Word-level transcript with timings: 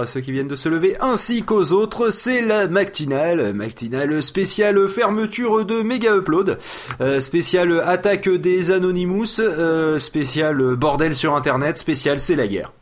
bonjour 0.00 0.08
à 0.08 0.14
ceux 0.14 0.20
qui 0.20 0.32
viennent 0.32 0.48
de 0.48 0.56
se 0.56 0.68
lever 0.70 0.96
ainsi 1.00 1.42
qu'aux 1.42 1.72
autres. 1.72 2.08
C'est 2.10 2.40
la 2.40 2.68
matinale, 2.68 3.52
matinale 3.52 4.22
spéciale 4.22 4.88
fermeture 4.88 5.64
de 5.66 5.82
Mega 5.82 6.16
Upload, 6.16 6.58
euh, 7.02 7.20
spéciale 7.20 7.82
attaque 7.84 8.28
des 8.28 8.70
Anonymous, 8.70 9.40
euh, 9.40 9.98
spéciale 9.98 10.74
bordel 10.76 11.14
sur 11.14 11.36
internet, 11.36 11.76
spéciale 11.76 12.18
c'est 12.18 12.34
la 12.34 12.46
guerre. 12.46 12.72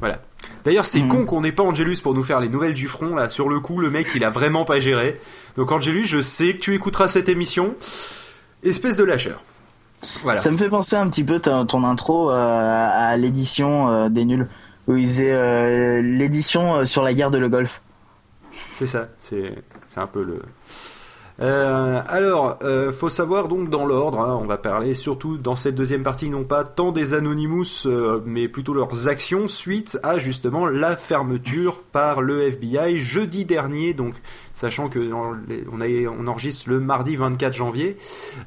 Voilà. 0.00 0.20
D'ailleurs, 0.64 0.84
c'est 0.84 1.00
Mhm. 1.00 1.08
con 1.08 1.24
qu'on 1.24 1.40
n'ait 1.40 1.52
pas 1.52 1.62
Angelus 1.62 1.96
pour 2.02 2.12
nous 2.12 2.22
faire 2.22 2.40
les 2.40 2.48
nouvelles 2.50 2.74
du 2.74 2.86
front 2.86 3.14
là. 3.14 3.28
Sur 3.30 3.48
le 3.48 3.58
coup, 3.60 3.78
le 3.78 3.88
mec, 3.88 4.08
il 4.14 4.22
a 4.24 4.30
vraiment 4.30 4.64
pas 4.66 4.78
géré. 4.78 5.18
Donc 5.56 5.72
Angelus, 5.72 6.04
je 6.04 6.20
sais 6.20 6.52
que 6.54 6.58
tu 6.58 6.74
écouteras 6.74 7.08
cette 7.08 7.30
émission. 7.30 7.74
Espèce 8.62 8.96
de 8.96 9.04
lâcheur. 9.04 9.42
Voilà. 10.22 10.38
Ça 10.38 10.50
me 10.50 10.58
fait 10.58 10.68
penser 10.68 10.96
un 10.96 11.08
petit 11.08 11.24
peu 11.24 11.38
ton, 11.38 11.64
ton 11.64 11.84
intro 11.84 12.30
euh, 12.30 12.34
à 12.34 13.16
l'édition 13.16 14.08
des 14.10 14.24
nuls 14.26 14.48
où 14.86 14.96
ils 14.96 15.06
faisaient 15.06 15.32
euh, 15.32 16.02
l'édition 16.02 16.76
euh, 16.76 16.84
sur 16.84 17.02
la 17.02 17.14
guerre 17.14 17.30
de 17.30 17.38
le 17.38 17.48
Golfe. 17.48 17.80
C'est 18.50 18.86
ça, 18.86 19.08
c'est 19.18 19.54
un 19.96 20.06
peu 20.06 20.22
le. 20.22 20.40
Euh, 21.40 22.02
alors, 22.06 22.58
euh, 22.62 22.92
faut 22.92 23.08
savoir 23.08 23.48
donc 23.48 23.70
dans 23.70 23.86
l'ordre, 23.86 24.20
hein, 24.20 24.38
on 24.40 24.46
va 24.46 24.58
parler 24.58 24.92
surtout 24.92 25.38
dans 25.38 25.56
cette 25.56 25.74
deuxième 25.74 26.02
partie, 26.02 26.28
non 26.28 26.44
pas 26.44 26.62
tant 26.62 26.92
des 26.92 27.14
Anonymous, 27.14 27.88
mais 28.26 28.48
plutôt 28.48 28.74
leurs 28.74 29.08
actions 29.08 29.48
suite 29.48 29.98
à 30.02 30.18
justement 30.18 30.66
la 30.66 30.96
fermeture 30.96 31.80
par 31.80 32.20
le 32.20 32.42
FBI 32.42 32.98
jeudi 32.98 33.46
dernier, 33.46 33.94
donc 33.94 34.14
sachant 34.52 34.88
que 34.88 35.12
on, 35.12 36.26
enregistre 36.26 36.70
le 36.70 36.80
mardi 36.80 37.16
24 37.16 37.52
janvier, 37.52 37.96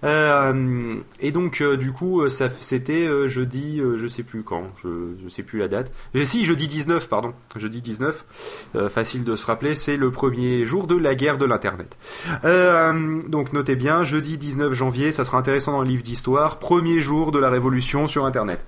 Euh, 0.03 0.95
et 1.19 1.31
donc 1.31 1.61
euh, 1.61 1.77
du 1.77 1.91
coup 1.91 2.21
euh, 2.21 2.29
c'était 2.29 3.27
jeudi, 3.27 3.81
je 3.95 4.07
sais 4.07 4.23
plus 4.23 4.43
quand, 4.43 4.67
je, 4.83 5.27
sais 5.29 5.43
plus 5.43 5.59
la 5.59 5.67
date, 5.67 5.91
si 6.23 6.45
jeudi 6.45 6.67
19 6.67 7.07
pardon, 7.07 7.33
jeudi 7.55 7.81
19, 7.81 8.71
euh, 8.75 8.89
facile 8.89 9.23
de 9.23 9.35
se 9.35 9.45
rappeler, 9.45 9.75
c'est 9.75 9.97
le 9.97 10.11
premier 10.11 10.65
jour 10.65 10.87
de 10.87 10.95
la 10.95 11.15
guerre 11.15 11.37
de 11.37 11.45
l'internet. 11.45 11.97
Donc 12.43 13.53
notez 13.53 13.75
bien, 13.75 14.03
jeudi 14.03 14.37
19 14.37 14.73
janvier, 14.73 15.11
ça 15.11 15.23
sera 15.23 15.37
intéressant 15.37 15.73
dans 15.73 15.81
le 15.81 15.87
livre 15.87 16.03
d'histoire, 16.03 16.59
premier 16.59 16.99
jour 16.99 17.31
de 17.31 17.39
la 17.39 17.49
révolution 17.49 18.07
sur 18.07 18.25
internet. 18.25 18.59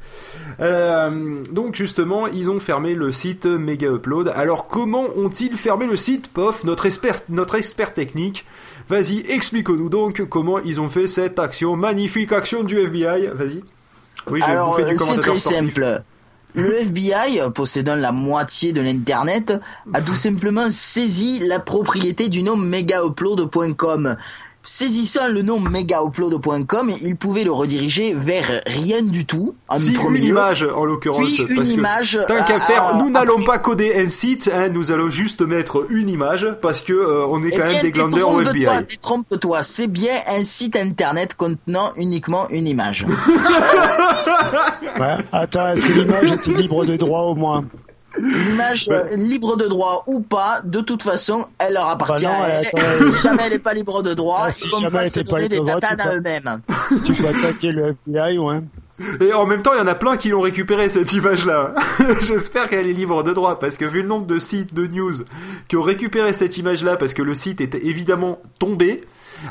Donc 0.59 1.75
justement, 1.75 2.27
ils 2.27 2.49
ont 2.49 2.59
fermé 2.59 2.93
le 2.93 3.11
site 3.11 3.45
Mega 3.45 3.87
Upload. 3.87 4.31
Alors 4.35 4.67
comment 4.67 5.05
ont-ils 5.15 5.55
fermé 5.57 5.87
le 5.87 5.95
site? 5.95 6.31
Pof, 6.33 6.63
notre 6.63 6.85
expert, 6.85 7.21
notre 7.29 7.55
expert 7.55 7.93
technique 7.93 8.45
Vas-y, 8.89 9.19
explique-nous 9.29 9.89
donc 9.89 10.23
comment 10.29 10.59
ils 10.59 10.79
ont 10.79 10.87
fait 10.87 11.07
cette 11.07 11.39
action, 11.39 11.75
magnifique 11.75 12.31
action 12.31 12.63
du 12.63 12.77
FBI. 12.79 13.27
Vas-y. 13.33 13.61
Oui, 14.29 14.41
Alors 14.43 14.79
euh, 14.79 14.85
c'est 14.97 15.19
très 15.19 15.35
sportif. 15.35 15.43
simple. 15.43 16.03
Le 16.55 16.73
FBI, 16.81 17.41
possédant 17.53 17.95
la 17.95 18.11
moitié 18.11 18.71
de 18.71 18.81
l'internet, 18.81 19.53
a 19.93 20.01
tout 20.01 20.15
simplement 20.15 20.69
saisi 20.69 21.39
la 21.39 21.59
propriété 21.59 22.29
du 22.29 22.43
nom 22.43 22.55
megaupload.com. 22.55 24.15
Saisissant 24.69 25.29
le 25.29 25.43
nom 25.43 25.61
megaupload.com, 25.61 26.91
il 27.01 27.15
pouvait 27.15 27.45
le 27.45 27.53
rediriger 27.53 28.13
vers 28.13 28.61
rien 28.65 29.01
du 29.01 29.25
tout, 29.25 29.55
en 29.69 29.77
Si, 29.77 29.93
premier 29.93 30.19
une 30.19 30.25
lieu. 30.25 30.29
image 30.31 30.63
en 30.75 30.83
l'occurrence. 30.83 31.19
Puis 31.25 31.37
une 31.49 31.55
parce 31.55 31.69
que 31.69 31.73
image 31.73 32.19
Tant 32.27 32.43
qu'à 32.43 32.59
faire, 32.59 32.83
à- 32.83 32.97
nous 33.01 33.09
n'allons 33.09 33.41
pas 33.45 33.59
coder 33.59 33.93
un 33.95 34.09
site, 34.09 34.51
hein, 34.53 34.67
nous 34.67 34.91
allons 34.91 35.09
juste 35.09 35.39
mettre 35.41 35.85
une 35.89 36.09
image 36.09 36.45
parce 36.61 36.81
que 36.81 36.91
euh, 36.91 37.25
on 37.27 37.41
est 37.45 37.51
Eh 37.53 37.57
quand 37.57 37.63
même 37.63 37.71
bien, 37.75 37.81
des 37.81 37.91
glandeurs 37.91 38.29
au 38.33 38.41
FBI. 38.41 38.83
détrompe-toi, 38.85 39.63
c'est 39.63 39.87
bien 39.87 40.15
un 40.27 40.43
site 40.43 40.75
internet 40.75 41.33
contenant 41.35 41.93
uniquement 41.95 42.49
une 42.49 42.67
image. 42.67 43.05
Ouais. 44.99 45.17
Attends, 45.31 45.67
est-ce 45.69 45.85
que 45.85 45.93
l'image 45.93 46.31
était 46.31 46.51
libre 46.53 46.83
de 46.83 46.97
droit 46.97 47.21
au 47.21 47.35
moins? 47.35 47.63
L'image 48.19 48.89
euh, 48.89 49.15
libre 49.15 49.57
de 49.57 49.67
droit 49.67 50.03
ou 50.07 50.19
pas, 50.21 50.61
de 50.63 50.81
toute 50.81 51.03
façon, 51.03 51.45
elle 51.59 51.73
leur 51.73 51.87
appartient. 51.87 52.25
Bah 52.25 52.31
non, 52.31 52.45
elle. 52.45 52.99
si 53.15 53.21
jamais 53.21 53.43
elle 53.45 53.53
n'est 53.53 53.59
pas 53.59 53.73
libre 53.73 54.01
de 54.03 54.13
droit, 54.13 54.43
Ah, 54.45 54.51
si 54.51 54.65
ils 54.65 54.71
vont 54.71 54.79
jamais 54.79 54.97
pas 54.97 55.03
elle 55.03 55.09
se 55.09 55.19
donner 55.21 55.49
des 55.49 55.61
tatanes 55.61 56.01
à 56.01 56.15
eux-mêmes. 56.15 56.61
Tu 57.05 57.13
peux 57.13 57.27
attaquer 57.27 57.71
le 57.71 57.95
FBI, 58.07 58.37
ouais. 58.37 58.61
Et 59.21 59.31
en 59.33 59.45
même 59.45 59.61
temps, 59.61 59.73
il 59.73 59.77
y 59.77 59.81
en 59.81 59.87
a 59.87 59.93
plein 59.95 60.17
qui 60.17 60.29
l'ont 60.29 60.41
récupéré 60.41 60.89
cette 60.89 61.13
image-là. 61.13 61.75
J'espère 62.21 62.67
qu'elle 62.67 62.87
est 62.87 62.93
libre 62.93 63.21
de 63.21 63.31
droit 63.31 63.59
parce 63.59 63.77
que 63.77 63.85
vu 63.85 64.01
le 64.01 64.07
nombre 64.07 64.25
de 64.25 64.39
sites 64.39 64.73
de 64.73 64.87
news 64.87 65.13
qui 65.67 65.75
ont 65.77 65.83
récupéré 65.83 66.33
cette 66.33 66.57
image-là 66.57 66.97
parce 66.97 67.13
que 67.13 67.21
le 67.21 67.35
site 67.35 67.61
était 67.61 67.85
évidemment 67.85 68.39
tombé. 68.59 69.01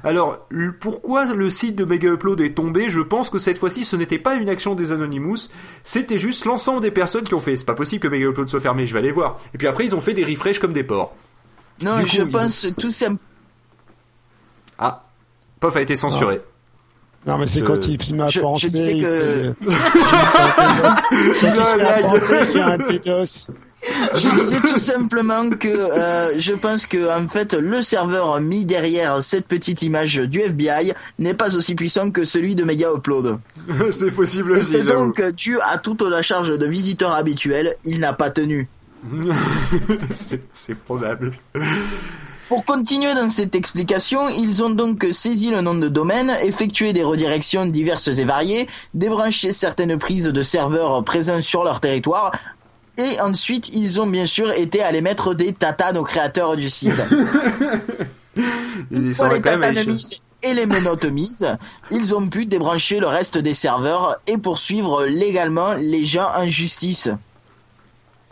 Alors, 0.05 0.47
pourquoi 0.81 1.33
le 1.35 1.51
site 1.51 1.77
de 1.77 1.85
Mega 1.85 2.09
Upload 2.09 2.41
est 2.41 2.55
tombé? 2.55 2.91
Je 2.91 3.01
pense 3.01 3.31
que 3.31 3.39
cette 3.39 3.59
fois-ci, 3.59 3.85
ce 3.85 3.97
n'était 3.97 4.19
pas 4.19 4.35
une 4.37 4.49
action 4.49 4.75
des 4.75 4.93
Anonymous, 4.93 5.49
c'était 5.85 6.19
juste 6.19 6.45
l'ensemble 6.45 6.81
des 6.81 6.91
personnes 6.91 7.25
qui 7.25 7.35
ont 7.35 7.41
fait. 7.41 7.57
C'est 7.57 7.65
pas 7.65 7.75
possible 7.75 8.03
que 8.03 8.09
Mega 8.09 8.27
Upload 8.27 8.49
soit 8.49 8.61
fermé, 8.61 8.87
je 8.87 8.93
vais 8.93 8.99
aller 9.01 9.13
voir. 9.13 9.39
Et 9.55 9.59
puis 9.59 9.67
après, 9.67 9.85
ils 9.85 9.95
ont 9.95 10.01
fait 10.01 10.15
des 10.15 10.25
refresh 10.25 10.59
comme 10.59 10.73
des 10.73 10.85
porcs. 10.85 11.15
Non, 11.85 12.01
coup, 12.01 12.07
je 12.07 12.23
pense 12.23 12.67
tout 12.79 12.91
simplement. 12.91 13.19
Ah, 14.79 15.05
Pof 15.61 15.75
a 15.77 15.81
été 15.81 15.97
censuré. 15.97 16.41
Non, 17.27 17.39
mais 17.39 17.47
c'est 17.47 17.59
Je- 17.61 17.65
quand 17.65 17.89
il 17.89 18.15
m'a 18.15 18.29
je- 18.29 18.35
je 18.35 18.41
pensé. 18.41 18.69
disais 18.69 18.93
il 18.93 19.03
que- 19.03 19.09
fait- 19.09 19.55
quand 21.41 21.53
il 21.53 22.15
il 22.15 22.21
fait 22.21 22.61
un 22.61 22.79
DDoS. 22.79 23.49
Je 24.15 24.31
disais 24.31 24.61
tout 24.61 24.79
simplement 24.79 25.49
que 25.51 25.69
euh, 25.69 26.39
je 26.39 26.53
pense 26.55 26.87
que 26.87 27.09
en 27.17 27.29
fait 27.29 27.55
le 27.55 27.83
serveur 27.83 28.41
mis 28.41 28.65
derrière 28.65 29.23
cette 29.23 29.47
petite 29.47 29.83
image 29.83 30.17
du 30.17 30.41
FBI 30.41 30.93
n'est 31.19 31.35
pas 31.35 31.55
aussi 31.57 31.75
puissant 31.75 32.11
que 32.11 32.25
celui 32.25 32.55
de 32.57 32.65
Mega 32.65 32.89
Upload. 32.95 33.39
C'est 33.91 34.11
possible 34.11 34.53
Et 34.57 34.61
aussi, 34.61 34.73
j'avoue. 34.73 34.89
donc 34.89 35.23
dû 35.33 35.59
à 35.61 35.79
toute 35.79 36.03
la 36.03 36.23
charge 36.23 36.59
de 36.59 36.67
visiteurs 36.67 37.13
habituels, 37.13 37.77
il 37.85 38.01
n'a 38.01 38.13
pas 38.13 38.31
tenu. 38.31 38.69
C'est 40.13 40.75
probable. 40.85 41.33
Pour 42.49 42.65
continuer 42.65 43.13
dans 43.15 43.29
cette 43.29 43.57
explication, 43.57 44.29
ils 44.29 44.63
ont 44.63 44.71
donc 44.71 45.05
saisi 45.11 45.51
le 45.51 45.61
nom 45.63 45.75
de 45.75 45.89
domaine, 45.89 46.33
effectué 46.43 46.93
des 46.93 47.03
redirections 47.03 47.67
diverses 47.67 48.07
et 48.07 48.25
variées, 48.25 48.69
débranché 48.95 49.51
certaines 49.53 49.99
prises 49.99 50.27
de 50.27 50.43
serveurs 50.43 51.03
présents 51.03 51.43
sur 51.43 51.65
leur 51.65 51.81
territoire, 51.81 52.33
et 52.99 53.21
ensuite 53.21 53.69
ils 53.73 54.01
ont 54.01 54.07
bien 54.07 54.27
sûr 54.27 54.51
été 54.53 54.83
aller 54.83 55.01
mettre 55.01 55.35
des 55.35 55.53
tatanes 55.53 55.97
aux 55.99 56.05
créateurs 56.05 56.57
du 56.57 56.71
site. 56.71 57.01
Ils 58.91 58.99
Une 59.09 59.15
sont 59.15 59.29
les 59.29 59.47
allés 59.49 59.85
et 60.43 60.53
les 60.55 60.67
menottes 60.67 61.07
mises, 61.07 61.57
ils 61.91 62.15
ont 62.15 62.29
pu 62.29 62.45
débrancher 62.47 63.01
le 63.01 63.07
reste 63.07 63.39
des 63.39 63.55
serveurs 63.55 64.17
et 64.27 64.37
poursuivre 64.37 65.05
légalement 65.07 65.73
les 65.73 66.05
gens 66.05 66.29
en 66.37 66.47
justice. 66.47 67.09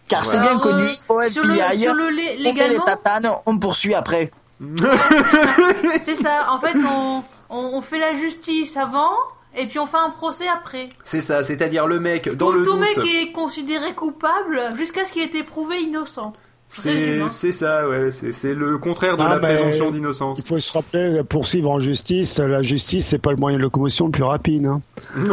Car 0.06 0.24
c'est 0.24 0.38
bien 0.38 0.50
Alors, 0.50 0.60
connu, 0.60 0.84
euh, 0.84 1.14
au 1.14 1.22
sur 1.22 1.42
le, 1.42 1.54
FBI, 1.54 1.80
sur 1.80 1.94
le 1.94 2.10
lé- 2.10 2.22
on 2.22 2.26
met 2.28 2.36
les 2.36 2.42
légalement, 2.42 2.84
tatanes, 2.84 3.30
on 3.46 3.58
poursuit 3.58 3.94
après. 3.94 4.30
c'est 6.04 6.14
ça. 6.14 6.52
En 6.52 6.60
fait, 6.60 6.76
on, 6.86 7.22
on, 7.48 7.58
on 7.78 7.80
fait 7.82 7.98
la 7.98 8.12
justice 8.14 8.76
avant 8.76 9.10
et 9.56 9.66
puis 9.66 9.78
on 9.78 9.86
fait 9.86 9.96
un 9.98 10.10
procès 10.10 10.48
après. 10.48 10.88
C'est 11.04 11.20
ça, 11.20 11.42
c'est-à-dire 11.42 11.86
le 11.86 12.00
mec 12.00 12.28
dans 12.28 12.50
Tout, 12.50 12.58
le 12.58 12.64
tout 12.64 12.72
doute. 12.72 12.80
mec 12.80 12.98
est 12.98 13.32
considéré 13.32 13.94
coupable 13.94 14.60
jusqu'à 14.74 15.04
ce 15.04 15.12
qu'il 15.12 15.22
ait 15.22 15.26
été 15.26 15.42
prouvé 15.42 15.80
innocent. 15.80 16.32
C'est 16.80 17.20
hein. 17.20 17.28
ça, 17.52 17.88
ouais. 17.88 18.10
C'est 18.10 18.54
le 18.54 18.78
contraire 18.78 19.16
de 19.16 19.22
Ah, 19.22 19.28
la 19.28 19.34
mais- 19.36 19.54
présomption 19.54 19.90
d'innocence. 19.90 20.38
Il 20.40 20.46
faut 20.46 20.58
se 20.58 20.72
rappeler, 20.72 21.22
poursuivre 21.28 21.70
en 21.70 21.78
justice, 21.78 22.38
la 22.38 22.62
justice, 22.62 23.06
c'est 23.06 23.18
pas 23.18 23.30
le 23.30 23.36
moyen 23.36 23.58
de 23.58 23.62
locomotion 23.62 24.06
le 24.06 24.10
plus 24.12 24.24
rapide. 24.24 24.66
Hein. 24.66 24.80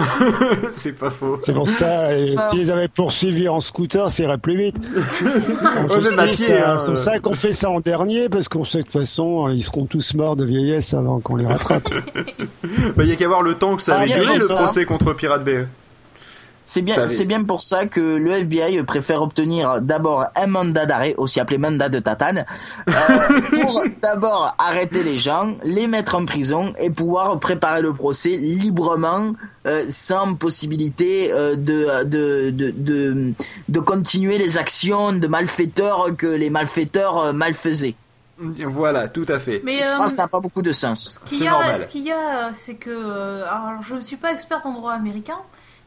c'est 0.72 0.98
pas 0.98 1.10
faux. 1.10 1.40
C'est 1.42 1.54
pour 1.54 1.68
ça, 1.70 2.10
s'ils 2.50 2.72
avaient 2.72 2.88
poursuivi 2.88 3.48
en 3.50 3.60
scooter, 3.60 4.10
ça 4.10 4.24
irait 4.24 4.38
plus 4.38 4.58
vite. 4.58 4.78
Euh, 5.92 6.00
hein, 6.18 6.78
c'est 6.78 6.92
euh. 6.92 6.96
ça 6.96 7.20
qu'on 7.20 7.34
fait 7.34 7.52
ça 7.54 7.70
en 7.70 7.80
dernier, 7.80 8.30
parce 8.30 8.48
qu'on 8.48 8.64
sait 8.64 8.80
que 8.80 8.88
de 8.88 8.92
toute 8.92 9.02
façon, 9.02 9.50
ils 9.50 9.64
seront 9.64 9.86
tous 9.86 10.14
morts 10.14 10.36
de 10.36 10.46
vieillesse 10.46 10.94
avant 10.94 11.20
qu'on 11.20 11.36
les 11.36 11.46
rattrape. 11.46 11.88
Bah, 12.96 13.04
y 13.04 13.12
a 13.12 13.16
qu'à 13.16 13.28
voir 13.28 13.42
le 13.42 13.56
temps 13.56 13.76
que 13.76 13.82
ça 13.82 13.98
Ah, 13.98 14.02
avait 14.02 14.14
duré 14.14 14.36
le 14.38 14.42
ça. 14.42 14.56
procès 14.56 14.86
contre 14.86 15.14
Pirate 15.14 15.44
Bay. 15.44 15.66
C'est 16.64 16.82
bien, 16.84 17.08
c'est 17.08 17.26
bien 17.26 17.44
pour 17.44 17.62
ça 17.62 17.86
que 17.86 18.00
le 18.00 18.32
FBI 18.32 18.84
préfère 18.84 19.22
obtenir 19.22 19.82
d'abord 19.82 20.26
un 20.36 20.48
mandat 20.48 20.86
d'arrêt, 20.86 21.16
aussi 21.18 21.40
appelé 21.40 21.58
mandat 21.58 21.90
de 21.90 22.00
tatane, 22.00 22.46
euh, 22.88 23.42
pour 23.62 23.84
d'abord 24.02 24.56
arrêter 24.58 25.04
les 25.04 25.18
gens, 25.18 25.56
les 25.64 25.88
mettre 25.88 26.16
en 26.16 26.26
prison 26.26 26.74
et 26.80 26.90
pouvoir 26.90 27.40
préparer 27.40 27.82
le 27.82 27.94
procès 27.94 28.38
librement, 28.38 29.34
euh, 29.66 29.86
sans 29.90 30.36
possibilité 30.36 31.32
euh, 31.32 31.56
de, 31.56 32.04
de, 32.06 32.52
de, 32.52 32.72
de, 32.72 33.34
de 33.68 33.80
continuer 33.80 34.38
les 34.38 34.58
actions 34.58 35.14
de 35.14 35.28
malfaiteurs 35.28 36.16
que 36.16 36.28
les 36.28 36.50
malfaiteurs 36.50 37.18
euh, 37.18 37.34
malfaisaient. 37.34 37.96
Voilà, 38.66 39.08
tout 39.08 39.26
à 39.28 39.40
fait. 39.40 39.62
Mais 39.64 39.84
euh, 39.84 39.96
phrase 39.96 40.18
n'a 40.18 40.28
pas 40.28 40.40
beaucoup 40.40 40.62
de 40.62 40.74
sens. 40.74 41.20
ce 41.24 41.30
qu'il 41.30 41.44
y 41.44 41.48
a, 41.48 41.52
normal. 41.52 41.78
ce 41.80 41.88
qu'il 41.88 42.04
y 42.04 42.12
a, 42.12 42.52
c'est 42.54 42.76
que, 42.76 42.90
euh, 42.90 43.46
alors 43.48 43.82
je 43.82 43.96
ne 43.96 44.02
suis 44.02 44.16
pas 44.16 44.34
experte 44.34 44.66
en 44.66 44.74
droit 44.74 44.94
américain, 44.94 45.38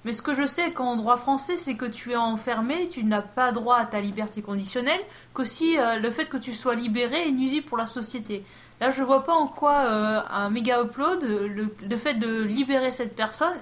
mais 0.04 0.12
ce 0.12 0.22
que 0.22 0.34
je 0.34 0.46
sais 0.46 0.70
qu'en 0.72 0.96
droit 0.96 1.16
français, 1.16 1.56
c'est 1.56 1.74
que 1.74 1.86
tu 1.86 2.12
es 2.12 2.16
enfermé, 2.16 2.88
tu 2.90 3.04
n'as 3.04 3.22
pas 3.22 3.52
droit 3.52 3.76
à 3.76 3.86
ta 3.86 4.00
liberté 4.00 4.42
conditionnelle, 4.42 5.00
qu'aussi 5.32 5.78
euh, 5.78 5.98
le 5.98 6.10
fait 6.10 6.28
que 6.28 6.36
tu 6.36 6.52
sois 6.52 6.74
libéré 6.74 7.28
est 7.28 7.32
nuisible 7.32 7.66
pour 7.66 7.78
la 7.78 7.86
société. 7.86 8.44
Là, 8.80 8.90
je 8.90 9.02
vois 9.02 9.24
pas 9.24 9.32
en 9.32 9.46
quoi 9.46 9.84
euh, 9.86 10.20
un 10.30 10.50
méga 10.50 10.82
upload, 10.82 11.22
le, 11.22 11.68
le 11.88 11.96
fait 11.96 12.14
de 12.14 12.42
libérer 12.42 12.90
cette 12.90 13.14
personne 13.14 13.54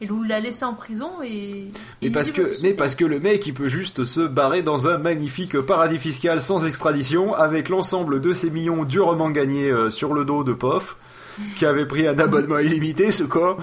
Et 0.00 0.08
l'a 0.26 0.40
laissé 0.40 0.64
en 0.64 0.74
prison 0.74 1.10
et. 1.22 1.68
Mais 2.00 2.10
parce 2.10 2.32
que, 2.32 2.42
mais 2.62 2.72
parce 2.72 2.94
que 2.94 3.04
le 3.04 3.20
mec, 3.20 3.46
il 3.46 3.54
peut 3.54 3.68
juste 3.68 4.04
se 4.04 4.20
barrer 4.20 4.62
dans 4.62 4.88
un 4.88 4.98
magnifique 4.98 5.60
paradis 5.60 5.98
fiscal 5.98 6.40
sans 6.40 6.64
extradition, 6.64 7.34
avec 7.34 7.68
l'ensemble 7.68 8.20
de 8.20 8.32
ses 8.32 8.50
millions 8.50 8.84
durement 8.84 9.30
gagnés 9.30 9.70
euh, 9.70 9.90
sur 9.90 10.14
le 10.14 10.24
dos 10.24 10.42
de 10.42 10.52
Pof, 10.52 10.96
qui 11.56 11.66
avait 11.66 11.86
pris 11.86 12.06
un 12.06 12.18
abonnement 12.18 12.58
illimité, 12.58 13.10
ce 13.10 13.24
quoi, 13.24 13.58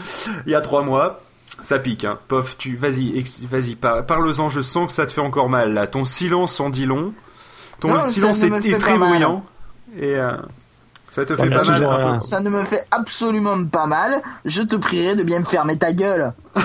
il 0.46 0.52
y 0.52 0.56
a 0.56 0.62
trois 0.62 0.84
mois. 0.84 1.22
Ça 1.62 1.80
pique, 1.80 2.06
hein. 2.06 2.18
Pof, 2.28 2.57
tu, 2.57 2.75
vas-y, 2.75 3.18
ex- 3.18 3.40
vas-y, 3.42 3.75
par- 3.75 4.06
parle-en. 4.06 4.50
Je 4.50 4.62
sens 4.62 4.88
que 4.88 4.94
ça 4.94 5.06
te 5.06 5.12
fait 5.12 5.22
encore 5.22 5.50
mal 5.50 5.74
là. 5.74 5.88
Ton 5.88 6.06
silence 6.06 6.60
en 6.60 6.69
dit 6.69 6.86
long. 6.86 7.13
Ton 7.80 7.94
Non, 7.94 8.04
silence 8.04 8.44
est, 8.44 8.78
très 8.78 8.98
bruyant. 8.98 9.44
Et 10.00 10.16
euh, 10.16 10.34
ça 11.10 11.25
te 11.25 11.36
fait 11.36 11.50
pas 11.50 11.63
mal. 11.63 11.84
un 11.84 12.13
peu. 12.13 12.19
Ça 12.19 12.40
ne 12.40 12.50
me 12.50 12.63
fait 12.63 12.86
absolument 12.92 13.63
pas 13.66 13.86
mal. 13.88 14.22
Je 14.46 14.62
te 14.62 14.75
prierai 14.75 15.16
de 15.16 15.24
bien 15.24 15.40
me 15.40 15.46
fermer 15.46 15.78
ta 15.78 15.92
gueule. 15.94 16.34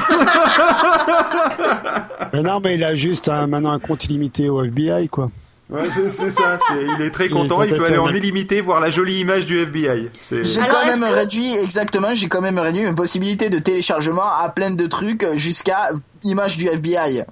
Mais 2.33 2.43
non, 2.43 2.61
mais 2.61 2.75
il 2.75 2.85
a 2.85 2.95
juste 2.95 3.29
un- 3.29 3.47
maintenant 3.47 3.71
un 3.73 3.79
compte 3.79 4.05
illimité 4.05 4.49
au 4.49 4.63
FBI, 4.65 5.09
quoi. 5.09 5.27
Ouais, 5.71 5.83
c'est 6.11 6.31
ça. 6.31 6.59
il 6.99 7.03
est 7.03 7.11
très 7.11 7.29
content. 7.29 7.63
Il 7.63 7.75
peut 7.75 7.85
aller 7.87 7.97
en 7.99 8.11
illimité 8.13 8.61
voir 8.61 8.81
la 8.81 8.91
jolie 8.91 9.21
image 9.21 9.47
du 9.47 9.59
FBI. 9.59 10.11
J'ai 10.31 10.61
quand 10.61 10.85
même 10.87 11.01
que- 11.01 11.15
réduit, 11.15 11.57
exactement, 11.57 12.15
j'ai 12.15 12.29
quand 12.29 12.43
même 12.43 12.59
réduit 12.59 12.83
mes 12.85 12.93
possibilités 12.95 13.49
de 13.49 13.59
téléchargement 13.59 14.31
à 14.37 14.49
plein 14.51 14.71
de 14.71 14.87
trucs 14.87 15.27
jusqu'à 15.37 15.91
image 16.23 16.59
du 16.59 16.67
FBI. 16.69 17.25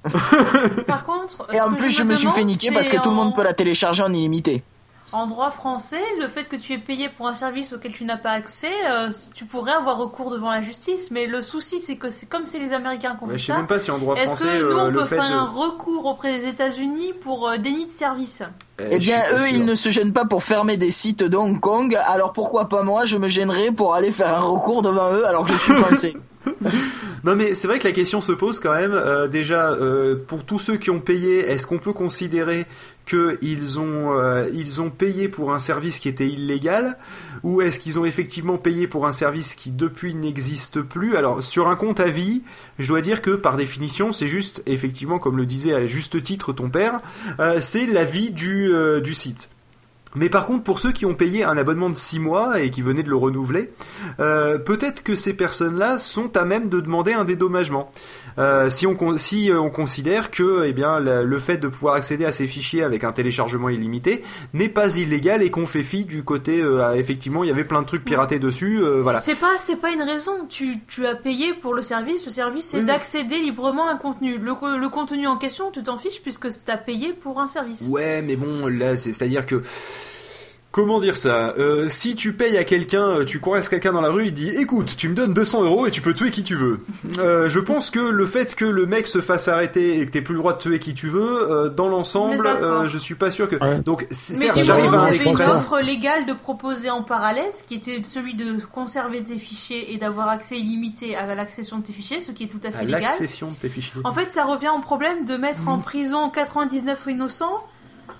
Par 0.87 1.05
contre. 1.05 1.46
Et 1.52 1.61
en 1.61 1.73
plus, 1.75 1.90
je 1.90 2.02
me 2.02 2.14
suis 2.17 2.25
demande, 2.25 2.37
fait 2.38 2.44
niquer 2.44 2.70
parce 2.73 2.88
que 2.88 2.96
tout 2.96 3.11
le 3.11 3.17
monde 3.17 3.34
peut 3.34 3.43
la 3.44 3.52
télécharger 3.52 4.02
en 4.02 4.12
illimité. 4.12 4.62
En 5.12 5.26
droit 5.26 5.50
français, 5.50 6.00
le 6.20 6.26
fait 6.29 6.44
que 6.44 6.56
tu 6.56 6.73
aies 6.73 6.79
payé 6.79 7.09
pour 7.09 7.29
un 7.29 7.35
service 7.35 7.73
auquel 7.73 7.93
tu 7.93 8.05
n'as 8.05 8.17
pas 8.17 8.31
accès, 8.31 8.73
euh, 8.91 9.11
tu 9.35 9.44
pourrais 9.44 9.73
avoir 9.73 9.99
recours 9.99 10.31
devant 10.31 10.50
la 10.50 10.62
justice. 10.62 11.11
Mais 11.11 11.26
le 11.26 11.43
souci, 11.43 11.79
c'est 11.79 11.97
que 11.97 12.11
c'est 12.11 12.26
comme 12.26 12.47
c'est 12.47 12.59
les 12.59 12.73
Américains 12.73 13.17
qui 13.17 13.25
ont 13.25 13.26
Ouais, 13.26 13.32
fait 13.35 13.38
je 13.38 13.47
sais 13.47 13.53
ça. 13.53 13.59
même 13.59 13.67
pas 13.67 13.81
si 13.81 13.91
en 13.91 13.99
droit 13.99 14.17
Est-ce 14.17 14.37
français 14.37 14.59
que 14.59 14.62
nous, 14.64 14.70
euh, 14.79 14.85
on 14.87 14.91
le 14.91 14.99
peut 15.00 15.05
fait 15.06 15.17
faire 15.17 15.29
de. 15.29 15.35
un 15.35 15.44
recours 15.44 16.06
auprès 16.06 16.38
des 16.38 16.47
États-Unis 16.47 17.12
pour 17.20 17.49
euh, 17.49 17.59
déni 17.59 17.87
de 17.87 17.93
service? 17.93 18.43
Eh 18.91 18.99
bien, 18.99 19.20
eux, 19.35 19.49
ils 19.50 19.64
ne 19.64 19.75
se 19.75 19.91
gênent 19.91 20.12
pas 20.14 20.25
pour 20.25 20.43
fermer 20.43 20.76
des 20.76 20.91
sites 20.91 21.23
de 21.23 21.37
Hong 21.37 21.61
Kong, 21.61 21.97
alors 22.08 22.32
pourquoi 22.32 22.69
pas 22.69 22.82
moi, 22.82 23.05
je 23.05 23.17
me 23.19 23.29
gênerais 23.29 23.70
pour 23.70 23.94
aller 23.94 24.11
faire 24.12 24.35
un 24.35 24.41
recours 24.41 24.82
devant 24.82 25.12
eux 25.12 25.26
alors 25.26 25.44
que 25.44 25.53
je 25.53 25.58
suis 25.58 25.73
français. 25.75 26.15
Non 27.25 27.37
mais 27.37 27.55
c'est 27.55 27.69
vrai 27.69 27.79
que 27.79 27.87
la 27.87 27.93
question 27.93 28.21
se 28.21 28.33
pose 28.33 28.59
quand 28.59 28.73
même. 28.75 28.93
euh, 28.94 29.29
déjà, 29.29 29.73
euh, 29.73 30.17
pour 30.27 30.44
tous 30.44 30.59
ceux 30.59 30.77
qui 30.77 30.91
ont 30.91 30.99
payé, 30.99 31.39
est-ce 31.39 31.69
qu'on 31.69 31.79
peut 31.79 31.93
considérer 31.93 32.67
qu'ils 33.06 33.79
ont 33.79 34.19
euh, 34.19 34.49
ont 34.79 34.91
payé 34.91 35.29
pour 35.29 35.53
un 35.53 35.61
service 35.61 36.00
qui 36.00 36.09
était 36.09 36.27
illégal 36.27 36.97
ou 37.44 37.61
est-ce 37.62 37.79
qu'ils 37.79 38.00
ont 38.00 38.05
effectivement 38.05 38.59
payé 38.59 38.89
pour 38.89 39.06
un 39.06 39.12
service 39.12 39.55
qui 39.55 39.71
depuis 39.71 40.15
n'existe 40.15 40.83
plus? 40.83 41.17
Alors 41.17 41.44
sur 41.44 41.69
un 41.69 41.77
compte 41.77 42.00
à 42.00 42.09
vie, 42.09 42.43
je 42.81 42.89
dois 42.89 43.00
dire 43.00 43.23
que 43.23 43.31
par 43.31 43.56
définition, 43.56 44.12
c'est 44.12 44.29
juste 44.29 44.62
effectivement 44.67 45.21
comme 45.21 45.37
le 45.37 45.47
disait 45.47 45.75
à 45.75 45.87
juste 45.87 46.21
titre 46.23 46.53
ton 46.53 46.71
père, 46.71 47.00
c'est 47.61 47.87
la 47.87 48.05
vie 48.05 48.31
du 48.31 49.15
site. 49.15 49.49
Mais 50.14 50.29
par 50.29 50.44
contre, 50.47 50.62
pour 50.64 50.79
ceux 50.79 50.93
qui 50.93 51.06
ont 51.06 51.14
payé 51.14 51.43
un 51.43 51.56
abonnement 51.56 51.88
de 51.88 51.97
6 51.97 52.19
mois 52.19 52.61
et 52.61 52.70
qui 52.70 52.82
venaient 52.82 53.03
de 53.03 53.09
le 53.09 53.17
renouveler, 53.17 53.73
euh, 54.20 54.59
peut-être 54.59 55.03
que 55.03 55.17
ces 55.17 55.32
personnes-là 55.35 55.97
sont 55.99 56.37
à 56.37 56.44
même 56.44 56.69
de 56.69 56.81
demander 56.81 57.14
un 57.14 57.25
dédommagement. 57.25 57.91
Euh, 58.38 58.69
si 58.70 58.87
on, 58.87 59.17
si 59.17 59.50
euh, 59.50 59.59
on 59.61 59.70
considère 59.70 60.31
que 60.31 60.64
eh 60.67 60.73
bien, 60.73 61.00
la- 61.00 61.23
le 61.23 61.38
fait 61.38 61.56
de 61.56 61.69
pouvoir 61.69 61.94
accéder 61.94 62.25
à 62.26 62.32
ces 62.32 62.47
fichiers 62.47 62.82
avec 62.82 63.05
un 63.05 63.12
téléchargement 63.12 63.69
illimité 63.70 64.23
n'est 64.53 64.69
pas 64.69 64.97
illégal 64.97 65.43
et 65.43 65.50
qu'on 65.50 65.67
fait 65.67 65.82
fi 65.82 66.05
du 66.05 66.23
côté, 66.25 66.61
euh, 66.62 66.93
effectivement, 66.94 67.43
il 67.44 67.49
y 67.49 67.50
avait 67.50 67.65
plein 67.65 67.81
de 67.81 67.87
trucs 67.87 68.05
piratés 68.05 68.38
dessus, 68.38 68.81
euh, 68.82 69.00
voilà. 69.03 69.19
C'est 69.19 69.38
pas, 69.38 69.53
c'est 69.61 69.76
pas 69.81 69.91
une 69.93 70.03
raison. 70.03 70.32
Tu, 70.49 70.79
tu 70.88 71.06
as 71.06 71.15
payé 71.15 71.55
pour 71.55 71.73
le 71.75 71.81
service. 71.82 72.26
Le 72.26 72.32
service, 72.32 72.67
c'est 72.67 72.76
Oui, 72.79 72.82
oui. 72.82 72.87
d'accéder 72.87 73.38
librement 73.38 73.87
à 73.88 73.93
un 73.93 73.97
contenu. 73.97 74.37
Le, 74.38 74.53
le 74.79 74.88
contenu 74.88 75.26
en 75.26 75.37
question, 75.37 75.70
tu 75.70 75.82
t'en 75.82 75.97
fiches 75.99 76.20
puisque 76.23 76.49
t'as 76.65 76.76
payé 76.76 77.12
pour 77.15 77.41
un 77.41 77.49
service. 77.49 77.87
Ouais, 77.88 78.20
mais 78.23 78.37
bon, 78.37 78.67
là, 78.67 78.97
c'est- 78.97 79.12
c'est-à-dire 79.12 79.47
que. 79.47 79.62
Comment 80.72 81.00
dire 81.00 81.16
ça 81.19 81.52
Euh, 81.58 81.86
Si 81.88 82.16
tu 82.16 82.32
payes 82.32 82.56
à 82.56 82.64
quelqu'un, 82.64 83.02
euh, 83.06 83.24
tu 83.26 83.40
croises 83.40 83.69
quelqu'un 83.69 83.92
dans 83.92 84.00
la 84.00 84.08
rue, 84.08 84.24
il 84.26 84.32
dit 84.32 84.48
Écoute, 84.48 84.94
tu 84.96 85.08
me 85.10 85.14
donnes 85.14 85.34
200 85.34 85.64
euros 85.64 85.86
et 85.86 85.90
tu 85.90 86.00
peux 86.00 86.14
tuer 86.14 86.30
qui 86.30 86.42
tu 86.42 86.56
veux. 86.56 86.80
Euh, 87.19 87.50
je 87.50 87.60
pense 87.60 87.90
que 87.90 88.00
le 88.00 88.26
fait 88.26 88.54
que 88.54 88.64
le 88.64 88.86
mec 88.86 89.06
se 89.06 89.20
fasse 89.20 89.48
arrêter 89.48 90.00
et 90.00 90.06
que 90.06 90.10
t'aies 90.10 90.22
plus 90.22 90.32
le 90.32 90.38
droit 90.40 90.54
de 90.54 90.58
tuer 90.58 90.78
qui 90.78 90.94
tu 90.94 91.08
veux, 91.08 91.50
euh, 91.50 91.69
dans 91.69 91.88
l'ensemble, 91.88 92.46
euh, 92.46 92.88
je 92.88 92.96
suis 92.96 93.14
pas 93.14 93.30
sûr 93.30 93.50
que. 93.50 93.56
Ouais. 93.56 93.80
Donc, 93.80 94.06
certes, 94.10 94.62
j'arrive 94.62 94.94
à 94.94 95.00
un 95.02 95.12
une 95.12 95.40
offre 95.42 95.78
légale 95.80 96.24
de 96.24 96.32
proposer 96.32 96.88
en 96.88 97.02
parallèle, 97.02 97.44
qui 97.69 97.74
était 97.74 98.00
celui 98.04 98.32
de 98.34 98.58
conserver 98.72 99.22
tes 99.22 99.36
fichiers 99.36 99.92
et 99.92 99.98
d'avoir 99.98 100.28
accès 100.28 100.58
illimité 100.58 101.14
à 101.16 101.34
l'accession 101.34 101.80
de 101.80 101.84
tes 101.84 101.92
fichiers, 101.92 102.22
ce 102.22 102.32
qui 102.32 102.44
est 102.44 102.48
tout 102.48 102.60
à 102.64 102.69
à 102.69 102.72
fait 102.72 102.86
légal. 102.86 103.02
l'accession 103.02 103.50
de 103.50 103.56
tes 103.56 103.69
fichiers. 103.69 104.00
En 104.04 104.12
fait, 104.12 104.30
ça 104.30 104.44
revient 104.44 104.70
au 104.74 104.80
problème 104.80 105.26
de 105.26 105.36
mettre 105.36 105.69
en 105.69 105.78
prison 105.78 106.30
99 106.30 106.98
innocents 107.08 107.62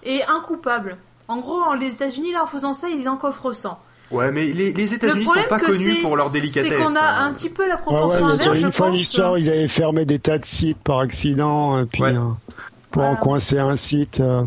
et 0.05 0.23
un 0.25 0.41
coupable. 0.41 0.99
En 1.33 1.41
gros, 1.41 1.61
en- 1.63 1.75
les 1.75 1.89
États-Unis, 1.95 2.33
là, 2.33 2.45
en 2.45 2.47
faisant 2.47 2.73
ça, 2.73 2.89
ils 2.89 3.09
en 3.09 3.17
coffrent 3.17 3.53
100. 3.53 3.79
Ouais, 4.11 4.31
mais 4.31 4.45
les, 4.47 4.73
les 4.75 4.87
Le 4.87 4.93
États-Unis 4.95 5.25
sont 5.27 5.49
pas 5.49 5.59
connus 5.59 5.95
c'est- 5.97 6.03
pour 6.03 6.17
leur 6.17 6.27
C'est 6.29 6.41
délicatesse. 6.41 6.73
qu'on 6.79 6.95
a 6.97 7.01
hein. 7.01 7.27
un 7.29 7.33
petit 7.33 7.49
peu 7.49 7.63
la 7.67 7.77
Ouais, 7.77 7.81
ouais, 7.81 7.83
proportion 7.83 8.21
mais 8.27 8.33
inverse, 8.35 8.59
je 8.59 8.67
une 8.67 8.73
fois 8.73 8.87
pense. 8.89 8.97
l'histoire, 8.97 9.39
ils 9.39 9.49
avaient 9.49 9.69
fermé 9.69 10.05
des 10.05 10.19
tas 10.19 10.37
de 10.39 10.45
sites 10.45 10.79
par 10.85 10.99
accident, 11.01 11.79
et 11.81 11.87
puis 11.87 12.03
Ouais. 12.03 12.11
euh, 12.11 12.19
pour 12.91 13.03
Voilà. 13.03 13.11
en 13.13 13.17
coincer 13.17 13.59
un 13.59 13.75
site. 13.77 14.21
euh, 14.21 14.43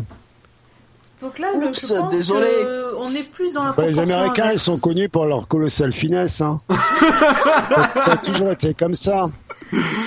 Donc 1.20 1.38
là, 1.40 1.48
le- 1.58 1.66
Oups, 1.68 1.88
je 1.88 1.94
pense 1.94 2.10
désolé. 2.10 2.46
que 2.46 2.94
on 2.98 3.10
est 3.12 3.28
plus 3.32 3.54
dans 3.54 3.64
la 3.64 3.72
bah, 3.72 3.86
les 3.86 3.92
proportion 3.92 4.16
Américains, 4.16 4.52
ils 4.52 4.58
sont 4.58 4.78
connus 4.78 5.08
pour 5.08 5.24
leur 5.24 5.48
colossale 5.48 5.92
finesse. 5.92 6.40
Hein. 6.42 6.58
ça 8.02 8.12
a 8.12 8.16
toujours 8.18 8.52
été 8.52 8.74
comme 8.74 8.94
ça. 8.94 9.26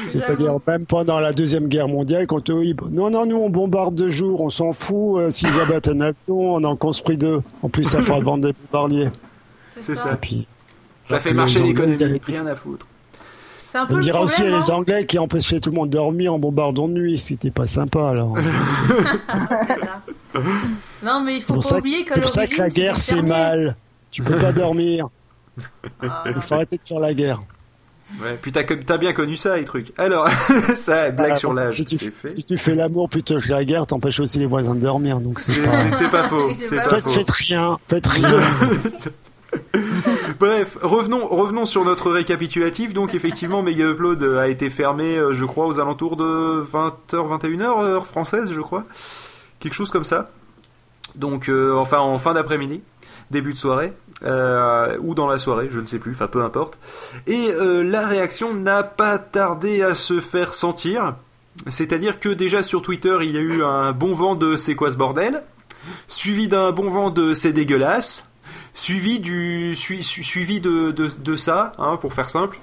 C'est-à-dire 0.08 0.58
même 0.68 0.86
pendant 0.86 1.20
la 1.20 1.32
deuxième 1.32 1.68
guerre 1.68 1.88
mondiale, 1.88 2.26
quand 2.28 2.50
eux, 2.50 2.64
ils... 2.64 2.76
non, 2.92 3.10
non, 3.10 3.26
nous 3.26 3.36
on 3.38 3.50
bombarde 3.50 3.96
de 3.96 4.10
jour, 4.10 4.42
on 4.42 4.50
s'en 4.50 4.72
fout. 4.72 5.20
euh, 5.20 5.32
S'ils 5.32 5.60
abattent 5.62 5.88
un 5.90 6.02
avion, 6.02 6.56
on 6.56 6.64
en 6.64 6.76
construit 6.76 7.18
deux. 7.18 7.42
En 7.62 7.70
plus, 7.70 7.84
ça 7.84 8.02
fera 8.02 8.20
vendre 8.20 8.46
des 8.48 8.54
bombardiers. 8.72 9.10
C'est 9.80 9.96
ça. 9.96 10.14
Et 10.14 10.16
puis, 10.16 10.48
Ça 11.06 11.20
fait 11.20 11.32
que 11.32 11.36
marcher 11.36 11.62
l'économie, 11.62 12.22
rien 12.26 12.46
à 12.48 12.56
foutre. 12.56 12.86
Un 13.76 13.86
peu 13.86 13.94
On 13.94 13.98
le 13.98 14.04
dira 14.04 14.22
aussi 14.22 14.42
problème. 14.42 14.60
les 14.60 14.72
hein. 14.72 14.76
Anglais 14.76 15.06
qui 15.06 15.20
empêchaient 15.20 15.60
tout 15.60 15.70
le 15.70 15.76
monde 15.76 15.90
de 15.90 15.94
dormir 15.98 16.34
en 16.34 16.40
bombardant 16.40 16.88
de 16.88 16.94
nuit, 16.94 17.20
c'était 17.20 17.52
pas 17.52 17.68
sympa 17.68 18.10
alors. 18.10 18.36
Non, 21.04 21.22
mais 21.22 21.38
il 21.38 21.42
faut 21.42 21.56
pas 21.56 21.62
ça 21.62 21.76
que, 21.76 21.80
oublier 21.82 22.04
qu'à 22.06 22.16
c'est 22.16 22.22
pour 22.22 22.30
ça 22.30 22.48
que 22.48 22.58
la 22.58 22.70
guerre 22.70 22.98
c'est 22.98 23.22
mal. 23.22 23.76
Tu 24.12 24.22
peux 24.24 24.36
pas 24.36 24.52
dormir. 24.54 25.08
Ah, 26.02 26.24
Il 26.28 26.42
faut 26.42 26.56
arrêter 26.56 26.78
de 26.78 26.88
faire 26.88 27.00
la 27.00 27.14
guerre. 27.14 27.42
Ouais, 28.22 28.40
puis 28.42 28.52
t'as, 28.52 28.64
t'as 28.64 28.98
bien 28.98 29.14
connu 29.14 29.38
ça, 29.38 29.56
les 29.58 29.66
trucs. 29.66 29.94
Alors, 30.00 30.28
ça, 30.76 31.12
blague 31.12 31.38
sur 31.38 31.54
l'âge, 31.54 31.72
si 31.74 31.86
tu, 31.86 31.98
c'est 31.98 32.12
fait. 32.14 32.34
si 32.34 32.44
tu 32.44 32.58
fais 32.58 32.74
l'amour 32.76 33.08
plutôt 33.08 33.38
que 33.40 33.48
la 33.50 33.64
guerre, 33.64 33.86
t'empêches 33.88 34.20
aussi 34.20 34.40
les 34.40 34.48
voisins 34.48 34.74
de 34.76 34.80
dormir. 34.82 35.20
Donc 35.22 35.40
c'est 35.40 35.54
C'est, 35.54 35.62
pas... 35.62 35.72
c'est- 35.84 35.92
c'est 35.92 36.10
pas 36.12 36.24
faux, 36.24 36.50
C'est 36.60 36.66
c'est 36.70 36.76
pas 36.78 36.84
Faites, 36.90 37.04
faux. 37.04 37.10
faites 37.10 37.30
rien, 37.32 37.78
faites 37.88 38.08
rien. 38.08 38.42
Bref, 40.40 40.78
revenons, 40.82 41.28
revenons 41.28 41.66
sur 41.66 41.84
notre 41.86 42.12
récapitulatif. 42.12 42.94
Donc, 42.94 43.14
effectivement, 43.14 43.62
Mega 43.62 43.86
Upload 43.86 44.24
a 44.24 44.48
été 44.48 44.70
fermé, 44.70 45.18
euh, 45.18 45.34
je 45.34 45.46
crois, 45.46 45.68
aux 45.68 45.80
alentours 45.80 46.16
de 46.16 46.62
20h, 46.64 47.40
21h, 47.40 47.64
heure 47.84 48.08
française, 48.08 48.52
je 48.54 48.62
crois. 48.62 48.86
Quelque 49.60 49.74
chose 49.74 49.92
comme 49.92 50.04
ça. 50.04 50.32
Donc, 51.16 51.50
euh, 51.50 51.76
enfin, 51.76 52.00
en 52.00 52.18
fin 52.18 52.34
d'après-midi, 52.34 52.82
début 53.32 53.54
de 53.54 53.58
soirée, 53.58 53.94
euh, 54.24 54.98
ou 55.02 55.16
dans 55.16 55.28
la 55.28 55.38
soirée, 55.38 55.68
je 55.70 55.80
ne 55.80 55.86
sais 55.86 56.00
plus, 56.00 56.12
enfin, 56.14 56.28
peu 56.28 56.44
importe. 56.44 56.78
Et 57.28 57.50
euh, 57.52 57.84
la 57.84 58.08
réaction 58.08 58.54
n'a 58.54 58.84
pas 58.84 59.18
tardé 59.18 59.82
à 59.82 59.96
se 59.96 60.20
faire 60.20 60.54
sentir. 60.54 61.16
C'est-à-dire 61.68 62.20
que 62.20 62.30
déjà 62.30 62.64
sur 62.64 62.82
Twitter, 62.82 63.18
il 63.22 63.32
y 63.32 63.38
a 63.38 63.42
eu 63.42 63.64
un 63.64 63.92
bon 63.92 64.14
vent 64.14 64.36
de 64.36 64.56
c'est 64.56 64.76
quoi 64.76 64.92
ce 64.92 64.96
bordel, 64.98 65.44
suivi 66.08 66.48
d'un 66.48 66.72
bon 66.72 66.90
vent 66.90 67.10
de 67.10 67.34
c'est 67.34 67.52
dégueulasse, 67.52 68.26
suivi 68.74 69.20
du 69.20 69.76
sui- 69.76 70.04
su- 70.04 70.24
suivi 70.24 70.62
de, 70.62 70.92
de, 70.92 71.10
de 71.18 71.36
ça, 71.36 71.74
hein, 71.78 71.98
pour 71.98 72.14
faire 72.14 72.30
simple. 72.30 72.60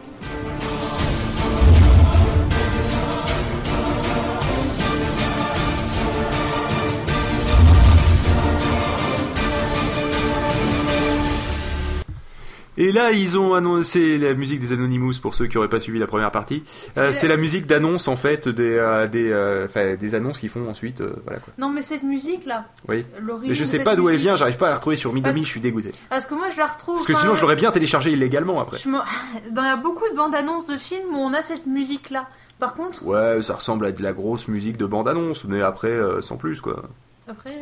Et 12.79 12.93
là, 12.93 13.11
ils 13.13 13.39
ont 13.39 13.55
annoncé 13.55 14.19
la 14.19 14.35
musique 14.35 14.61
des 14.61 14.73
Anonymous 14.73 15.15
pour 15.23 15.35
ceux 15.35 15.47
qui 15.47 15.57
n'auraient 15.57 15.69
pas 15.69 15.81
suivi 15.81 15.99
la 15.99 16.07
première 16.07 16.31
partie. 16.31 16.63
Euh, 16.99 17.11
C'est- 17.13 17.27
la 17.29 17.37
musique 17.37 17.67
d'annonce 17.67 18.07
en 18.09 18.17
fait 18.17 18.49
des 18.49 18.73
euh, 18.77 19.07
des, 19.07 19.31
euh, 19.31 19.97
des 19.97 20.15
annonces 20.15 20.39
qu'ils 20.39 20.51
font 20.51 20.69
ensuite. 20.69 21.01
voilà 21.25 21.41
quoi. 21.41 21.53
Non, 21.59 21.71
mais 21.71 21.83
cette 21.83 22.03
musique-là, 22.03 22.67
Oui. 22.89 23.05
l'origine 23.21 23.49
Mais 23.51 23.55
je 23.55 23.65
sais 23.65 23.83
pas 23.83 23.97
d'où 23.97 24.09
elle 24.09 24.17
musique- 24.17 24.29
vient. 24.29 24.37
J'arrive 24.37 24.57
pas 24.59 24.67
à 24.67 24.71
la 24.71 24.77
retrouver 24.77 24.97
sur. 24.97 25.13
Parce- 25.23 25.37
Je 25.37 25.43
suis 25.45 25.61
dégoûté. 25.61 25.93
Parce 26.11 26.27
que 26.27 26.35
moi, 26.35 26.51
je 26.51 26.59
la 26.59 26.67
retrouve. 26.67 26.97
Parce 26.97 27.07
que 27.07 27.15
sinon, 27.15 27.35
je 27.35 27.41
l'aurais 27.43 27.57
bien 27.57 27.71
téléchargé 27.71 28.11
illégalement 28.13 28.61
après. 28.61 28.79
je 28.79 28.89
me- 28.89 28.99
Dans 29.53 29.63
il 29.63 29.67
y 29.67 29.71
a 29.71 29.77
beaucoup 29.77 30.09
de 30.11 30.17
bandes 30.17 30.35
annonces 30.35 30.67
de 30.67 30.77
films 30.77 31.09
où 31.15 31.17
on 31.17 31.33
a 31.33 31.43
cette 31.43 31.67
musique-là. 31.67 32.27
Par 32.59 32.75
contre, 32.75 33.05
Ouais, 33.07 33.43
ça 33.43 33.55
ressemble 33.55 33.87
à 33.87 33.93
de 33.93 34.03
la 34.03 34.13
grosse 34.13 34.49
musique 34.49 34.77
de 34.77 34.87
bande-annonce, 34.87 35.45
mais 35.45 35.61
après, 35.63 35.95
sans 36.21 36.37
plus, 36.37 36.61
quoi. 36.61 36.83
après, 37.29 37.55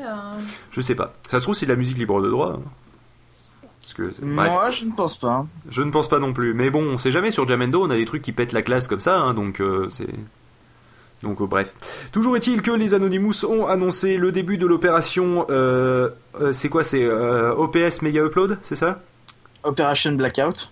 Je 0.70 0.80
sais 0.80 0.94
pas. 0.94 1.12
Ça 1.28 1.38
se 1.38 1.44
trouve, 1.44 1.54
c'est 1.54 1.66
de 1.66 1.70
la 1.72 1.76
musique 1.76 1.98
libre 1.98 2.20
de 2.22 2.30
droit. 2.30 2.54
hein. 2.58 2.62
Parce 3.96 4.12
que, 4.14 4.20
bref, 4.24 4.50
Moi, 4.50 4.70
je 4.70 4.84
ne 4.86 4.92
pense 4.92 5.16
pas. 5.18 5.46
je 5.70 5.82
ne 5.82 5.90
pense 5.90 6.08
pas 6.08 6.18
non 6.18 6.32
plus. 6.32 6.54
Mais 6.54 6.70
bon, 6.70 6.82
on 6.84 6.98
sait 6.98 7.10
jamais 7.10 7.30
sur 7.30 7.46
Jamendo, 7.46 7.82
on 7.84 7.90
a 7.90 7.96
des 7.96 8.04
trucs 8.04 8.22
qui 8.22 8.32
pètent 8.32 8.52
la 8.52 8.62
classe 8.62 8.88
comme 8.88 9.00
ça, 9.00 9.20
hein, 9.20 9.34
donc 9.34 9.60
euh, 9.60 9.88
c'est. 9.90 10.08
Donc 11.22 11.40
euh, 11.40 11.46
bref. 11.46 11.72
Toujours 12.12 12.36
est-il 12.36 12.60
que 12.60 12.70
les 12.70 12.92
Anonymous 12.92 13.44
ont 13.48 13.66
annoncé 13.66 14.16
le 14.18 14.30
début 14.32 14.58
de 14.58 14.66
l'opération. 14.66 15.46
euh, 15.50 16.10
euh, 16.40 16.52
c'est 16.52 16.68
quoi 16.68 16.84
C'est 16.84 17.02
euh, 17.02 17.54
OPS 17.54 18.02
Mega 18.02 18.22
Upload, 18.24 18.58
c'est 18.62 18.76
ça? 18.76 19.00
Operation 19.62 20.12
Blackout. 20.12 20.70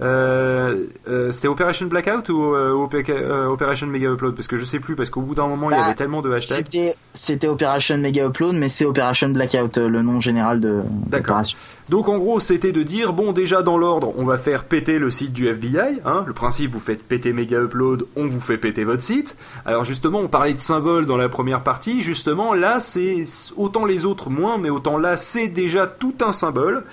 Euh, 0.00 0.84
euh, 1.08 1.32
C'était 1.32 1.48
Operation 1.48 1.86
Blackout 1.86 2.28
ou 2.28 2.54
euh, 2.54 2.72
Operation 2.72 3.86
Mega 3.88 4.10
Upload? 4.12 4.34
Parce 4.34 4.46
que 4.46 4.56
je 4.56 4.64
sais 4.64 4.78
plus, 4.78 4.94
parce 4.94 5.10
qu'au 5.10 5.20
bout 5.22 5.34
d'un 5.34 5.48
moment, 5.48 5.70
il 5.70 5.74
y 5.74 5.76
Bah, 5.76 5.86
avait 5.86 5.94
tellement 5.94 6.22
de 6.22 6.32
hashtags. 6.32 6.58
C'était, 6.70 6.94
c'était 7.14 7.48
Operation 7.48 7.98
Mega 7.98 8.26
Upload, 8.26 8.54
mais 8.54 8.68
c'est 8.68 8.84
Operation 8.84 9.28
Blackout, 9.30 9.76
le 9.78 10.02
nom 10.02 10.20
général 10.20 10.60
de 10.60 10.82
D'accord. 11.06 11.18
l'opération. 11.38 11.58
Donc 11.88 12.08
en 12.08 12.18
gros, 12.18 12.38
c'était 12.38 12.72
de 12.72 12.82
dire 12.82 13.12
bon, 13.12 13.32
déjà 13.32 13.62
dans 13.62 13.78
l'ordre, 13.78 14.12
on 14.18 14.24
va 14.24 14.38
faire 14.38 14.64
péter 14.64 14.98
le 14.98 15.10
site 15.10 15.32
du 15.32 15.48
FBI. 15.48 16.00
Hein, 16.04 16.24
le 16.26 16.32
principe, 16.32 16.72
vous 16.72 16.80
faites 16.80 17.02
péter 17.02 17.32
Mega 17.32 17.60
Upload, 17.62 18.06
on 18.14 18.26
vous 18.26 18.40
fait 18.40 18.58
péter 18.58 18.84
votre 18.84 19.02
site. 19.02 19.36
Alors 19.66 19.84
justement, 19.84 20.20
on 20.20 20.28
parlait 20.28 20.52
de 20.54 20.60
symboles 20.60 21.06
dans 21.06 21.16
la 21.16 21.28
première 21.28 21.62
partie. 21.62 22.02
Justement, 22.02 22.54
là, 22.54 22.78
c'est 22.80 23.24
autant 23.56 23.84
les 23.84 24.04
autres 24.04 24.30
moins, 24.30 24.58
mais 24.58 24.70
autant 24.70 24.98
là, 24.98 25.16
c'est 25.16 25.48
déjà 25.48 25.86
tout 25.86 26.14
un 26.20 26.32
symbole 26.32 26.84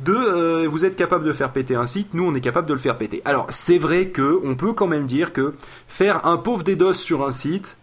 de 0.00 0.66
vous 0.66 0.84
êtes 0.84 0.96
capable 0.96 1.24
de 1.26 1.32
faire 1.32 1.50
péter 1.50 1.74
un 1.74 1.86
site, 1.86 2.14
nous 2.14 2.24
on 2.24 2.34
est 2.34 2.39
capable 2.40 2.68
de 2.68 2.72
le 2.72 2.78
faire 2.78 2.96
péter. 2.96 3.22
Alors 3.24 3.46
c'est 3.50 3.78
vrai 3.78 4.08
que 4.08 4.40
on 4.44 4.54
peut 4.54 4.72
quand 4.72 4.86
même 4.86 5.06
dire 5.06 5.32
que 5.32 5.54
faire 5.88 6.26
un 6.26 6.36
pauvre 6.36 6.62
DDoS 6.62 6.94
sur 6.94 7.26
un 7.26 7.30
site 7.30 7.78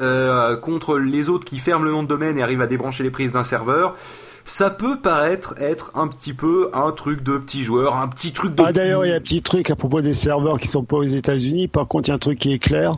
euh, 0.00 0.56
contre 0.56 0.98
les 0.98 1.28
autres 1.28 1.44
qui 1.44 1.58
ferment 1.58 1.84
le 1.84 1.90
nom 1.90 2.02
de 2.02 2.08
domaine 2.08 2.38
et 2.38 2.42
arrivent 2.42 2.62
à 2.62 2.66
débrancher 2.66 3.02
les 3.02 3.10
prises 3.10 3.32
d'un 3.32 3.42
serveur, 3.42 3.96
ça 4.48 4.70
peut 4.70 4.98
paraître 4.98 5.54
être 5.60 5.92
un 5.94 6.08
petit 6.08 6.32
peu 6.32 6.70
un 6.72 6.90
truc 6.92 7.22
de 7.22 7.36
petit 7.36 7.64
joueur, 7.64 7.96
un 7.96 8.08
petit 8.08 8.32
truc 8.32 8.54
de. 8.54 8.62
Ah, 8.66 8.72
D'ailleurs, 8.72 9.04
il 9.04 9.10
y 9.10 9.12
a 9.12 9.16
un 9.16 9.20
petit 9.20 9.42
truc 9.42 9.70
à 9.70 9.76
propos 9.76 10.00
des 10.00 10.14
serveurs 10.14 10.58
qui 10.58 10.68
sont 10.68 10.84
pas 10.84 10.96
aux 10.96 11.04
États-Unis. 11.04 11.68
Par 11.68 11.86
contre, 11.86 12.08
il 12.08 12.10
y 12.10 12.12
a 12.12 12.16
un 12.16 12.18
truc 12.18 12.38
qui 12.38 12.52
est 12.52 12.58
clair. 12.58 12.96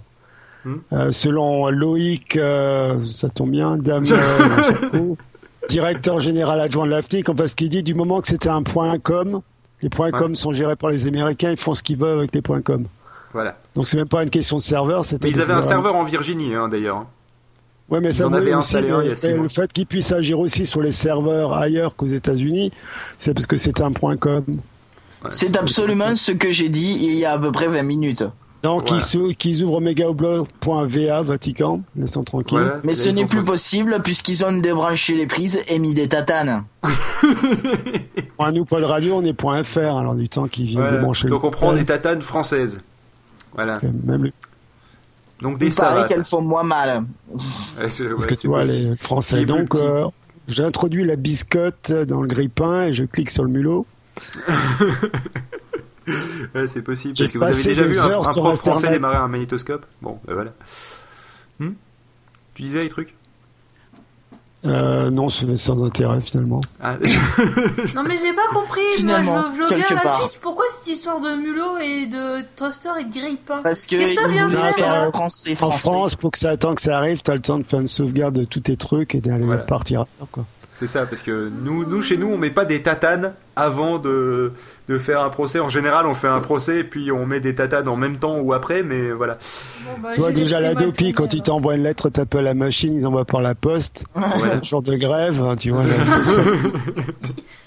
Hmm. 0.65 0.77
Euh, 0.93 1.11
selon 1.11 1.69
Loïc, 1.71 2.37
euh, 2.37 2.99
ça 2.99 3.31
tombe 3.31 3.51
bien, 3.51 3.79
Dame, 3.79 4.05
euh, 4.13 5.15
directeur 5.69 6.19
général 6.19 6.61
adjoint 6.61 6.85
de 6.85 6.91
l'AFNIC, 6.91 7.29
enfin, 7.31 7.47
ce 7.47 7.57
qu'il 7.57 7.71
dit, 7.71 7.83
du 7.83 7.95
moment 7.95 8.21
que 8.21 8.29
c'était 8.29 8.51
un 8.51 8.63
point 8.63 8.99
.com, 8.99 9.41
les 9.83 9.89
points 9.89 10.11
.com 10.11 10.35
sont 10.35 10.53
gérés 10.53 10.77
par 10.77 10.91
les 10.91 11.07
Américains, 11.07 11.51
ils 11.51 11.57
font 11.57 11.75
ce 11.75 11.83
qu'ils 11.83 11.97
veulent 11.99 12.19
avec 12.19 12.35
les 12.35 12.43
points 12.43 12.61
.com. 12.63 12.87
Voilà. 13.33 13.57
Donc 13.75 13.87
c'est 13.87 13.97
même 13.97 14.09
pas 14.09 14.23
une 14.23 14.31
question 14.31 14.57
de 14.57 14.63
serveur, 14.63 15.05
c'était. 15.05 15.29
Mais 15.29 15.35
ils 15.35 15.41
avaient 15.41 15.53
un 15.53 15.61
serveur 15.61 15.95
en 15.95 16.05
Virginie 16.05 16.55
hein, 16.55 16.69
d'ailleurs. 16.69 17.07
Ouais, 17.89 18.01
mais 18.01 18.11
Ils 18.11 18.15
ça 18.15 18.27
en 18.29 18.31
oui, 18.33 18.39
avaient 18.39 18.55
aussi, 18.55 18.77
installé 18.77 18.91
un 18.91 18.99
mais- 18.99 19.05
il 19.07 19.09
y 19.09 19.13
a 19.13 19.17
six 19.17 19.27
mais 19.29 19.35
mois. 19.35 19.43
Le 19.45 19.49
fait 19.49 19.73
qu'ils 19.73 19.87
puissent 19.87 20.13
agir 20.13 20.39
aussi 20.39 20.65
sur 20.67 20.81
les 20.81 20.93
serveurs 20.93 21.55
ailleurs 21.55 21.97
qu'aux 21.97 22.07
États-Unis, 22.07 22.71
c'est 23.19 23.35
parce 23.35 23.47
que 23.47 23.57
c'était 23.57 23.83
un 23.83 23.93
point 23.93 24.17
.com. 24.17 24.45
Ouais, 24.49 25.31
C'est 25.31 25.57
absolument 25.57 26.15
ce 26.15 26.33
que 26.33 26.51
j'ai 26.53 26.69
dit 26.69 26.99
il 27.01 27.15
y 27.17 27.25
a 27.25 27.33
à 27.33 27.39
peu 27.39 27.51
près 27.53 27.67
20 27.69 27.83
minutes. 27.83 28.25
Donc 28.63 28.89
Voilà. 28.91 29.03
ils, 29.15 29.37
qu'ils 29.37 29.63
ouvrent 29.63 29.81
megaupload.va 29.81 31.23
Vatican, 31.23 31.81
laissons 31.97 32.25
tranquille. 32.25 32.59
Voilà. 32.59 32.81
Mais 32.85 32.93
ce 32.95 33.09
n'est 33.09 33.25
plus 33.27 33.43
possible 33.45 34.01
puisqu'ils 34.05 34.45
ont 34.45 34.53
débranché 34.53 35.15
les 35.15 35.27
prises 35.27 35.61
et 35.69 35.79
mis 35.79 35.95
des 35.95 36.09
tatanes. 36.09 36.65
Point 38.37 38.53
nous, 38.53 38.65
pas 38.67 38.81
de 38.81 38.85
radio, 38.85 39.15
on 39.17 39.25
est 39.25 39.33
point 39.33 39.63
.fr, 39.65 39.79
alors 39.97 40.15
du 40.15 40.29
temps 40.29 40.47
qu'ils 40.49 40.67
viennent 40.67 40.81
Voilà. 40.81 40.97
débrancher 40.99 41.29
Donc 41.29 41.45
on 41.45 41.51
prend 41.51 41.73
des 41.73 41.85
tatanes 41.87 42.21
françaises. 42.23 42.81
Voilà. 43.55 43.79
Même 44.05 44.25
les- 44.25 44.33
Donc 45.41 45.57
des 45.59 45.69
Il 45.69 45.75
paraît 45.75 46.07
qu'elles 46.07 46.25
font 46.25 46.43
moins 46.43 46.63
mal. 46.63 47.05
Parce 47.79 47.99
ouais, 48.01 48.09
que 48.27 48.35
tu 48.35 48.47
vois, 48.49 48.59
possible. 48.59 48.77
les 48.91 48.97
Français. 48.97 49.45
Donc, 49.47 49.75
euh, 49.75 50.05
j'ai 50.49 50.65
introduit 50.65 51.05
la 51.05 51.17
biscotte 51.17 51.93
dans 51.93 52.21
le 52.21 52.29
grille-pain 52.29 52.89
et 52.89 52.93
je 52.93 53.05
clique 53.05 53.31
sur 53.31 53.45
le 53.45 53.51
mulot. 53.51 53.87
Ouais, 56.55 56.67
c'est 56.67 56.83
possible. 56.83 57.15
Parce 57.17 57.31
que 57.33 57.39
vous 57.39 57.45
avez 57.45 57.63
déjà 57.63 57.83
vu 57.85 57.99
un, 57.99 58.19
un 58.21 58.23
prof 58.23 58.59
français 58.59 58.71
Internet. 58.87 58.93
démarrer 59.01 59.17
un 59.17 59.29
magnétoscope 59.29 59.87
Bon, 60.03 60.19
ben 60.27 60.35
voilà. 60.35 60.51
Hmm 61.59 61.73
tu 62.55 62.63
disais 62.63 62.83
les 62.83 62.89
trucs? 62.89 63.15
Euh, 64.67 65.09
non, 65.09 65.31
c'est 65.31 65.57
sans 65.57 65.83
intérêt 65.83 66.21
finalement. 66.21 66.61
ah, 66.83 66.97
Non 67.95 68.03
mais 68.07 68.17
j'ai 68.19 68.35
pas 68.35 68.47
compris, 68.53 68.83
Finalement, 68.97 69.33
moi 69.33 69.51
je 69.55 69.59
veux, 69.63 69.69
je 69.69 69.75
quelque 69.75 69.95
la 69.95 70.01
part. 70.03 70.21
suite. 70.21 70.39
Pourquoi 70.43 70.67
cette 70.69 70.87
histoire 70.89 71.19
de 71.21 71.31
mulot 71.37 71.79
et 71.79 72.05
de 72.05 72.43
toaster 72.57 72.91
et 73.01 73.05
de 73.05 73.11
grille-pain 73.11 73.63
Parce 73.63 73.87
que 73.87 73.99
ça 74.15 74.29
vient 74.29 74.51
hein. 74.53 75.11
français, 75.13 75.57
En. 75.63 75.71
France, 75.71 76.15
pour 76.15 76.33
que 76.33 76.39
ça 76.39 76.51
attend 76.51 76.75
que 76.75 76.83
ça 76.83 76.99
arrive, 76.99 77.23
tu 77.23 77.31
as 77.31 77.35
le 77.37 77.41
temps 77.41 77.59
de 77.59 77.63
faire 77.65 77.81
une 77.81 77.87
sauvegarde 77.87 78.35
de 78.39 78.45
tous 78.45 78.61
tes 78.61 78.77
trucs 78.77 79.15
et 79.15 79.21
d'aller 79.23 79.47
Voilà. 79.47 79.63
partir. 79.63 80.05
Quoi. 80.31 80.45
C'est 80.81 80.87
ça, 80.87 81.05
parce 81.05 81.23
que 81.23 81.51
nous, 81.63 81.85
nous, 81.85 82.01
chez 82.01 82.17
nous, 82.17 82.29
on 82.29 82.39
met 82.39 82.49
pas 82.49 82.65
des 82.65 82.81
tatanes 82.81 83.35
avant 83.55 83.99
de, 83.99 84.55
de 84.89 84.97
faire 84.97 85.21
un 85.21 85.29
procès. 85.29 85.61
En 85.61 85.69
général, 85.69 86.07
on 86.07 86.15
fait 86.15 86.27
un 86.27 86.41
procès 86.41 86.79
et 86.79 86.85
puis 86.85 87.13
on 87.13 87.27
met 87.27 87.39
des 87.39 87.55
tatanes 87.55 87.87
en 87.87 87.97
même 87.97 88.17
temps 88.17 88.39
ou 88.39 88.55
après, 88.55 88.83
mais 88.83 89.11
voilà. 89.11 89.37
Bon, 89.85 90.01
bah, 90.03 90.15
Toi, 90.15 90.33
déjà, 90.33 90.59
la 90.59 90.71
prix 90.71 90.77
mal 90.77 90.85
DOPI, 90.87 90.97
tournés, 90.97 91.13
quand 91.13 91.35
ils 91.35 91.43
t'envoient 91.43 91.75
une 91.75 91.83
lettre, 91.83 92.09
t'appelles 92.09 92.45
la 92.45 92.55
machine, 92.55 92.95
ils 92.95 93.07
envoient 93.07 93.27
par 93.27 93.43
la 93.43 93.55
poste. 93.55 94.07
Voilà. 94.15 94.55
Un 94.55 94.63
jour 94.63 94.83
de 94.83 94.97
grève, 94.97 95.43
hein, 95.43 95.55
tu 95.55 95.71
vois. 95.71 95.85
là. 95.85 95.93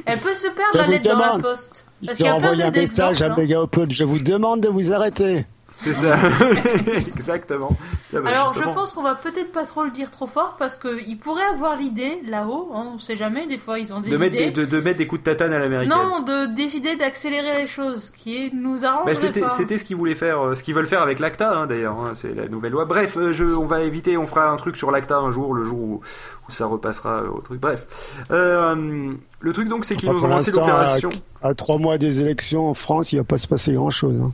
Elle 0.08 0.20
peut 0.20 0.34
se 0.34 0.48
perdre 0.48 0.76
la 0.78 0.88
lettre 0.88 1.08
dans 1.12 1.20
la 1.20 1.38
poste. 1.38 1.86
Ils 2.02 2.08
Parce 2.08 2.22
a 2.22 2.24
plein 2.24 2.34
envoyé 2.34 2.64
un 2.64 2.72
message 2.72 3.22
à 3.22 3.28
hein. 3.28 3.36
Mega 3.38 3.62
Upload. 3.62 3.92
Je 3.92 4.04
vous 4.04 4.18
demande 4.18 4.62
de 4.62 4.70
vous 4.70 4.92
arrêter. 4.92 5.46
C'est 5.76 5.94
ça. 5.96 6.16
Exactement. 6.96 7.76
Ah 8.16 8.22
bah, 8.22 8.30
Alors 8.30 8.54
je 8.54 8.62
pense 8.64 8.94
qu'on 8.94 9.02
va 9.02 9.16
peut-être 9.16 9.52
pas 9.52 9.66
trop 9.66 9.84
le 9.84 9.90
dire 9.92 10.12
trop 10.12 10.28
fort 10.28 10.56
parce 10.60 10.78
qu'ils 10.78 11.18
pourraient 11.18 11.42
avoir 11.54 11.76
l'idée 11.76 12.22
là-haut, 12.28 12.70
hein, 12.76 12.92
on 12.96 13.00
sait 13.00 13.16
jamais, 13.16 13.48
des 13.48 13.58
fois 13.58 13.80
ils 13.80 13.92
ont 13.94 14.00
des 14.00 14.12
de 14.12 14.18
mettre, 14.18 14.36
idées. 14.36 14.46
des, 14.46 14.52
de, 14.52 14.66
de 14.66 14.80
mettre 14.82 14.98
des 15.00 15.08
coups 15.08 15.24
de 15.24 15.32
tatane 15.32 15.52
à 15.52 15.58
l'américaine. 15.60 15.98
Non, 15.98 16.22
de 16.22 16.54
décider 16.54 16.96
d'accélérer 16.96 17.62
les 17.62 17.68
choses, 17.68 18.12
qui 18.12 18.38
est 18.38 18.52
nous 18.54 18.86
arrangerait 18.86 19.14
Bah, 19.14 19.50
c'était, 19.50 19.78
ce 19.78 19.84
qu'ils 19.84 19.96
voulaient 19.96 20.14
faire, 20.16 20.40
euh, 20.42 20.54
ce 20.56 20.64
qu'ils 20.64 20.76
veulent 20.76 20.88
faire 20.88 21.02
avec 21.02 21.20
l'ACTA 21.20 21.58
hein, 21.58 21.66
d'ailleurs, 21.66 21.98
hein, 22.00 22.12
c'est 22.14 22.34
la 22.36 22.48
nouvelle 22.48 22.72
loi. 22.72 22.86
Bref, 22.86 23.18
euh, 23.18 23.32
je, 23.34 23.44
on 23.44 23.66
va 23.66 23.82
éviter, 23.82 24.16
on 24.16 24.28
fera 24.28 24.50
un 24.50 24.58
truc 24.58 24.78
sur 24.78 24.92
l'ACTA 24.92 25.18
un 25.18 25.32
jour, 25.32 25.54
le 25.56 25.64
jour 25.64 25.80
où, 25.80 26.02
où 26.48 26.52
ça 26.52 26.68
repassera 26.68 27.24
au 27.24 27.42
truc. 27.42 27.60
Bref, 27.60 27.86
Euh, 28.32 29.14
le 29.40 29.54
truc 29.54 29.68
donc 29.70 29.86
c'est 29.86 29.96
qu'ils 29.96 30.10
Enfin, 30.10 30.18
nous 30.20 30.26
ont 30.26 30.30
lancé 30.30 30.52
l'opération. 30.52 31.10
À 31.42 31.54
trois 31.56 31.78
mois 31.80 31.98
des 31.98 32.22
élections 32.22 32.70
en 32.70 32.74
France, 32.76 33.12
il 33.12 33.18
va 33.18 33.24
pas 33.24 33.38
se 33.40 33.48
passer 33.48 33.74
grand 33.74 33.90
chose. 33.90 34.30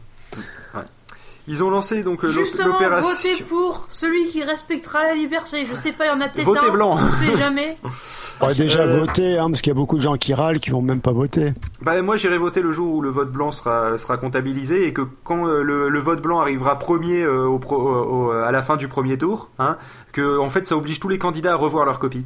Ils 1.52 1.64
ont 1.64 1.70
lancé 1.72 2.04
donc 2.04 2.24
euh, 2.24 2.28
l'op- 2.28 2.36
Justement, 2.46 2.68
l'opération. 2.74 3.10
votez 3.10 3.44
pour 3.44 3.86
celui 3.90 4.28
qui 4.28 4.44
respectera 4.44 5.04
la 5.04 5.16
liberté. 5.16 5.66
Je 5.66 5.74
sais 5.76 5.92
pas, 5.92 6.06
il 6.06 6.10
y 6.10 6.12
en 6.12 6.22
a 6.22 6.28
peut-être 6.30 6.46
Votez 6.46 6.68
un, 6.68 6.72
blanc. 6.72 6.98
on 6.98 7.12
sait 7.12 7.36
jamais. 7.38 7.76
On 8.42 8.48
va 8.48 8.54
déjà 8.54 8.84
Euh, 8.84 9.00
voter, 9.00 9.38
hein, 9.38 9.48
parce 9.50 9.62
qu'il 9.62 9.72
y 9.72 9.76
a 9.76 9.76
beaucoup 9.76 9.98
de 9.98 10.02
gens 10.02 10.16
qui 10.16 10.34
râlent, 10.34 10.60
qui 10.60 10.70
vont 10.70 10.82
même 10.84 11.02
pas 11.02 11.12
voter. 11.12 11.54
Bah 11.82 12.02
moi 12.02 12.16
j'irai 12.18 12.38
voter 12.38 12.62
le 12.62 12.72
jour 12.72 12.94
où 12.96 13.02
le 13.02 13.10
vote 13.10 13.32
blanc 13.32 13.52
sera, 13.52 13.98
sera 13.98 14.16
comptabilisé 14.18 14.86
et 14.88 14.94
que 14.94 15.02
quand 15.24 15.48
euh, 15.48 15.62
le, 15.64 15.90
le 15.90 16.00
vote 16.00 16.22
blanc 16.22 16.40
arrivera 16.40 16.78
premier 16.80 17.22
euh, 17.24 17.46
au 17.48 17.58
pro- 17.60 17.78
au- 17.82 18.28
au- 18.28 18.32
à 18.32 18.52
la 18.52 18.62
fin 18.62 18.78
du 18.78 18.88
premier 18.88 19.18
tour, 19.18 19.50
hein, 19.60 19.76
que 20.14 20.38
en 20.38 20.50
fait 20.50 20.68
ça 20.68 20.78
oblige 20.78 21.00
tous 21.00 21.10
les 21.10 21.18
candidats 21.18 21.54
à 21.54 21.56
revoir 21.56 21.84
leur 21.86 21.98
copie. 22.00 22.26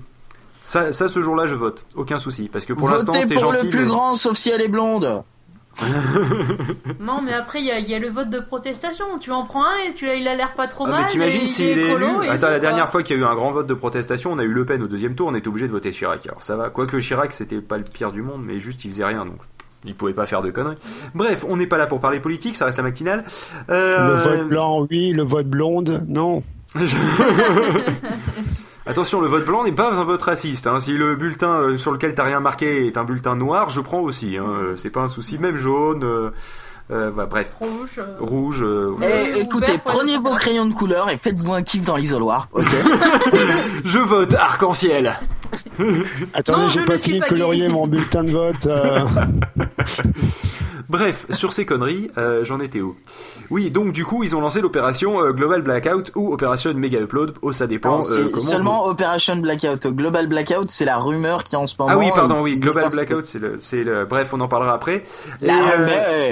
Ça, 0.63 0.91
ça 0.91 1.07
ce 1.07 1.21
jour-là 1.21 1.47
je 1.47 1.55
vote, 1.55 1.85
aucun 1.95 2.19
souci, 2.19 2.49
parce 2.51 2.65
que 2.65 2.73
pour 2.73 2.89
l'instant 2.89 3.11
Votez 3.13 3.25
t'es 3.27 3.33
pour 3.35 3.43
gentil. 3.53 3.63
le 3.65 3.69
plus 3.69 3.79
mais- 3.81 3.85
grand, 3.87 4.15
sauf 4.15 4.37
si 4.37 4.49
elle 4.49 4.61
est 4.61 4.67
blonde. 4.67 5.23
Non, 6.99 7.21
mais 7.23 7.33
après, 7.33 7.59
il 7.61 7.65
y, 7.65 7.89
y 7.91 7.95
a 7.95 7.99
le 7.99 8.09
vote 8.09 8.29
de 8.29 8.39
protestation. 8.39 9.05
Tu 9.19 9.31
en 9.31 9.43
prends 9.43 9.63
un 9.65 9.89
et 9.89 9.93
tu, 9.93 10.05
il 10.07 10.27
a 10.27 10.35
l'air 10.35 10.53
pas 10.53 10.67
trop 10.67 10.85
Ah, 10.87 10.91
mal. 10.91 10.99
mais 11.01 11.05
t'imagines 11.07 11.47
s'il 11.47 11.65
est 11.79 11.91
élu 11.91 12.05
Attends, 12.05 12.37
c'est 12.37 12.49
la 12.51 12.59
dernière 12.59 12.85
pas- 12.85 12.91
fois 12.91 13.03
qu'il 13.03 13.17
y 13.17 13.19
a 13.19 13.21
eu 13.23 13.25
un 13.25 13.35
grand 13.35 13.51
vote 13.51 13.67
de 13.67 13.73
protestation, 13.73 14.31
on 14.31 14.39
a 14.39 14.43
eu 14.43 14.47
Le 14.51 14.65
Pen 14.65 14.81
au 14.83 14.87
deuxième 14.87 15.15
tour, 15.15 15.27
on 15.27 15.35
était 15.35 15.47
obligé 15.47 15.67
de 15.67 15.71
voter 15.71 15.91
Chirac. 15.91 16.25
Alors 16.27 16.41
ça 16.43 16.55
va, 16.55 16.69
quoique 16.69 16.97
Chirac 16.99 17.33
c'était 17.33 17.61
pas 17.61 17.77
le 17.77 17.83
pire 17.83 18.11
du 18.11 18.21
monde, 18.21 18.41
mais 18.45 18.59
juste 18.59 18.85
il 18.85 18.91
faisait 18.91 19.05
rien 19.05 19.25
donc. 19.25 19.37
Il 19.85 19.95
pouvait 19.95 20.13
pas 20.13 20.25
faire 20.25 20.41
de 20.41 20.49
conneries. 20.51 20.77
Bref, 21.13 21.43
on 21.47 21.57
n'est 21.57 21.67
pas 21.67 21.77
là 21.77 21.87
pour 21.87 21.99
parler 21.99 22.21
politique, 22.21 22.55
ça 22.55 22.65
reste 22.65 22.77
la 22.77 22.83
matinale. 22.83 23.23
Euh, 23.69 24.09
Le 24.09 24.15
vote 24.15 24.47
blanc, 24.47 24.87
oui. 24.89 25.11
Le 25.11 25.23
vote 25.23 25.47
blonde, 25.47 26.05
non. 26.07 26.41
Attention, 28.85 29.21
le 29.21 29.27
vote 29.27 29.45
blanc 29.45 29.63
n'est 29.63 29.71
pas 29.71 29.93
un 29.93 30.03
vote 30.03 30.21
raciste. 30.21 30.67
hein. 30.67 30.77
Si 30.79 30.91
le 30.93 31.15
bulletin 31.15 31.53
euh, 31.53 31.77
sur 31.77 31.91
lequel 31.91 32.13
t'as 32.15 32.23
rien 32.23 32.39
marqué 32.41 32.85
est 32.87 32.97
un 32.97 33.03
bulletin 33.05 33.35
noir, 33.35 33.69
je 33.69 33.79
prends 33.81 33.99
aussi. 34.01 34.37
hein. 34.37 34.43
Euh, 34.45 34.75
C'est 34.75 34.89
pas 34.89 34.99
un 35.01 35.07
souci. 35.07 35.37
Même 35.37 35.55
jaune. 35.55 36.03
euh, 36.03 36.31
euh, 36.91 37.09
bref, 37.11 37.49
Rouge. 37.61 37.97
euh, 37.97 38.17
rouge. 38.19 38.61
euh, 38.61 38.93
Eh, 39.01 39.39
écoutez, 39.39 39.71
ouvert 39.71 39.83
prenez 39.83 40.17
vos 40.17 40.33
crayons 40.35 40.65
de 40.65 40.73
couleur 40.73 41.09
et 41.09 41.17
faites-vous 41.17 41.53
un 41.53 41.61
kiff 41.61 41.85
dans 41.85 41.95
l'isoloir, 41.95 42.49
ok 42.51 42.65
Je 43.85 43.99
vote 43.99 44.33
arc-en-ciel. 44.33 45.17
Attendez, 46.33 46.67
j'ai 46.67 46.81
je 46.81 46.85
pas 46.85 46.97
fini 46.97 47.15
de 47.19 47.23
pas 47.23 47.29
colorier 47.29 47.69
mon 47.69 47.87
bulletin 47.87 48.23
de 48.25 48.31
vote. 48.31 48.67
euh. 50.93 50.97
Bref, 50.97 51.25
sur 51.31 51.53
ces 51.53 51.65
conneries, 51.65 52.09
euh, 52.17 52.43
j'en 52.45 52.59
étais 52.59 52.81
où 52.81 52.95
Oui, 53.49 53.71
donc 53.71 53.91
du 53.93 54.05
coup, 54.05 54.23
ils 54.23 54.35
ont 54.35 54.41
lancé 54.41 54.61
l'opération 54.61 55.21
euh, 55.21 55.31
Global 55.31 55.61
Blackout 55.61 56.11
ou 56.15 56.33
opération 56.33 56.73
Mega 56.73 56.99
Upload. 56.99 57.33
Oh, 57.41 57.51
ça 57.51 57.67
dépend. 57.67 57.97
Non, 57.97 57.99
euh, 57.99 58.01
c'est 58.25 58.31
comment 58.31 58.45
seulement 58.45 58.85
Operation 58.87 59.35
Blackout. 59.37 59.87
Global 59.87 60.27
Blackout, 60.27 60.69
c'est 60.69 60.85
la 60.85 60.97
rumeur 60.97 61.43
qui 61.43 61.55
en 61.55 61.67
ce 61.67 61.75
moment. 61.79 61.91
Ah 61.93 61.97
oui, 61.97 62.07
pardon, 62.13 62.45
il- 62.45 62.53
oui, 62.55 62.59
Global 62.59 62.89
Blackout, 62.91 63.25
c'est 63.25 63.39
le, 63.39 63.55
c'est 63.59 63.83
le. 63.83 64.05
Bref, 64.05 64.29
on 64.33 64.39
en 64.41 64.47
parlera 64.47 64.73
après. 64.73 65.03
Et, 65.41 65.47
La 65.47 65.53
euh, 65.53 65.75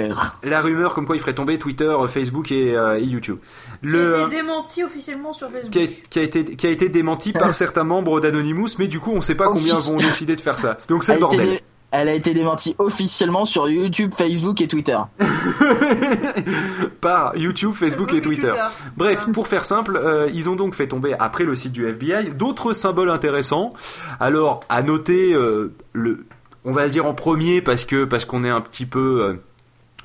rumeur. 0.08 0.36
la 0.42 0.60
rumeur 0.60 0.94
comme 0.94 1.06
quoi 1.06 1.16
il 1.16 1.20
ferait 1.20 1.34
tomber 1.34 1.58
Twitter, 1.58 1.94
Facebook 2.08 2.50
et, 2.52 2.76
euh, 2.76 2.98
et 2.98 3.04
YouTube. 3.04 3.38
Qui 3.82 3.88
a 3.88 3.90
Le 3.90 4.20
été 4.22 4.36
démenti 4.36 4.84
officiellement 4.84 5.32
sur 5.32 5.48
Facebook. 5.50 5.70
qui 5.70 5.82
a, 5.82 5.86
qui 6.08 6.18
a 6.18 6.22
été 6.22 6.44
qui 6.44 6.66
a 6.66 6.70
été 6.70 6.88
démenti 6.88 7.32
par 7.32 7.52
certains 7.54 7.84
membres 7.84 8.20
d'Anonymous, 8.20 8.68
mais 8.78 8.88
du 8.88 9.00
coup, 9.00 9.10
on 9.12 9.20
sait 9.20 9.34
pas 9.34 9.48
combien 9.48 9.74
Office- 9.74 9.90
vont 9.90 9.96
décider 9.96 10.36
de 10.36 10.40
faire 10.40 10.58
ça. 10.58 10.76
Donc 10.88 11.04
c'est 11.04 11.14
le 11.14 11.20
bordel. 11.20 11.58
Elle 11.92 12.08
a 12.08 12.14
été 12.14 12.32
démentie 12.32 12.74
officiellement 12.78 13.44
sur 13.44 13.68
YouTube, 13.68 14.14
Facebook 14.16 14.60
et 14.62 14.66
Twitter. 14.66 14.98
par 17.02 17.36
YouTube, 17.36 17.74
Facebook 17.74 18.14
et 18.14 18.22
Twitter. 18.22 18.48
Twitter. 18.48 18.64
Bref, 18.96 19.26
pour 19.32 19.46
faire 19.46 19.66
simple, 19.66 20.00
euh, 20.02 20.30
ils 20.32 20.48
ont 20.48 20.56
donc 20.56 20.74
fait 20.74 20.88
tomber 20.88 21.14
après 21.18 21.44
le 21.44 21.54
site 21.54 21.72
du 21.72 21.86
FBI 21.86 22.30
d'autres 22.30 22.72
symboles 22.72 23.10
intéressants. 23.10 23.74
Alors, 24.20 24.60
à 24.70 24.82
noter 24.82 25.34
euh, 25.34 25.74
le, 25.92 26.24
on 26.64 26.72
va 26.72 26.84
le 26.84 26.90
dire 26.90 27.04
en 27.06 27.12
premier 27.12 27.60
parce 27.60 27.84
que 27.84 28.04
parce 28.04 28.24
qu'on 28.24 28.42
est 28.42 28.50
un 28.50 28.62
petit 28.62 28.86
peu 28.86 29.22
euh, 29.22 29.34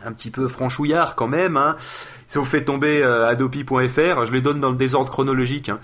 un 0.03 0.11
petit 0.11 0.29
peu 0.29 0.49
franchouillard 0.49 1.15
quand 1.15 1.27
même. 1.27 1.55
Hein. 1.55 1.77
Ils 2.33 2.39
ont 2.39 2.45
fait 2.45 2.63
tomber 2.63 3.01
euh, 3.03 3.27
Adopi.fr, 3.27 4.25
je 4.25 4.31
les 4.33 4.41
donne 4.41 4.59
dans 4.59 4.69
le 4.69 4.75
désordre 4.75 5.09
chronologique. 5.11 5.69
hein. 5.69 5.79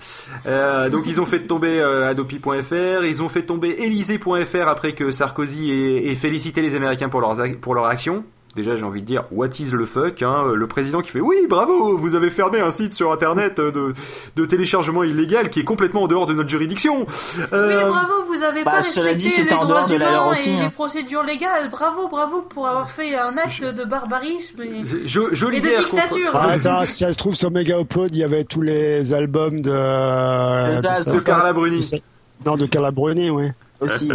Euh, 0.46 0.90
donc 0.90 1.04
ils 1.06 1.20
ont 1.20 1.26
fait 1.26 1.40
tomber 1.40 1.80
euh, 1.80 2.10
Adopi.fr, 2.10 3.04
ils 3.04 3.22
ont 3.22 3.28
fait 3.28 3.42
tomber 3.42 3.70
Élysée.fr 3.78 4.68
après 4.68 4.92
que 4.92 5.10
Sarkozy 5.10 5.70
ait, 5.70 6.14
félicité 6.14 6.62
les 6.62 6.74
Américains 6.74 7.08
pour 7.08 7.20
leurs 7.20 7.36
pour 7.60 7.74
leur 7.74 7.86
action. 7.86 8.24
Déjà, 8.56 8.76
j'ai 8.76 8.84
envie 8.84 9.00
de 9.02 9.06
dire, 9.06 9.24
what 9.32 9.48
is 9.58 9.70
le 9.72 9.84
fuck 9.84 10.22
hein, 10.22 10.44
Le 10.54 10.66
président 10.68 11.00
qui 11.00 11.10
fait, 11.10 11.20
oui, 11.20 11.36
bravo, 11.48 11.96
vous 11.96 12.14
avez 12.14 12.30
fermé 12.30 12.60
un 12.60 12.70
site 12.70 12.94
sur 12.94 13.10
Internet 13.12 13.58
euh, 13.58 13.72
de, 13.72 13.94
de 14.36 14.46
téléchargement 14.46 15.02
illégal 15.02 15.50
qui 15.50 15.58
est 15.60 15.64
complètement 15.64 16.04
en 16.04 16.06
dehors 16.06 16.26
de 16.26 16.34
notre 16.34 16.48
juridiction. 16.48 17.00
Oui, 17.06 17.44
Euh, 17.52 17.88
bravo, 17.88 18.12
vous 18.28 18.42
avez 18.44 18.62
bah, 18.62 18.72
pas 18.76 18.82
cela 18.82 19.06
respecté 19.06 19.16
dit, 19.16 19.30
c'était 19.30 19.54
les 19.54 19.60
en 19.60 19.64
droits 19.64 19.80
dehors 19.80 19.88
de 19.88 19.96
la 19.96 20.26
aussi, 20.28 20.50
et 20.50 20.54
hein. 20.60 20.62
les 20.64 20.70
procédures 20.70 21.24
légales. 21.24 21.68
Bravo, 21.70 22.06
bravo 22.08 22.42
pour 22.42 22.68
avoir 22.68 22.90
fait 22.90 23.16
un 23.16 23.36
acte 23.38 23.64
de 23.64 23.84
barbarisme 23.84 24.62
et, 24.62 24.66
et 24.66 24.82
de 24.82 25.66
contre- 25.90 25.90
dictature. 25.90 26.30
Ah, 26.34 26.50
attends, 26.52 26.84
si 26.84 26.94
ça 26.98 27.12
se 27.12 27.18
trouve 27.18 27.34
sur 27.34 27.50
Mega 27.50 27.80
Upload, 27.80 28.14
il 28.14 28.18
y 28.18 28.24
avait 28.24 28.44
tous 28.44 28.62
les 28.62 29.12
albums 29.12 29.62
de. 29.62 29.70
De 30.76 30.80
sa 30.80 30.98
de 31.00 31.04
femme. 31.10 31.24
Carla 31.24 31.52
Bruni. 31.52 31.90
Non, 32.46 32.54
de 32.56 32.66
Carla 32.66 32.90
Bruni, 32.92 33.30
oui. 33.30 33.48
Aussi. 33.80 34.08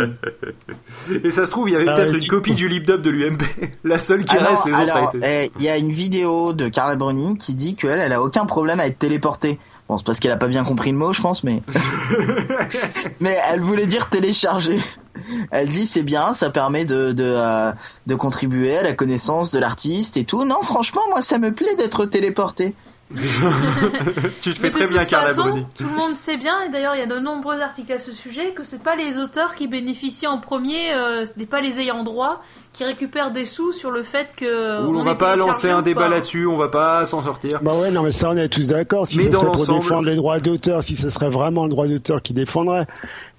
Et 1.24 1.32
ça 1.32 1.46
se 1.46 1.51
trouve, 1.51 1.70
il 1.70 1.74
y 1.74 1.75
avait 1.75 1.88
Ah, 1.89 1.94
peut-être 1.94 2.16
une 2.16 2.28
copie 2.28 2.54
du 2.56 2.68
lip 2.68 2.86
dub 2.86 3.01
de 3.01 3.10
l'UMP. 3.10 3.42
La 3.84 3.98
seule 4.00 4.25
qui 4.25 4.36
Ah 4.38 4.44
non, 4.44 4.50
reste, 4.51 4.66
les 4.66 4.72
autres 4.72 4.82
alors, 4.82 5.16
été. 5.16 5.20
eh, 5.46 5.51
il 5.58 5.63
y 5.63 5.70
a 5.70 5.78
une 5.78 5.92
vidéo 5.92 6.54
de 6.54 6.70
Carla 6.70 6.96
Bruni 6.96 7.38
qui 7.38 7.54
dit 7.54 7.75
qu'elle, 7.75 8.00
elle 8.00 8.13
a 8.13 8.22
aucun 8.22 8.46
problème 8.46 8.80
à 8.80 8.88
être 8.88 8.98
téléportée. 9.00 9.60
Bon, 9.88 9.98
c'est 9.98 10.06
parce 10.06 10.20
qu'elle 10.20 10.32
a 10.32 10.38
pas 10.38 10.48
bien 10.48 10.63
compris 10.63 10.92
le 10.92 10.98
mot, 10.98 11.13
je 11.13 11.22
pense, 11.22 11.44
mais. 11.44 11.62
mais 13.20 13.38
elle 13.51 13.60
voulait 13.60 13.88
dire 13.88 14.10
télécharger. 14.10 14.80
Elle 15.51 15.70
dit 15.70 15.86
c'est 15.88 16.04
bien, 16.04 16.34
ça 16.34 16.50
permet 16.50 16.86
de 16.86 17.12
de, 17.12 17.24
euh, 17.25 17.72
de 18.08 18.16
contribuer 18.16 18.78
à 18.78 18.84
la 18.84 18.94
connaissance 18.94 19.51
de 19.51 19.60
l'artiste 19.60 20.16
et 20.18 20.24
tout. 20.24 20.46
Non, 20.46 20.62
franchement, 20.62 21.01
moi, 21.10 21.22
ça 21.22 21.38
me 21.39 21.51
plaît 21.54 21.75
d'être 21.75 22.06
téléporté. 22.06 22.74
tu 24.42 24.54
te 24.54 24.62
Mais 24.62 24.68
fais 24.68 24.72
très 24.72 24.88
bien, 24.88 25.04
Carla 25.04 25.34
Bruni. 25.34 25.66
Tout 25.75 25.86
le 25.86 25.96
monde 25.96 26.16
sait 26.16 26.38
bien, 26.38 26.62
et 26.63 26.70
d'ailleurs 26.70 26.96
il 26.96 27.00
y 27.00 27.04
a 27.04 27.08
de 27.08 27.18
nombreux 27.18 27.60
articles 27.60 27.92
à 27.92 28.00
ce 28.00 28.12
sujet, 28.12 28.54
que 28.54 28.63
c'est 28.63 28.84
pas 28.84 28.96
les 28.96 29.18
auteurs 29.18 29.56
qui 29.56 29.68
bénéficient 29.68 30.28
en 30.28 30.38
premier, 30.38 30.94
euh, 30.94 31.25
ce 31.25 31.32
n'est 31.38 31.48
pas 31.48 31.60
les 31.62 31.80
ayants 31.80 32.04
droit 32.04 32.44
qui 32.79 32.86
récupèrent 32.86 33.31
des 33.33 33.43
sous 33.43 33.74
sur 33.74 33.91
le 33.91 34.03
fait 34.03 34.33
que. 34.38 34.86
On 34.88 35.01
est 35.01 35.03
va 35.03 35.15
pas 35.15 35.36
lancer 35.36 35.69
un 35.69 35.81
débat 35.81 36.07
là-dessus, 36.07 36.48
on 36.48 36.55
va 36.55 36.69
pas 36.69 37.05
s'en 37.05 37.21
sortir. 37.21 37.59
Bah 37.62 37.74
ouais, 37.77 37.91
non, 37.91 38.03
mais 38.03 38.12
ça, 38.12 38.29
on 38.29 38.38
est 38.38 38.48
tous 38.48 38.67
d'accord. 38.69 39.05
Si 39.05 39.17
Mais 39.17 39.24
ça 39.25 39.31
serait 39.33 39.51
pour 39.51 39.67
défendre 39.67 40.07
les 40.07 40.15
droits 40.15 40.39
d'auteur, 40.39 40.81
si 40.81 40.95
ce 40.95 41.09
serait 41.09 41.29
vraiment 41.29 41.65
le 41.65 41.71
droit 41.71 41.88
d'auteur 41.88 42.21
qui 42.21 42.31
défendrait, 42.33 42.88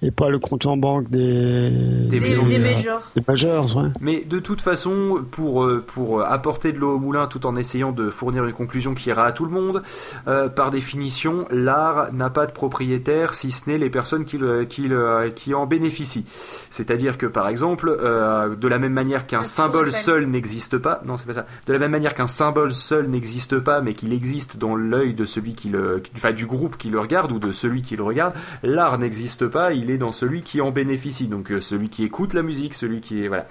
et 0.03 0.11
pas 0.11 0.29
le 0.29 0.37
compte 0.37 0.67
en 0.67 0.77
banque 0.77 1.09
des, 1.09 1.71
Des 1.71 2.07
Des, 2.07 2.19
maisons 2.19 2.45
des 2.45 2.59
de- 2.59 2.63
majors. 2.63 3.01
des 3.15 3.23
majors, 3.27 3.77
ouais. 3.77 3.89
Mais 3.99 4.23
de 4.29 4.37
toute 4.37 4.61
façon, 4.61 5.23
pour, 5.31 5.63
euh, 5.63 5.83
pour 5.87 6.21
apporter 6.23 6.71
de 6.71 6.77
l'eau 6.77 6.95
au 6.97 6.99
moulin 6.99 7.25
tout 7.25 7.47
en 7.47 7.55
essayant 7.55 7.91
de 7.91 8.11
fournir 8.11 8.45
une 8.45 8.53
conclusion 8.53 8.93
qui 8.93 9.09
ira 9.09 9.25
à 9.25 9.31
tout 9.31 9.45
le 9.45 9.51
monde, 9.51 9.81
euh, 10.27 10.49
par 10.49 10.69
définition, 10.69 11.45
l'art 11.49 12.13
n'a 12.13 12.29
pas 12.29 12.45
de 12.45 12.51
propriétaire 12.51 13.33
si 13.33 13.49
ce 13.49 13.67
n'est 13.67 13.79
les 13.79 13.89
personnes 13.89 14.25
qui, 14.25 14.37
le- 14.37 14.65
qui, 14.65 14.83
le- 14.83 15.31
qui 15.35 15.55
en 15.55 15.65
bénéficient. 15.65 16.25
C'est-à-dire 16.69 17.17
que 17.17 17.25
par 17.25 17.47
exemple, 17.47 17.89
euh, 17.99 18.55
de 18.55 18.67
la 18.67 18.77
même 18.77 18.93
manière 18.93 19.25
qu'un 19.31 19.39
Le 19.39 19.43
symbole 19.45 19.91
seul 19.93 20.25
n'existe 20.25 20.77
pas, 20.77 21.01
non 21.05 21.15
c'est 21.15 21.25
pas 21.25 21.33
ça, 21.33 21.45
de 21.65 21.71
la 21.71 21.79
même 21.79 21.91
manière 21.91 22.13
qu'un 22.13 22.27
symbole 22.27 22.73
seul 22.73 23.07
n'existe 23.07 23.59
pas, 23.59 23.79
mais 23.79 23.93
qu'il 23.93 24.11
existe 24.11 24.57
dans 24.57 24.75
l'œil 24.75 25.13
de 25.13 25.23
celui 25.23 25.55
qui 25.55 25.69
le, 25.69 26.03
enfin 26.17 26.33
du 26.33 26.45
groupe 26.45 26.77
qui 26.77 26.89
le 26.89 26.99
regarde 26.99 27.31
ou 27.31 27.39
de 27.39 27.53
celui 27.53 27.81
qui 27.81 27.95
le 27.95 28.03
regarde, 28.03 28.33
l'art 28.61 28.97
n'existe 28.97 29.47
pas, 29.47 29.71
il 29.71 29.89
est 29.89 29.97
dans 29.97 30.11
celui 30.11 30.41
qui 30.41 30.59
en 30.59 30.71
bénéficie. 30.71 31.27
Donc 31.27 31.49
euh, 31.49 31.61
celui 31.61 31.87
qui 31.87 32.03
écoute 32.03 32.33
la 32.33 32.41
musique, 32.41 32.73
celui 32.73 32.99
qui 32.99 33.23
est 33.23 33.29
voilà. 33.29 33.47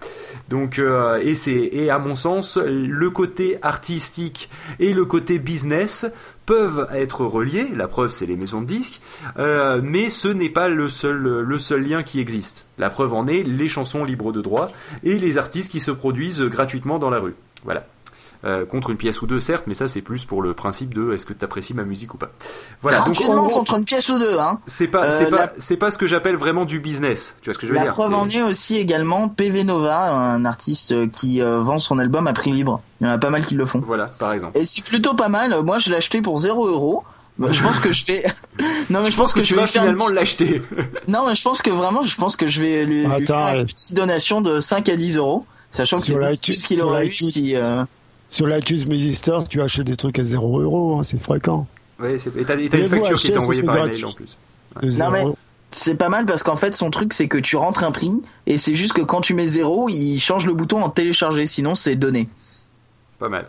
Donc 0.50 0.78
euh, 0.78 1.18
et 1.22 1.34
c'est 1.34 1.70
et 1.72 1.88
à 1.88 1.98
mon 1.98 2.14
sens 2.14 2.58
le 2.58 3.08
côté 3.08 3.56
artistique 3.62 4.50
et 4.80 4.92
le 4.92 5.06
côté 5.06 5.38
business 5.38 6.04
peuvent 6.50 6.88
être 6.92 7.24
reliés. 7.24 7.68
La 7.76 7.86
preuve 7.86 8.10
c'est 8.10 8.26
les 8.26 8.34
maisons 8.34 8.60
de 8.60 8.66
disques, 8.66 9.00
euh, 9.38 9.80
mais 9.84 10.10
ce 10.10 10.26
n'est 10.26 10.48
pas 10.48 10.66
le 10.66 10.88
seul 10.88 11.16
le 11.16 11.58
seul 11.60 11.86
lien 11.86 12.02
qui 12.02 12.18
existe. 12.18 12.66
La 12.76 12.90
preuve 12.90 13.14
en 13.14 13.28
est 13.28 13.44
les 13.44 13.68
chansons 13.68 14.04
libres 14.04 14.32
de 14.32 14.42
droit 14.42 14.72
et 15.04 15.16
les 15.16 15.38
artistes 15.38 15.70
qui 15.70 15.78
se 15.78 15.92
produisent 15.92 16.42
gratuitement 16.42 16.98
dans 16.98 17.08
la 17.08 17.20
rue. 17.20 17.36
Voilà. 17.62 17.86
Euh, 18.42 18.64
contre 18.64 18.88
une 18.88 18.96
pièce 18.96 19.20
ou 19.20 19.26
deux, 19.26 19.38
certes, 19.38 19.64
mais 19.66 19.74
ça 19.74 19.87
c'est 19.87 20.00
plus 20.00 20.24
pour 20.24 20.40
le 20.40 20.55
principe 20.55 20.94
de 20.94 21.12
est-ce 21.12 21.26
que 21.26 21.35
tu 21.35 21.44
apprécies 21.44 21.74
ma 21.74 21.83
musique 21.83 22.14
ou 22.14 22.16
pas. 22.16 22.31
Voilà, 22.81 23.00
donc 23.00 23.20
en 23.20 23.35
gros, 23.37 23.50
contre 23.50 23.76
une 23.76 23.85
pièce 23.85 24.09
ou 24.09 24.18
deux, 24.18 24.38
hein. 24.38 24.59
c'est 24.66 24.87
pas, 24.88 25.05
Euh, 25.05 25.11
c'est 25.18 25.26
pas, 25.29 25.37
la- 25.37 25.53
c'est 25.59 25.76
pas 25.76 25.90
ce 25.90 25.98
que 25.98 26.07
j'appelle 26.07 26.37
vraiment 26.37 26.64
du 26.64 26.81
business. 26.81 27.35
Tu 27.42 27.50
vois 27.50 27.55
ce 27.55 27.59
que 27.59 27.66
je 27.66 27.72
veux 27.72 27.76
La 27.76 27.83
dire 27.85 27.92
preuve 27.92 28.12
C'est- 28.12 28.16
en 28.16 28.46
est 28.46 28.48
aussi 28.48 28.79
également 28.79 29.29
PV 29.29 29.64
Nova, 29.64 30.11
un 30.11 30.46
artiste 30.46 31.11
qui 31.11 31.42
euh, 31.42 31.61
vend 31.61 31.79
son 31.79 31.98
album 31.98 32.26
à 32.29 32.33
prix 32.33 32.50
libre. 32.53 32.81
Il 33.03 33.07
y 33.07 33.11
en 33.11 33.12
a 33.12 33.18
pas 33.18 33.29
mal 33.29 33.44
qui 33.44 33.55
le 33.57 33.66
font. 33.66 33.81
Voilà, 33.81 34.07
par 34.07 34.33
exemple. 34.33 34.57
Et 34.59 34.64
c'est 34.64 34.83
plutôt 34.85 35.12
pas 35.12 35.29
mal. 35.29 35.55
Moi, 35.62 35.79
je 35.79 35.90
l'ai 35.90 35.96
acheté 35.96 36.22
pour 36.22 36.38
0 36.38 36.66
euros. 36.66 37.05
Bah, 37.38 37.48
Je 37.53 37.62
pense 37.62 37.79
que 37.79 37.92
je 37.92 38.07
vais. 38.07 38.22
non, 38.90 39.03
mais 39.03 39.11
Je 39.11 39.16
pense 39.18 39.35
que, 39.35 39.40
tu 39.40 39.46
je 39.48 39.55
vais 39.55 39.61
vas 39.61 39.66
finalement 39.66 40.09
l'acheter. 40.09 40.62
Non, 41.09 41.26
mais 41.29 41.35
je 41.35 41.42
pense 41.42 41.61
que 41.61 41.68
vraiment, 41.70 42.03
je 42.03 42.16
pense 42.16 42.37
que 42.37 42.46
je 42.46 42.62
vais 42.62 42.87
lui, 42.87 43.05
lui 43.05 43.12
Attends, 43.12 43.48
faire 43.48 43.61
une 43.61 43.66
petite 43.66 43.92
donation 43.92 44.40
de 44.40 44.61
5 44.61 44.88
à 44.88 44.96
10 44.96 45.18
euros. 45.18 45.44
Sachant 45.70 45.98
que 45.98 46.05
c'est 46.05 46.14
plus 46.42 46.66
qu'il 46.66 46.81
aurait 46.83 47.07
eu 47.07 47.11
si. 47.11 47.55
euh, 47.55 47.85
Sur 48.30 48.46
l'iTunes 48.46 48.88
Music 48.88 49.14
Store, 49.16 49.46
tu 49.48 49.60
achètes 49.60 49.86
des 49.86 49.96
trucs 49.96 50.18
à 50.18 50.24
0 50.24 50.60
euros, 50.60 50.98
hein, 50.98 51.02
c'est 51.04 51.20
fréquent. 51.20 51.66
C'est- 52.00 52.34
et 52.36 52.44
t'as, 52.44 52.56
et 52.56 52.68
t'as 52.68 52.78
une 52.78 52.88
facture 52.88 53.18
qui 53.18 53.32
est 53.32 53.36
envoyée 53.36 53.62
par 53.62 53.76
email 53.76 54.04
en 54.04 54.12
plus. 54.12 54.36
0 54.82 55.10
mais-. 55.10 55.24
C'est 55.72 55.94
pas 55.96 56.08
mal 56.08 56.26
parce 56.26 56.42
qu'en 56.42 56.56
fait, 56.56 56.74
son 56.74 56.90
truc, 56.90 57.12
c'est 57.12 57.28
que 57.28 57.38
tu 57.38 57.56
rentres 57.56 57.84
un 57.84 57.92
prix 57.92 58.10
et 58.46 58.58
c'est 58.58 58.74
juste 58.74 58.92
que 58.92 59.02
quand 59.02 59.20
tu 59.20 59.34
mets 59.34 59.46
0, 59.46 59.88
il 59.88 60.18
change 60.18 60.46
le 60.46 60.54
bouton 60.54 60.82
en 60.82 60.90
télécharger. 60.90 61.46
Sinon, 61.46 61.74
c'est 61.74 61.94
donné. 61.96 62.28
Pas 63.18 63.28
mal. 63.28 63.48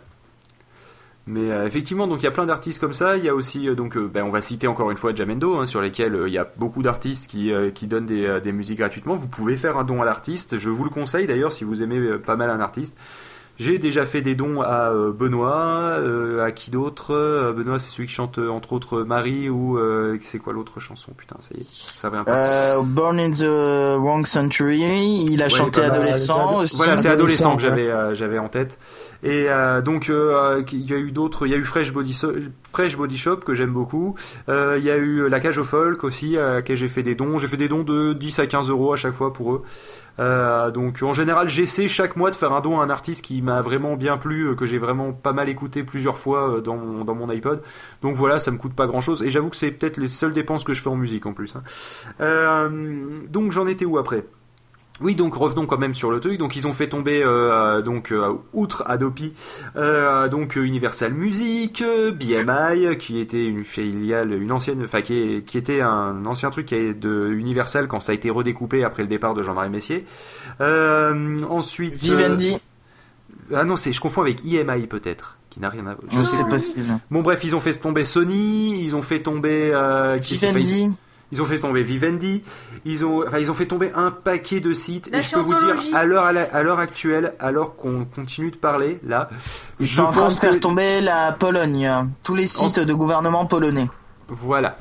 Mais 1.26 1.50
euh, 1.52 1.66
effectivement, 1.66 2.06
donc 2.08 2.20
il 2.20 2.24
y 2.24 2.28
a 2.28 2.32
plein 2.32 2.46
d'artistes 2.46 2.80
comme 2.80 2.92
ça. 2.92 3.16
Il 3.16 3.24
y 3.24 3.28
a 3.28 3.34
aussi, 3.34 3.68
euh, 3.68 3.74
donc, 3.74 3.96
euh, 3.96 4.08
ben, 4.12 4.24
on 4.24 4.28
va 4.28 4.40
citer 4.40 4.66
encore 4.66 4.90
une 4.90 4.96
fois 4.96 5.14
Jamendo, 5.14 5.56
hein, 5.58 5.66
sur 5.66 5.80
lesquels 5.80 6.14
euh, 6.14 6.28
il 6.28 6.34
y 6.34 6.38
a 6.38 6.48
beaucoup 6.56 6.82
d'artistes 6.82 7.28
qui, 7.30 7.52
euh, 7.52 7.70
qui 7.70 7.86
donnent 7.86 8.06
des, 8.06 8.24
euh, 8.26 8.40
des 8.40 8.50
musiques 8.52 8.78
gratuitement. 8.78 9.14
Vous 9.14 9.28
pouvez 9.28 9.56
faire 9.56 9.76
un 9.76 9.84
don 9.84 10.02
à 10.02 10.04
l'artiste. 10.04 10.58
Je 10.58 10.68
vous 10.70 10.82
le 10.84 10.90
conseille 10.90 11.26
d'ailleurs 11.28 11.52
si 11.52 11.62
vous 11.64 11.82
aimez 11.82 11.98
euh, 11.98 12.18
pas 12.18 12.34
mal 12.36 12.50
un 12.50 12.60
artiste. 12.60 12.96
J'ai 13.58 13.78
déjà 13.78 14.04
fait 14.06 14.22
des 14.22 14.34
dons 14.34 14.60
à 14.62 14.90
euh, 14.90 15.12
Benoît, 15.12 15.96
euh, 16.00 16.42
à 16.44 16.50
qui 16.52 16.70
d'autre? 16.70 17.12
Euh, 17.14 17.52
Benoît, 17.52 17.78
c'est 17.78 17.90
celui 17.90 18.08
qui 18.08 18.14
chante 18.14 18.38
euh, 18.38 18.48
entre 18.48 18.72
autres 18.72 19.02
Marie 19.02 19.48
ou 19.50 19.78
euh, 19.78 20.16
c'est 20.20 20.38
quoi 20.38 20.52
l'autre 20.52 20.80
chanson? 20.80 21.12
Putain, 21.16 21.36
ça 21.40 21.50
y 21.56 21.60
est, 21.60 21.66
ça 21.68 22.08
revient 22.08 22.22
pas. 22.24 22.32
Euh, 22.34 22.82
Born 22.82 23.20
in 23.20 23.30
the 23.30 23.98
Wrong 24.00 24.26
Century, 24.26 24.80
il 25.30 25.42
a 25.42 25.44
Ouais, 25.46 25.50
chanté 25.50 25.82
adolescent 25.82 26.36
les 26.46 26.50
ado- 26.54 26.62
aussi. 26.62 26.76
Voilà, 26.76 26.96
c'est 26.96 27.08
adolescent 27.08 27.56
que 27.56 27.62
j'avais 27.62 27.90
euh, 27.90 28.14
j'avais 28.14 28.38
en 28.38 28.48
tête. 28.48 28.78
Et 29.22 29.44
euh, 29.48 29.80
donc 29.82 30.08
euh, 30.10 30.64
il 30.72 30.90
y 30.90 30.94
a 30.94 30.98
eu 30.98 31.12
d'autres, 31.12 31.46
il 31.46 31.52
y 31.52 31.54
a 31.54 31.58
eu 31.58 31.64
Fresh 31.64 31.92
Body, 31.92 32.14
So- 32.14 32.32
Fresh 32.72 32.96
Body 32.96 33.16
Shop 33.18 33.36
que 33.36 33.54
j'aime 33.54 33.70
beaucoup. 33.72 34.16
Euh, 34.48 34.76
Il 34.78 34.84
y 34.84 34.90
a 34.90 34.96
eu 34.96 35.28
la 35.28 35.38
cage 35.38 35.58
au 35.58 35.64
folk 35.64 36.02
aussi 36.02 36.36
à 36.38 36.54
laquelle 36.54 36.76
j'ai 36.76 36.88
fait 36.88 37.02
des 37.04 37.14
dons. 37.14 37.38
J'ai 37.38 37.46
fait 37.48 37.56
des 37.58 37.68
dons 37.68 37.84
de 37.84 38.14
10 38.14 38.38
à 38.40 38.46
15 38.46 38.70
euros 38.70 38.92
à 38.92 38.96
chaque 38.96 39.14
fois 39.14 39.32
pour 39.32 39.52
eux. 39.52 39.62
Euh, 40.18 40.70
donc 40.70 40.98
en 41.02 41.12
général 41.12 41.48
j'essaie 41.48 41.88
chaque 41.88 42.16
mois 42.16 42.30
de 42.30 42.36
faire 42.36 42.52
un 42.52 42.60
don 42.60 42.80
à 42.80 42.84
un 42.84 42.90
artiste 42.90 43.24
qui 43.24 43.40
m'a 43.40 43.62
vraiment 43.62 43.96
bien 43.96 44.18
plu, 44.18 44.48
euh, 44.48 44.54
que 44.54 44.66
j'ai 44.66 44.78
vraiment 44.78 45.12
pas 45.12 45.32
mal 45.32 45.48
écouté 45.48 45.82
plusieurs 45.82 46.18
fois 46.18 46.58
euh, 46.58 46.60
dans 46.60 46.76
mon, 46.76 47.28
iPod. 47.28 47.62
Donc 48.02 48.16
voilà, 48.16 48.38
ça 48.38 48.50
me 48.50 48.58
coûte 48.58 48.74
pas 48.74 48.86
grand 48.86 49.00
chose. 49.00 49.22
Et 49.22 49.30
j'avoue 49.30 49.48
que 49.48 49.56
c'est 49.56 49.70
peut-être 49.70 49.96
les 49.96 50.08
seules 50.08 50.32
dépenses 50.32 50.64
que 50.64 50.74
je 50.74 50.82
fais 50.82 50.90
en 50.90 50.96
musique 50.96 51.24
en 51.26 51.32
plus. 51.32 51.56
hein. 51.56 52.70
Donc 53.28 53.52
j'en 53.52 53.66
étais 53.66 53.84
où 53.84 53.98
après? 53.98 54.24
Oui, 55.02 55.14
donc 55.14 55.34
revenons 55.34 55.66
quand 55.66 55.78
même 55.78 55.94
sur 55.94 56.10
le 56.10 56.20
truc. 56.20 56.38
Donc 56.38 56.56
ils 56.56 56.66
ont 56.66 56.72
fait 56.72 56.88
tomber, 56.88 57.22
euh, 57.24 57.82
donc 57.82 58.12
euh, 58.12 58.32
outre 58.52 58.84
Adopi, 58.86 59.32
euh, 59.76 60.28
donc 60.28 60.56
Universal 60.56 61.12
Music, 61.12 61.82
BMI, 62.14 62.96
qui 62.98 63.18
était 63.20 63.44
une 63.44 63.64
filiale, 63.64 64.32
une 64.32 64.52
ancienne, 64.52 64.82
enfin 64.84 65.00
qui, 65.02 65.14
est- 65.18 65.42
qui 65.44 65.58
était 65.58 65.80
un 65.80 66.24
ancien 66.26 66.50
truc 66.50 66.70
de 66.70 67.28
Universal 67.32 67.88
quand 67.88 68.00
ça 68.00 68.12
a 68.12 68.14
été 68.14 68.30
redécoupé 68.30 68.84
après 68.84 69.02
le 69.02 69.08
départ 69.08 69.34
de 69.34 69.42
Jean-Marie 69.42 69.70
Messier. 69.70 70.04
Ensuite, 71.48 71.94
Vivendi, 71.94 72.58
ah 73.54 73.64
non, 73.64 73.76
c'est 73.76 73.92
je 73.92 74.00
confonds 74.00 74.22
avec 74.22 74.44
IMI 74.44 74.86
peut-être, 74.86 75.36
qui 75.50 75.60
n'a 75.60 75.68
rien 75.68 75.86
à 75.86 75.94
voir. 75.94 75.98
je 76.10 76.22
sais 76.22 76.44
possible. 76.44 76.86
Bon 77.10 77.22
bref, 77.22 77.42
ils 77.44 77.54
ont 77.56 77.60
fait 77.60 77.72
tomber 77.74 78.04
Sony, 78.04 78.82
ils 78.82 78.94
ont 78.96 79.02
fait 79.02 79.20
tomber 79.20 79.72
qui 80.20 80.36
Vivendi, 80.46 80.88
ils 81.32 81.42
ont 81.42 81.44
fait 81.44 81.58
tomber 81.58 81.82
Vivendi, 81.82 82.44
ils 82.84 83.04
ont, 83.04 83.26
enfin, 83.26 83.38
ils 83.38 83.50
ont 83.50 83.54
fait 83.54 83.66
tomber 83.66 83.90
un 83.94 84.10
paquet 84.12 84.60
de 84.60 84.72
sites. 84.72 85.10
La 85.10 85.18
et 85.18 85.22
je 85.22 85.30
peux 85.32 85.40
vous 85.40 85.54
dire, 85.54 85.74
à 85.94 86.04
l'heure, 86.04 86.24
à 86.24 86.32
la- 86.32 86.44
à 86.54 86.62
l'heure 86.62 86.78
actuelle, 86.78 87.34
alors 87.40 87.74
qu'on 87.74 88.04
continue 88.04 88.50
de 88.52 88.56
parler, 88.56 89.00
là, 89.04 89.28
ils 89.80 89.86
je 89.86 89.96
sont 89.96 90.02
en 90.02 90.12
train 90.12 90.20
de 90.20 90.26
pense 90.26 90.38
faire 90.40 90.52
que- 90.52 90.56
tomber 90.58 91.00
la 91.00 91.32
Pologne, 91.32 91.90
tous 92.22 92.34
les 92.34 92.46
sites 92.46 92.78
de 92.78 92.94
gouvernement 92.94 93.46
polonais. 93.46 93.88
voilà. 94.28 94.76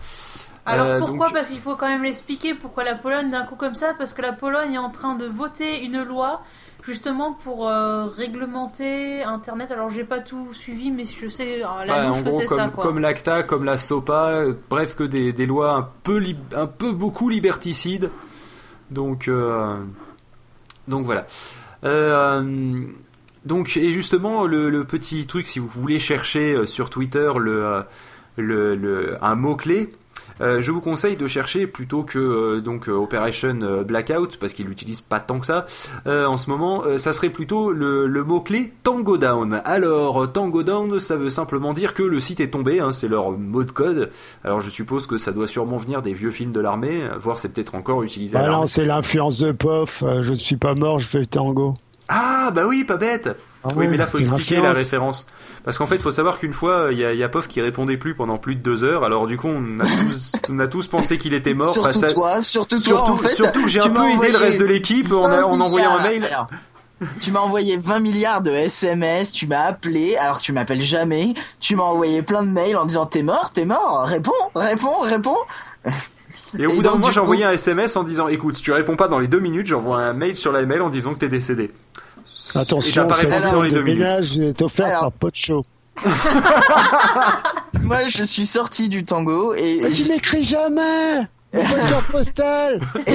Alors 0.65 0.85
Euh, 0.85 0.99
pourquoi? 0.99 1.25
donc- 1.27 1.33
Parce 1.35 1.47
qu'il 1.49 1.59
faut 1.59 1.75
quand 1.75 1.87
même 1.87 2.03
l'expliquer 2.03 2.53
pourquoi 2.53 2.83
la 2.83 2.93
Pologne 2.93 3.31
d'un 3.31 3.43
coup 3.43 3.55
comme 3.55 3.73
ça, 3.73 3.93
parce 3.97 4.13
que 4.13 4.21
la 4.21 4.31
Pologne 4.31 4.73
est 4.75 4.77
en 4.77 4.91
train 4.91 5.15
de 5.15 5.25
voter 5.25 5.83
une 5.83 6.03
loi 6.03 6.41
justement 6.81 7.33
pour 7.33 7.67
euh, 7.67 8.05
réglementer 8.05 9.23
Internet. 9.23 9.71
Alors 9.71 9.89
j'ai 9.89 10.03
pas 10.03 10.19
tout 10.19 10.53
suivi, 10.53 10.91
mais 10.91 11.05
je 11.05 11.27
sais, 11.27 11.63
euh, 11.63 11.85
la 11.85 12.11
que 12.11 12.29
gros, 12.29 12.39
c'est 12.39 12.45
comme, 12.45 12.57
ça 12.57 12.67
quoi. 12.69 12.83
comme 12.83 12.99
l'ACTA, 12.99 13.43
comme 13.43 13.63
la 13.65 13.77
SOPA, 13.77 14.29
euh, 14.29 14.53
bref, 14.69 14.95
que 14.95 15.03
des, 15.03 15.33
des 15.33 15.45
lois 15.45 15.73
un 15.73 15.89
peu, 16.03 16.17
lib- 16.17 16.53
un 16.55 16.67
peu 16.67 16.91
beaucoup 16.91 17.29
liberticides. 17.29 18.09
Donc, 18.89 19.27
euh, 19.27 19.77
donc 20.87 21.05
voilà. 21.05 21.25
Donc, 23.45 23.75
et 23.75 23.91
justement, 23.91 24.45
le, 24.45 24.69
le 24.69 24.83
petit 24.83 25.25
truc, 25.25 25.47
si 25.47 25.57
vous 25.59 25.67
voulez 25.67 25.97
chercher 25.97 26.65
sur 26.67 26.89
Twitter 26.91 27.31
le, 27.39 27.83
le, 28.37 28.75
le- 28.75 29.17
un 29.23 29.33
mot-clé, 29.35 29.89
euh, 30.41 30.61
je 30.61 30.71
vous 30.71 30.81
conseille 30.81 31.15
de 31.15 31.27
chercher 31.27 31.67
plutôt 31.67 32.03
que 32.03 32.19
euh, 32.19 32.61
donc 32.61 32.89
euh, 32.89 32.93
Operation 32.93 33.59
Blackout 33.85 34.37
parce 34.37 34.53
qu'il 34.53 34.67
l'utilise 34.67 35.01
pas 35.01 35.19
tant 35.19 35.39
que 35.39 35.45
ça 35.45 35.65
en 36.05 36.37
ce 36.37 36.49
moment. 36.49 36.83
ça 36.97 37.13
serait 37.13 37.29
plutôt 37.29 37.71
le, 37.71 38.07
le 38.07 38.23
mot 38.23 38.41
clé 38.41 38.73
Tango 38.83 39.17
Down. 39.17 39.61
Alors 39.65 40.31
Tango 40.31 40.63
Down, 40.63 40.99
ça 40.99 41.15
veut 41.15 41.29
simplement 41.29 41.73
dire 41.73 41.93
que 41.93 42.03
le 42.03 42.19
site 42.19 42.39
est 42.39 42.49
tombé. 42.49 42.79
hein, 42.79 42.91
c'est 42.91 43.07
leur 43.07 43.31
mot 43.31 43.63
de 43.63 43.71
code. 43.71 44.11
Alors 44.43 44.61
je 44.61 44.69
suppose 44.69 45.07
que 45.07 45.17
ça 45.17 45.31
doit 45.31 45.47
sûrement 45.47 45.77
venir 45.77 46.01
des 46.01 46.13
vieux 46.13 46.31
films 46.31 46.51
de 46.51 46.59
l'armée, 46.59 47.01
voire 47.17 47.39
c'est 47.39 47.49
peut-être 47.49 47.75
encore 47.75 48.03
utilisé. 48.03 48.37
Bah 48.37 48.47
non, 48.47 48.65
c'est 48.65 48.85
l'influence 48.85 49.39
de 49.39 49.51
POF. 49.51 50.03
je 50.21 50.29
ne 50.29 50.35
suis 50.35 50.57
pas 50.57 50.73
mort, 50.73 50.99
je 50.99 51.07
fais 51.07 51.25
tango. 51.25 51.73
Ah 52.07 52.51
bah 52.53 52.63
oui, 52.67 52.83
pas 52.83 52.97
bête. 52.97 53.29
Ah 53.63 53.67
oui, 53.75 53.87
mais 53.87 53.97
là 53.97 54.07
faut 54.07 54.17
expliquer 54.17 54.59
la 54.61 54.71
référence. 54.73 55.27
Parce 55.63 55.77
qu'en 55.77 55.85
fait, 55.85 55.95
il 55.97 56.01
faut 56.01 56.09
savoir 56.09 56.39
qu'une 56.39 56.53
fois, 56.53 56.87
il 56.91 56.97
y 56.97 57.05
a, 57.05 57.13
il 57.13 57.19
y 57.19 57.23
a 57.23 57.29
Pof 57.29 57.47
qui 57.47 57.61
répondait 57.61 57.97
plus 57.97 58.15
pendant 58.15 58.39
plus 58.39 58.55
de 58.55 58.61
deux 58.61 58.83
heures. 58.83 59.03
Alors 59.03 59.27
du 59.27 59.37
coup, 59.37 59.49
on 59.49 59.79
a 59.79 59.83
tous, 59.85 60.31
on 60.49 60.57
a 60.59 60.67
tous 60.67 60.87
pensé 60.87 61.19
qu'il 61.19 61.33
était 61.35 61.53
mort. 61.53 61.71
Surtout 61.71 61.87
face 61.93 62.03
à- 62.03 62.13
toi, 62.13 62.41
surtout 62.41 62.75
toi 62.77 62.83
Surtout, 62.83 63.11
en 63.11 63.17
fait. 63.17 63.27
surtout 63.27 63.61
que 63.63 63.69
j'ai 63.69 63.79
tu 63.79 63.87
un 63.87 63.91
m'as 63.91 63.99
peu 64.01 64.07
aidé 64.07 64.15
le 64.15 64.17
envoyé 64.35 64.37
reste 64.37 64.59
de 64.59 64.65
l'équipe 64.65 65.11
en, 65.13 65.25
a- 65.25 65.41
20 65.41 65.43
en 65.43 65.59
envoyant 65.59 65.95
un 65.97 66.01
mail. 66.03 66.25
Alors, 66.25 66.47
tu 67.19 67.31
m'as 67.31 67.39
envoyé 67.41 67.77
20 67.77 67.99
milliards 67.99 68.41
de 68.41 68.49
SMS, 68.51 69.31
tu 69.31 69.45
m'as 69.47 69.61
appelé 69.65 70.15
alors 70.17 70.39
que 70.39 70.43
tu 70.43 70.53
m'appelles 70.53 70.81
jamais, 70.81 71.33
tu 71.59 71.75
m'as 71.75 71.83
envoyé 71.83 72.21
plein 72.23 72.41
de 72.43 72.49
mails 72.49 72.77
en 72.77 72.85
disant 72.85 73.05
t'es 73.05 73.21
mort, 73.23 73.51
t'es 73.53 73.65
mort, 73.65 74.05
réponds, 74.07 74.31
réponds, 74.55 74.99
réponds. 75.01 75.37
Et 76.57 76.65
au 76.65 76.69
Et 76.69 76.75
bout 76.75 76.81
d'un 76.81 76.91
moment, 76.91 77.11
j'ai 77.11 77.19
envoyé 77.19 77.43
un 77.45 77.51
SMS 77.51 77.95
en 77.95 78.03
disant 78.03 78.27
écoute, 78.27 78.55
si 78.57 78.63
tu 78.63 78.71
réponds 78.71 78.95
pas 78.95 79.07
dans 79.07 79.19
les 79.19 79.27
deux 79.27 79.39
minutes, 79.39 79.67
j'envoie 79.67 79.97
un 79.99 80.13
mail 80.13 80.35
sur 80.35 80.51
la 80.51 80.63
mail 80.65 80.81
en 80.81 80.89
disant 80.89 81.13
que 81.13 81.19
t'es 81.19 81.29
décédé. 81.29 81.71
Attention, 82.55 83.07
cette 83.11 83.63
les 83.63 83.69
de 83.69 83.81
ménage 83.81 84.39
est 84.39 84.61
offerte 84.61 84.89
Alors. 84.89 85.01
par 85.01 85.11
Pocho. 85.13 85.63
Moi 87.83 88.07
je 88.07 88.23
suis 88.23 88.45
sorti 88.45 88.89
du 88.89 89.03
tango 89.03 89.53
et, 89.53 89.79
Mais 89.83 89.91
tu 89.91 90.05
m'écris 90.05 90.43
jamais 90.43 91.27
Mon 91.53 91.63
code 91.63 92.05
postal 92.11 92.79
et- 93.07 93.11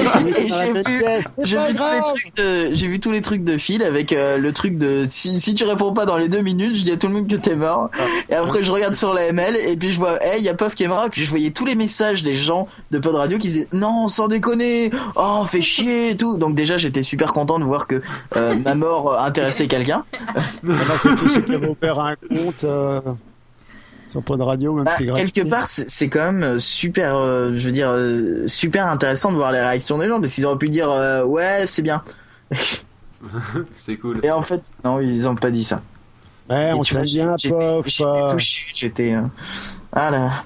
j'ai 0.47 0.73
vu, 0.73 1.03
j'ai 1.43 1.57
vu 1.57 1.73
tous 1.75 1.91
les 1.91 2.01
trucs 2.01 2.35
de, 2.35 2.69
j'ai 2.73 2.87
vu 2.87 2.99
tous 2.99 3.11
les 3.11 3.21
trucs 3.21 3.43
de 3.43 3.57
fil 3.57 3.81
avec 3.83 4.13
euh, 4.13 4.37
le 4.37 4.51
truc 4.53 4.77
de 4.77 5.03
si, 5.09 5.39
si 5.39 5.53
tu 5.55 5.63
réponds 5.63 5.93
pas 5.93 6.05
dans 6.05 6.17
les 6.17 6.29
deux 6.29 6.41
minutes, 6.41 6.75
je 6.75 6.83
dis 6.83 6.91
à 6.91 6.97
tout 6.97 7.07
le 7.07 7.13
monde 7.13 7.27
que 7.27 7.35
t'es 7.35 7.55
mort. 7.55 7.89
Et 8.29 8.35
après 8.35 8.61
je 8.61 8.71
regarde 8.71 8.95
sur 8.95 9.13
la 9.13 9.23
ML 9.27 9.55
et 9.55 9.75
puis 9.75 9.91
je 9.91 9.99
vois, 9.99 10.23
hey, 10.23 10.41
y 10.43 10.49
a 10.49 10.53
Puff 10.53 10.75
qui 10.75 10.83
est 10.83 10.87
mort. 10.87 11.05
Et 11.05 11.09
puis 11.09 11.23
je 11.23 11.29
voyais 11.29 11.51
tous 11.51 11.65
les 11.65 11.75
messages 11.75 12.21
des 12.23 12.35
gens 12.35 12.67
de 12.91 12.99
Pod 12.99 13.15
Radio 13.15 13.37
qui 13.37 13.47
disaient 13.47 13.67
non, 13.73 14.07
sans 14.07 14.27
déconner, 14.27 14.91
oh 15.15 15.43
fait 15.45 15.61
chier 15.61 16.11
et 16.11 16.17
tout. 16.17 16.37
Donc 16.37 16.53
déjà 16.55 16.77
j'étais 16.77 17.03
super 17.03 17.33
content 17.33 17.59
de 17.59 17.63
voir 17.65 17.87
que 17.87 18.01
euh, 18.35 18.55
ma 18.55 18.75
mort 18.75 19.19
intéressait 19.19 19.67
quelqu'un. 19.67 20.03
C'est 20.99 21.15
tous 21.15 21.27
ceux 21.27 21.41
qui 21.41 21.55
avaient 21.55 21.69
ouvert 21.69 21.99
un 21.99 22.15
compte 22.15 22.63
euh, 22.63 23.01
sur 24.07 24.23
Pod 24.23 24.41
Radio, 24.41 24.73
même 24.73 24.85
Bah, 24.85 24.95
si 24.97 25.05
quelque 25.11 25.41
part, 25.47 25.67
c'est 25.67 26.09
quand 26.09 26.31
même 26.31 26.43
euh, 26.43 26.59
super, 26.59 27.15
euh, 27.17 27.51
je 27.55 27.65
veux 27.67 27.73
dire, 27.73 27.89
euh, 27.91 28.47
super 28.47 28.87
intéressant 28.87 29.31
de 29.31 29.35
voir 29.37 29.51
les 29.51 29.59
réactions 29.59 29.97
des 29.97 30.07
gens 30.07 30.19
parce 30.21 30.33
qu'ils 30.33 30.45
auraient 30.45 30.57
pu 30.57 30.69
dire 30.69 30.89
euh, 30.89 31.23
ouais 31.25 31.65
c'est 31.67 31.81
bien. 31.81 32.01
C'est 33.77 33.97
cool. 33.97 34.19
Et 34.23 34.31
en 34.31 34.43
fait, 34.43 34.61
non, 34.85 34.99
ils 34.99 35.27
ont 35.27 35.35
pas 35.35 35.49
dit 35.51 35.63
ça. 35.63 35.81
Ouais, 36.49 36.69
Et 36.69 36.73
on 36.73 36.81
tu 36.81 36.93
vois, 36.93 37.03
bien, 37.03 37.35
j'étais- 37.37 37.55
Pof. 37.57 37.85
J'étais 37.87 38.31
touché, 38.31 38.61
j'étais. 38.73 39.13
euh, 39.15 39.21
Ah 39.91 40.11
là. 40.11 40.43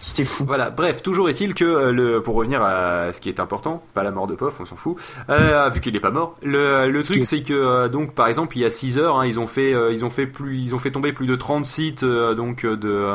C'était 0.00 0.24
fou. 0.24 0.44
Voilà, 0.46 0.70
bref, 0.70 1.02
toujours 1.02 1.28
est-il 1.28 1.54
que 1.54 1.64
euh, 1.64 1.90
le, 1.92 2.22
pour 2.22 2.36
revenir 2.36 2.62
à 2.62 3.12
ce 3.12 3.20
qui 3.20 3.28
est 3.28 3.40
important, 3.40 3.82
pas 3.94 4.04
la 4.04 4.12
mort 4.12 4.28
de 4.28 4.36
Pof, 4.36 4.60
on 4.60 4.64
s'en 4.64 4.76
fout, 4.76 4.96
euh, 5.28 5.68
vu 5.70 5.80
qu'il 5.80 5.96
est 5.96 6.00
pas 6.00 6.12
mort. 6.12 6.36
Le, 6.42 6.88
le 6.88 7.02
truc 7.02 7.24
c'est 7.24 7.42
que 7.42 7.52
euh, 7.52 7.88
donc 7.88 8.14
par 8.14 8.28
exemple 8.28 8.56
il 8.56 8.60
y 8.60 8.64
a 8.64 8.70
6 8.70 8.98
heures, 8.98 9.18
hein, 9.18 9.26
ils 9.26 9.40
ont 9.40 9.48
fait 9.48 9.72
ils 9.92 10.04
ont 10.04 10.10
fait 10.10 10.26
plus 10.26 10.58
ils 10.58 10.74
ont 10.74 10.78
fait 10.78 10.92
tomber 10.92 11.12
plus 11.12 11.26
de 11.26 11.34
30 11.34 11.64
sites 11.64 12.02
euh, 12.04 12.34
donc 12.34 12.64
de 12.64 13.12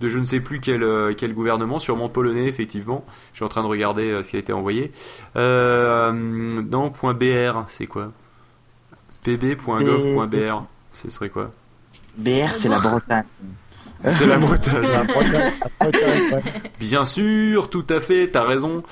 de 0.00 0.08
je 0.08 0.18
ne 0.18 0.24
sais 0.24 0.40
plus 0.40 0.60
quel 0.60 1.14
quel 1.16 1.34
gouvernement, 1.34 1.78
sûrement 1.78 2.08
polonais 2.08 2.46
effectivement. 2.46 3.04
Je 3.32 3.38
suis 3.38 3.44
en 3.44 3.48
train 3.48 3.62
de 3.62 3.68
regarder 3.68 4.22
ce 4.22 4.30
qui 4.30 4.36
a 4.36 4.38
été 4.38 4.52
envoyé. 4.52 4.92
Euh, 5.36 6.10
non, 6.12 6.90
.br, 6.90 7.64
c'est 7.68 7.86
quoi? 7.86 8.12
Pb.gov.br, 9.22 10.62
ce 10.92 11.10
serait 11.10 11.28
quoi? 11.28 11.50
BR, 12.16 12.48
c'est 12.48 12.68
la 12.68 12.78
Bretagne. 12.78 13.24
C'est 14.12 14.26
la 14.26 14.38
ouais. 14.38 14.58
Bien 16.78 17.04
sûr, 17.04 17.70
tout 17.70 17.86
à 17.88 18.00
fait, 18.00 18.28
t'as 18.30 18.44
raison. 18.44 18.82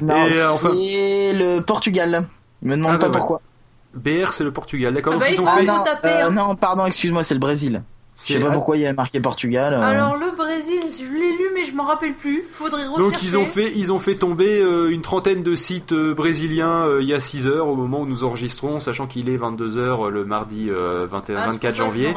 Non, 0.00 0.26
Et, 0.26 0.34
euh, 0.34 0.50
enfin- 0.50 0.70
c'est 0.74 1.32
le 1.34 1.60
Portugal. 1.60 2.24
Me 2.62 2.76
demande 2.76 2.92
Ah, 2.94 2.98
pas 2.98 3.08
bah, 3.08 3.18
pourquoi. 3.18 3.40
BR, 3.94 4.32
c'est 4.32 4.44
le 4.44 4.52
Portugal, 4.52 4.92
d'accord. 4.94 5.14
Ah 5.16 5.20
bah, 5.20 5.30
ils 5.30 5.40
ont 5.40 5.46
Ah 5.46 5.56
fait. 5.58 6.30
non, 6.30 6.50
euh, 6.50 6.54
pardon, 6.54 6.86
excuse-moi, 6.86 7.22
c'est 7.22 7.34
le 7.34 7.40
Brésil. 7.40 7.82
Je 8.16 8.32
sais 8.34 8.40
pas 8.40 8.50
pourquoi 8.50 8.76
il 8.76 8.82
y 8.82 8.86
a 8.86 8.92
marqué 8.92 9.20
Portugal. 9.20 9.74
euh. 9.74 9.80
Alors 9.80 10.16
le 10.16 10.36
Brésil, 10.36 10.47
je 10.60 11.04
l'ai 11.04 11.30
lu 11.32 11.44
mais 11.54 11.64
je 11.64 11.74
m'en 11.74 11.84
rappelle 11.84 12.14
plus. 12.14 12.44
Faudrait 12.50 12.86
rechercher. 12.86 13.02
Donc 13.10 13.22
ils 13.22 13.36
ont 13.38 13.44
fait, 13.46 13.72
ils 13.74 13.92
ont 13.92 13.98
fait 13.98 14.14
tomber 14.16 14.60
euh, 14.62 14.90
une 14.90 15.02
trentaine 15.02 15.42
de 15.42 15.54
sites 15.54 15.92
euh, 15.92 16.14
brésiliens 16.14 16.84
euh, 16.86 16.98
il 17.02 17.08
y 17.08 17.14
a 17.14 17.20
6 17.20 17.46
heures 17.46 17.68
au 17.68 17.74
moment 17.76 18.00
où 18.02 18.06
nous 18.06 18.24
enregistrons, 18.24 18.80
sachant 18.80 19.06
qu'il 19.06 19.28
est 19.28 19.36
22 19.36 19.78
heures 19.78 20.10
le 20.10 20.24
mardi 20.24 20.68
euh, 20.70 21.06
21, 21.10 21.36
Ah, 21.36 21.40
c'est 21.40 21.44
pour 21.44 21.52
24 21.52 21.60
ça 21.62 21.68
que 21.68 21.72
je 21.72 21.76
janvier. 21.76 22.14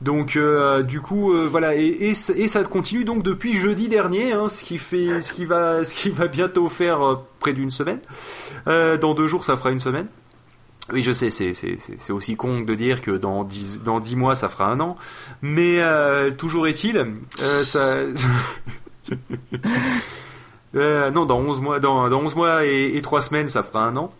Donc 0.00 0.38
du 0.86 1.00
coup 1.00 1.32
voilà 1.32 1.74
et, 1.76 1.86
et, 1.86 2.14
c- 2.14 2.34
et 2.36 2.48
ça 2.48 2.62
continue 2.64 3.04
donc 3.04 3.22
depuis 3.22 3.56
jeudi 3.56 3.88
dernier, 3.88 4.32
hein, 4.32 4.48
ce 4.48 4.64
qui 4.64 4.78
fait, 4.78 5.20
ce 5.20 5.32
qui 5.32 5.44
va, 5.44 5.84
ce 5.84 5.94
qui 5.94 6.10
va 6.10 6.28
bientôt 6.28 6.68
faire 6.68 7.20
près 7.40 7.52
d'une 7.52 7.70
semaine. 7.70 8.00
Dans 8.66 9.14
deux 9.14 9.26
jours 9.26 9.44
ça 9.44 9.56
fera 9.56 9.70
une 9.70 9.78
semaine. 9.78 10.06
Oui, 10.92 11.02
je 11.02 11.12
sais, 11.12 11.30
c'est 11.30 12.12
aussi 12.12 12.36
con 12.36 12.60
de 12.60 12.74
dire 12.74 13.00
que 13.00 13.10
dans 13.12 13.44
10, 13.44 13.80
dans 13.82 14.00
10 14.00 14.16
mois 14.16 14.34
ça 14.34 14.50
fera 14.50 14.66
un 14.66 14.80
an, 14.80 14.96
mais 15.40 15.80
euh, 15.80 16.30
toujours 16.30 16.66
est-il, 16.66 16.98
euh, 16.98 17.06
ça. 17.64 17.96
Euh, 20.76 21.12
non, 21.12 21.24
dans 21.24 21.38
11 21.38 21.60
mois, 21.60 21.78
dans, 21.78 22.08
dans 22.08 22.18
11 22.18 22.34
mois 22.34 22.66
et, 22.66 22.96
et 22.96 23.00
3 23.00 23.20
semaines, 23.20 23.46
ça 23.46 23.62
fera 23.62 23.84
un 23.84 23.96
an. 23.96 24.12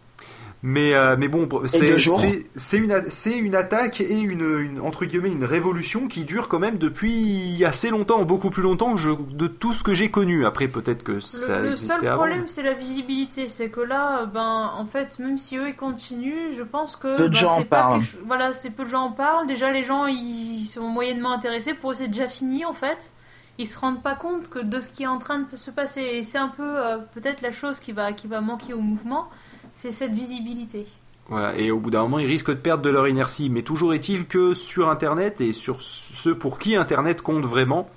Mais, 0.67 0.95
euh, 0.95 1.15
mais 1.19 1.29
bon, 1.29 1.47
c'est 1.67 2.79
une, 2.79 3.03
c'est 3.07 3.37
une 3.37 3.55
attaque 3.55 4.01
et 4.01 4.19
une, 4.19 4.41
une- 4.61 4.81
entre 4.81 5.05
guillemets 5.05 5.29
une 5.29 5.45
révolution 5.45 6.09
qui 6.09 6.25
dure 6.25 6.49
quand 6.49 6.59
même 6.59 6.79
depuis 6.79 7.63
assez 7.67 7.91
longtemps, 7.91 8.25
beaucoup 8.25 8.49
plus 8.49 8.63
longtemps 8.63 8.95
que 8.95 8.99
je- 8.99 9.11
de 9.11 9.47
tout 9.47 9.75
ce 9.75 9.85
que 9.85 9.93
j'ai 9.93 10.11
connu. 10.11 10.47
Après, 10.47 10.67
peut-être 10.69 11.03
que 11.03 11.21
ça 11.21 11.59
Le, 11.59 11.65
le 11.65 11.71
existait 11.73 11.93
seul 11.97 12.07
avant. 12.09 12.17
problème, 12.25 12.49
c'est 12.49 12.63
la 12.63 12.73
visibilité. 12.73 13.51
C'est 13.51 13.69
que 13.69 13.81
là, 13.81 14.23
euh, 14.23 14.27
ben, 14.27 14.73
en 14.75 14.87
fait, 14.87 15.19
même 15.19 15.37
si 15.37 15.59
eux 15.59 15.69
ils 15.69 15.77
continuent, 15.77 16.53
je 16.57 16.63
pense 16.63 16.97
que 16.97 17.15
Peu 17.15 17.25
de 17.25 17.35
ben, 17.35 17.41
gens 17.41 17.59
en 17.59 17.63
parlent. 17.65 18.01
quelque 18.01 18.17
Voilà, 18.27 18.55
c'est 18.55 18.71
peu 18.71 18.85
de 18.85 18.89
gens 18.89 19.03
en 19.03 19.13
parlent. 19.13 19.47
Déjà, 19.47 19.71
les 19.71 19.85
gens 19.85 20.07
ils 20.07 20.67
sont 20.67 20.89
moyennement 20.89 21.33
intéressés. 21.33 21.75
Pour 21.75 21.91
eux, 21.91 21.95
c'est 21.95 22.09
déjà 22.09 22.27
fini 22.27 22.65
en 22.65 22.73
fait. 22.73 23.13
Ils 23.59 23.69
se 23.69 23.79
rendent 23.79 24.03
pas 24.03 24.15
compte 24.15 24.49
que 24.49 24.61
de 24.61 24.81
ce 24.81 24.89
qui 24.89 25.03
est 25.03 25.07
en 25.07 25.19
train 25.19 25.41
de 25.41 25.57
se 25.57 25.71
passer. 25.71 26.01
Et 26.01 26.23
c'est 26.23 26.39
un 26.39 26.49
peu 26.49 26.65
euh, 26.65 26.97
peut-être 27.15 27.43
la 27.43 27.53
chose 27.53 27.81
qui 27.81 27.93
va 27.93 28.15
qui 28.15 28.29
va 28.29 28.41
manquer 28.41 28.73
au 28.73 28.81
mouvement, 28.81 29.29
c'est 29.75 29.93
cette 29.93 30.13
visibilité. 30.13 30.87
Voilà, 31.29 31.57
et 31.57 31.71
au 31.71 31.79
bout 31.81 31.91
d'un 31.91 32.03
moment, 32.03 32.19
ils 32.19 32.27
risquent 32.27 32.51
de 32.51 32.55
perdre 32.55 32.83
de 32.83 32.91
leur 32.91 33.09
inertie. 33.09 33.51
Mais 33.51 33.63
toujours 33.63 33.93
est-il 33.93 34.27
que 34.27 34.55
sur 34.55 34.89
Internet 34.89 35.41
et 35.41 35.53
sur 35.53 35.83
ceux 35.83 36.37
pour 36.37 36.59
qui 36.59 36.77
Internet 36.77 37.23
compte 37.23 37.45
vraiment. 37.45 37.91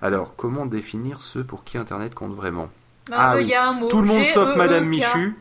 Alors, 0.00 0.34
comment 0.36 0.64
définir 0.66 1.20
ceux 1.20 1.44
pour 1.44 1.64
qui 1.64 1.78
Internet 1.78 2.14
compte 2.14 2.34
vraiment? 2.34 2.68
Ah 3.10 3.32
Euh, 3.32 3.36
oui. 3.38 3.42
Il 3.44 3.48
y 3.48 3.54
a 3.54 3.68
un 3.68 3.72
mot. 3.72 3.88
Tout 3.88 4.00
le 4.00 4.06
monde 4.06 4.24
sauf 4.24 4.44
G-E-E-K. 4.46 4.56
Madame 4.58 4.86
Michu. 4.86 5.36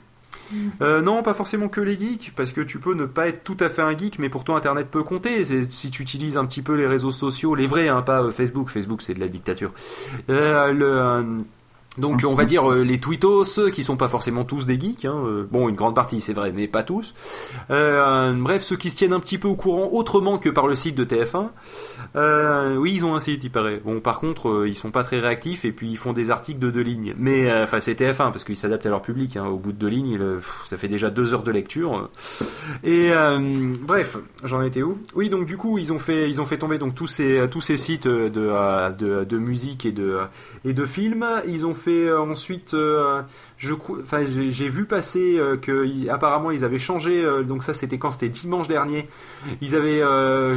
Euh, 0.81 1.01
non, 1.01 1.23
pas 1.23 1.33
forcément 1.33 1.69
que 1.69 1.79
les 1.81 1.97
geeks, 1.97 2.33
parce 2.35 2.51
que 2.51 2.61
tu 2.61 2.79
peux 2.79 2.93
ne 2.93 3.05
pas 3.05 3.27
être 3.27 3.43
tout 3.43 3.57
à 3.59 3.69
fait 3.69 3.81
un 3.81 3.97
geek, 3.97 4.19
mais 4.19 4.29
pour 4.29 4.43
toi 4.43 4.57
Internet 4.57 4.87
peut 4.89 5.03
compter. 5.03 5.45
Si 5.45 5.91
tu 5.91 6.01
utilises 6.01 6.37
un 6.37 6.45
petit 6.45 6.61
peu 6.61 6.75
les 6.75 6.87
réseaux 6.87 7.11
sociaux, 7.11 7.55
les 7.55 7.67
vrais, 7.67 7.87
hein, 7.87 8.01
pas 8.01 8.21
euh, 8.23 8.31
Facebook. 8.31 8.69
Facebook, 8.69 9.01
c'est 9.01 9.13
de 9.13 9.19
la 9.19 9.27
dictature. 9.27 9.71
Euh, 10.29 10.71
le, 10.71 10.85
euh, 10.85 11.23
Donc 11.97 12.21
on 12.25 12.35
va 12.35 12.45
dire 12.45 12.71
euh, 12.71 12.83
les 12.85 12.99
tweetos 13.01 13.69
qui 13.73 13.83
sont 13.83 13.97
pas 13.97 14.07
forcément 14.07 14.45
tous 14.45 14.65
des 14.65 14.79
geeks, 14.79 15.03
hein, 15.03 15.23
euh, 15.25 15.45
bon 15.51 15.67
une 15.67 15.75
grande 15.75 15.93
partie 15.93 16.21
c'est 16.21 16.31
vrai 16.31 16.53
mais 16.55 16.69
pas 16.69 16.83
tous. 16.83 17.13
Euh, 17.69 18.31
bref 18.33 18.63
ceux 18.63 18.77
qui 18.77 18.89
se 18.89 18.95
tiennent 18.95 19.11
un 19.11 19.19
petit 19.19 19.37
peu 19.37 19.49
au 19.49 19.57
courant 19.57 19.89
autrement 19.91 20.37
que 20.37 20.47
par 20.49 20.67
le 20.67 20.75
site 20.75 20.95
de 20.95 21.03
TF1. 21.03 21.49
Euh, 22.15 22.77
oui 22.77 22.93
ils 22.95 23.03
ont 23.05 23.13
un 23.13 23.19
site 23.19 23.43
il 23.43 23.49
paraît. 23.51 23.81
Bon 23.83 23.99
par 23.99 24.21
contre 24.21 24.65
ils 24.67 24.75
sont 24.75 24.89
pas 24.89 25.03
très 25.03 25.19
réactifs 25.19 25.65
et 25.65 25.73
puis 25.73 25.89
ils 25.91 25.97
font 25.97 26.13
des 26.13 26.31
articles 26.31 26.59
de 26.59 26.71
deux 26.71 26.79
lignes. 26.81 27.13
Mais 27.17 27.51
enfin 27.61 27.81
c'est 27.81 27.99
TF1 27.99 28.31
parce 28.31 28.45
qu'ils 28.45 28.55
s'adaptent 28.55 28.85
à 28.85 28.89
leur 28.89 29.01
public. 29.01 29.35
Hein, 29.35 29.47
au 29.47 29.57
bout 29.57 29.73
de 29.73 29.77
deux 29.77 29.87
lignes 29.89 30.17
le- 30.17 30.35
pff, 30.37 30.61
ça 30.63 30.77
fait 30.77 30.87
déjà 30.87 31.09
deux 31.09 31.33
heures 31.33 31.43
de 31.43 31.51
lecture. 31.51 32.09
Et 32.85 33.11
bref 33.81 34.15
j'en 34.45 34.61
étais 34.61 34.81
où? 34.81 34.97
Oui 35.13 35.29
donc 35.29 35.45
du 35.45 35.57
coup 35.57 35.77
ils 35.77 35.91
ont 35.91 35.99
fait 35.99 36.29
ils 36.29 36.39
ont 36.39 36.45
fait 36.45 36.57
tomber 36.57 36.77
donc 36.77 36.95
tous 36.95 37.07
ces 37.07 37.45
tous 37.51 37.59
ces 37.61 37.75
sites 37.75 38.07
de 38.07 38.29
de, 38.97 39.25
de 39.25 39.37
musique 39.37 39.85
et 39.85 39.91
de 39.91 40.19
et 40.63 40.71
de 40.73 40.85
films. 40.85 41.25
Ils 41.47 41.65
ont 41.65 41.73
fait 41.73 41.80
euh, 41.89 42.19
ensuite, 42.19 42.73
euh, 42.73 43.21
j'ai 43.57 44.69
vu 44.69 44.85
passer 44.85 45.37
euh, 45.37 45.57
que 45.57 46.09
apparemment 46.09 46.51
ils 46.51 46.63
avaient 46.63 46.79
changé. 46.79 47.23
donc 47.43 47.63
ça 47.63 47.73
c'était 47.73 47.97
quand 47.97 48.11
c'était 48.11 48.29
dimanche 48.29 48.67
dernier. 48.67 49.07
Ils 49.61 49.75
avaient 49.75 50.01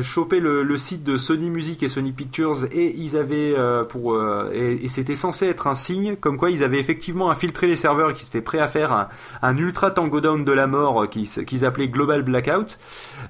chopé 0.02 0.40
le, 0.40 0.76
site 0.76 1.04
de 1.04 1.16
Sony 1.16 1.50
Music 1.50 1.82
et 1.82 1.88
Sony 1.88 2.12
Pictures 2.12 2.64
et 2.72 2.94
ils 2.96 3.16
avaient 3.16 3.54
pour 3.88 4.20
et, 4.52 4.88
c'était 4.88 5.14
censé 5.14 5.46
être 5.46 5.66
un 5.66 5.74
signe 5.74 6.16
comme 6.16 6.36
quoi 6.36 6.50
ils 6.50 6.62
avaient 6.62 6.78
effectivement 6.78 7.30
infiltré 7.30 7.66
les 7.66 7.76
serveurs 7.76 8.10
et 8.10 8.12
qu'ils 8.12 8.26
étaient 8.26 8.40
prêts 8.40 8.58
à 8.58 8.68
faire 8.68 9.08
un, 9.42 9.56
ultra 9.56 9.90
tango 9.90 10.20
down 10.20 10.44
de 10.44 10.52
la 10.52 10.66
mort 10.66 11.08
qu'ils 11.08 11.64
appelaient 11.64 11.88
Global 11.88 12.22
Blackout. 12.22 12.78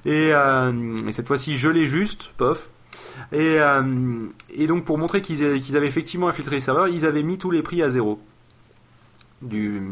Et, 0.04 0.30
et 0.30 1.12
cette 1.12 1.28
fois-ci 1.28 1.56
je 1.56 1.68
l'ai 1.68 1.84
juste, 1.84 2.32
pof. 2.36 2.68
Et, 3.32 3.58
euh, 3.60 4.26
et 4.54 4.66
donc 4.66 4.84
pour 4.84 4.98
montrer 4.98 5.22
qu'ils 5.22 5.76
avaient 5.76 5.86
effectivement 5.86 6.28
infiltré 6.28 6.56
les 6.56 6.60
serveurs, 6.60 6.88
ils 6.88 7.06
avaient 7.06 7.22
mis 7.22 7.38
tous 7.38 7.50
les 7.50 7.62
prix 7.62 7.82
à 7.82 7.90
zéro. 7.90 8.20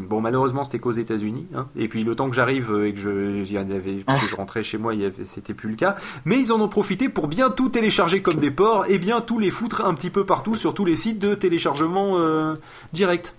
Bon 0.09 0.19
malheureusement 0.19 0.63
c'était 0.63 0.79
qu'aux 0.79 0.91
États-Unis, 0.91 1.45
hein. 1.53 1.67
et 1.75 1.87
puis 1.87 2.03
le 2.03 2.15
temps 2.15 2.27
que 2.29 2.35
j'arrive 2.35 2.71
euh, 2.71 2.87
et 2.87 2.93
que 2.93 2.99
je, 2.99 4.35
rentrais 4.35 4.63
chez 4.63 4.79
moi, 4.79 4.93
c'était 5.23 5.53
plus 5.53 5.69
le 5.69 5.75
cas. 5.75 5.95
Mais 6.25 6.39
ils 6.39 6.51
en 6.51 6.59
ont 6.59 6.67
profité 6.67 7.07
pour 7.07 7.27
bien 7.27 7.51
tout 7.51 7.69
télécharger 7.69 8.21
comme 8.21 8.37
des 8.37 8.49
porcs 8.49 8.85
et 8.89 8.97
bien 8.97 9.21
tout 9.21 9.37
les 9.37 9.51
foutre 9.51 9.85
un 9.85 9.93
petit 9.93 10.09
peu 10.09 10.25
partout 10.25 10.55
sur 10.55 10.73
tous 10.73 10.85
les 10.85 10.95
sites 10.95 11.19
de 11.19 11.35
téléchargement 11.35 12.17
euh, 12.17 12.55
direct 12.93 13.35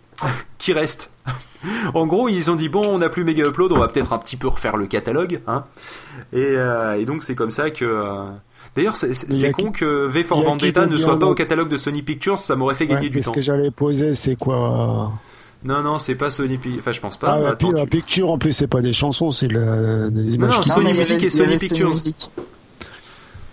qui 0.59 0.73
restent. 0.73 1.11
en 1.95 2.07
gros 2.07 2.29
ils 2.29 2.49
ont 2.49 2.57
dit 2.57 2.69
bon 2.69 2.87
on 2.87 2.99
n'a 2.99 3.09
plus 3.09 3.25
Mega 3.25 3.49
Upload, 3.49 3.73
on 3.73 3.79
va 3.79 3.89
peut-être 3.89 4.13
un 4.13 4.19
petit 4.19 4.37
peu 4.37 4.47
refaire 4.47 4.77
le 4.77 4.87
catalogue, 4.87 5.41
hein. 5.49 5.65
Et, 6.33 7.05
donc 7.07 7.25
c'est 7.25 7.35
comme 7.35 7.51
ça 7.51 7.71
que. 7.71 8.31
D'ailleurs, 8.77 8.97
c'est 8.97 9.15
c'est- 9.15 9.33
c'est 9.33 9.53
con 9.53 9.67
qui- 9.67 9.81
que 9.81 10.07
V 10.09 10.25
for 10.25 10.43
Vendetta 10.43 10.87
ne 10.87 10.97
soit 10.97 11.19
pas 11.19 11.27
au 11.27 11.35
catalogue 11.35 11.69
de 11.69 11.77
Sony 11.77 12.03
Pictures, 12.03 12.39
ça 12.39 12.57
m'aurait 12.57 12.75
fait 12.75 12.85
Ouais, 12.85 12.95
gagner 12.95 13.09
c'est 13.09 13.19
du 13.19 13.23
ce 13.23 13.29
temps. 13.29 13.33
que 13.33 13.41
j'allais 13.41 13.71
poser, 13.71 14.15
c'est 14.15 14.37
quoi 14.37 15.13
Non, 15.65 15.83
non, 15.83 15.99
c'est 15.99 16.15
pas 16.17 16.31
Sony 16.31 16.59
Pictures. 16.59 16.81
Enfin, 16.81 16.93
je 16.93 17.01
pense 17.01 17.17
pas. 17.17 17.41
Ah, 17.43 17.51
attends, 17.51 17.73
tu- 17.73 17.81
euh, 17.81 17.87
Picture, 17.87 18.31
en 18.31 18.37
plus, 18.39 18.53
c'est 18.53 18.67
pas 18.67 18.83
des 18.83 18.93
chansons, 18.93 19.31
c'est 19.33 19.49
le- 19.49 20.11
des 20.11 20.35
images. 20.35 20.57
non, 20.57 20.61
qui- 20.61 20.69
Sony 20.71 20.93
Music 20.99 21.23
et 21.23 21.29
Sony 21.31 21.57
Pictures. 21.57 21.93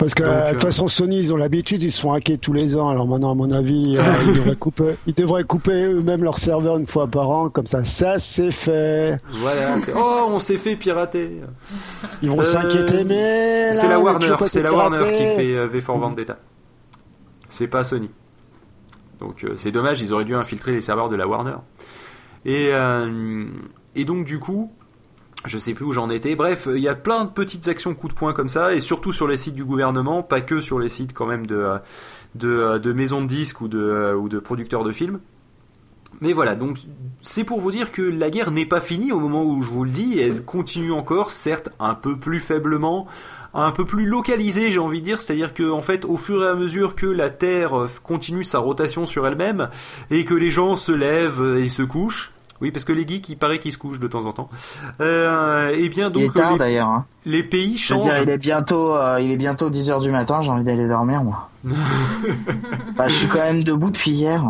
Parce 0.01 0.15
que 0.15 0.23
euh, 0.23 0.25
de 0.25 0.31
euh, 0.31 0.51
toute 0.53 0.63
façon, 0.63 0.87
Sony, 0.87 1.19
ils 1.19 1.31
ont 1.31 1.37
l'habitude, 1.37 1.83
ils 1.83 1.91
se 1.91 2.01
font 2.01 2.11
hacker 2.11 2.39
tous 2.39 2.53
les 2.53 2.75
ans. 2.75 2.89
Alors 2.89 3.07
maintenant, 3.07 3.29
à 3.29 3.35
mon 3.35 3.51
avis, 3.51 3.99
euh, 3.99 4.01
ils, 4.25 4.33
devraient 4.33 4.55
couper, 4.55 4.95
ils 5.05 5.13
devraient 5.13 5.43
couper 5.43 5.83
eux-mêmes 5.83 6.23
leur 6.23 6.39
serveur 6.39 6.77
une 6.77 6.87
fois 6.87 7.05
par 7.05 7.29
an. 7.29 7.49
Comme 7.51 7.67
ça, 7.67 7.83
ça 7.83 8.17
c'est 8.17 8.49
fait. 8.49 9.19
Voilà, 9.29 9.77
oh, 9.95 10.25
on 10.29 10.39
s'est 10.39 10.57
fait 10.57 10.75
pirater. 10.75 11.41
Ils 12.23 12.31
vont 12.31 12.39
Euh, 12.39 12.41
s'inquiéter, 12.41 13.03
mais 13.03 13.71
C'est 13.73 13.87
la 13.87 13.99
Warner, 13.99 14.35
c'est 14.47 14.63
la 14.63 14.73
Warner 14.73 15.03
qui 15.11 15.23
fait 15.23 15.55
euh, 15.55 15.67
V 15.67 15.81
for 15.81 15.99
Vendetta. 15.99 16.39
C'est 17.47 17.67
pas 17.67 17.83
Sony. 17.83 18.09
Donc 19.19 19.43
euh, 19.43 19.53
c'est 19.55 19.71
dommage, 19.71 20.01
ils 20.01 20.13
auraient 20.13 20.25
dû 20.25 20.33
infiltrer 20.33 20.71
les 20.71 20.81
serveurs 20.81 21.09
de 21.09 21.15
la 21.15 21.27
Warner. 21.27 21.57
Et, 22.43 22.69
euh, 22.71 23.45
et 23.93 24.03
donc 24.03 24.25
du 24.25 24.39
coup, 24.39 24.71
je 25.45 25.57
sais 25.57 25.73
plus 25.73 25.85
où 25.85 25.91
j'en 25.91 26.09
étais. 26.09 26.35
Bref, 26.35 26.67
il 26.71 26.81
y 26.81 26.87
a 26.87 26.95
plein 26.95 27.25
de 27.25 27.29
petites 27.29 27.67
actions 27.67 27.93
coup 27.95 28.07
de 28.07 28.13
poing 28.13 28.33
comme 28.33 28.49
ça, 28.49 28.73
et 28.73 28.79
surtout 28.79 29.11
sur 29.11 29.27
les 29.27 29.37
sites 29.37 29.55
du 29.55 29.65
gouvernement, 29.65 30.23
pas 30.23 30.41
que 30.41 30.59
sur 30.59 30.79
les 30.79 30.89
sites 30.89 31.13
quand 31.13 31.25
même 31.25 31.47
de, 31.47 31.79
de, 32.35 32.93
maisons 32.93 33.21
de 33.21 33.27
disques 33.27 33.61
ou 33.61 33.67
de, 33.67 34.13
ou 34.13 34.29
de 34.29 34.39
producteurs 34.39 34.83
de 34.83 34.91
films. 34.91 35.19
Mais 36.19 36.33
voilà, 36.33 36.55
donc 36.55 36.77
c'est 37.21 37.43
pour 37.43 37.59
vous 37.59 37.71
dire 37.71 37.91
que 37.91 38.01
la 38.01 38.29
guerre 38.29 38.51
n'est 38.51 38.65
pas 38.65 38.81
finie 38.81 39.11
au 39.11 39.19
moment 39.19 39.43
où 39.43 39.61
je 39.61 39.71
vous 39.71 39.85
le 39.85 39.91
dis, 39.91 40.19
elle 40.19 40.43
continue 40.43 40.91
encore, 40.91 41.31
certes 41.31 41.69
un 41.79 41.95
peu 41.95 42.17
plus 42.17 42.39
faiblement, 42.39 43.07
un 43.53 43.71
peu 43.71 43.85
plus 43.85 44.05
localisée, 44.05 44.69
j'ai 44.69 44.79
envie 44.79 44.99
de 44.99 45.05
dire, 45.05 45.21
c'est-à-dire 45.21 45.53
que 45.53 45.71
en 45.71 45.81
fait, 45.81 46.05
au 46.05 46.17
fur 46.17 46.43
et 46.43 46.47
à 46.47 46.53
mesure 46.53 46.95
que 46.95 47.07
la 47.07 47.29
Terre 47.29 47.87
continue 48.03 48.43
sa 48.43 48.59
rotation 48.59 49.07
sur 49.07 49.25
elle-même 49.25 49.69
et 50.11 50.25
que 50.25 50.35
les 50.35 50.51
gens 50.51 50.75
se 50.75 50.91
lèvent 50.91 51.57
et 51.57 51.69
se 51.69 51.81
couchent, 51.81 52.30
oui, 52.61 52.71
parce 52.71 52.85
que 52.85 52.93
les 52.93 53.07
geeks, 53.07 53.29
il 53.29 53.37
paraît 53.37 53.59
qu'ils 53.59 53.71
se 53.73 53.77
couchent 53.77 53.99
de 53.99 54.07
temps 54.07 54.25
en 54.25 54.33
temps. 54.33 54.49
Euh, 55.01 55.69
et 55.75 55.89
bien 55.89 56.11
Il 56.13 56.21
est 56.21 56.25
donc 56.27 56.33
tard 56.35 56.51
les, 56.53 56.57
d'ailleurs. 56.59 56.87
hein. 56.89 57.05
les 57.25 57.43
pays 57.43 57.75
Je 57.77 57.93
veux 57.93 57.99
changent. 58.01 58.09
dire, 58.13 58.21
il 58.23 58.29
est 58.29 58.37
bientôt, 58.37 58.93
euh, 58.95 59.19
il 59.19 59.31
est 59.31 59.37
bientôt 59.37 59.69
10h 59.69 60.01
du 60.01 60.11
matin, 60.11 60.41
j'ai 60.41 60.51
envie 60.51 60.63
d'aller 60.63 60.87
dormir, 60.87 61.23
moi. 61.23 61.49
bah, 62.95 63.07
je 63.07 63.13
suis 63.13 63.27
quand 63.27 63.39
même 63.39 63.63
debout 63.63 63.91
depuis 63.91 64.11
hier. 64.11 64.43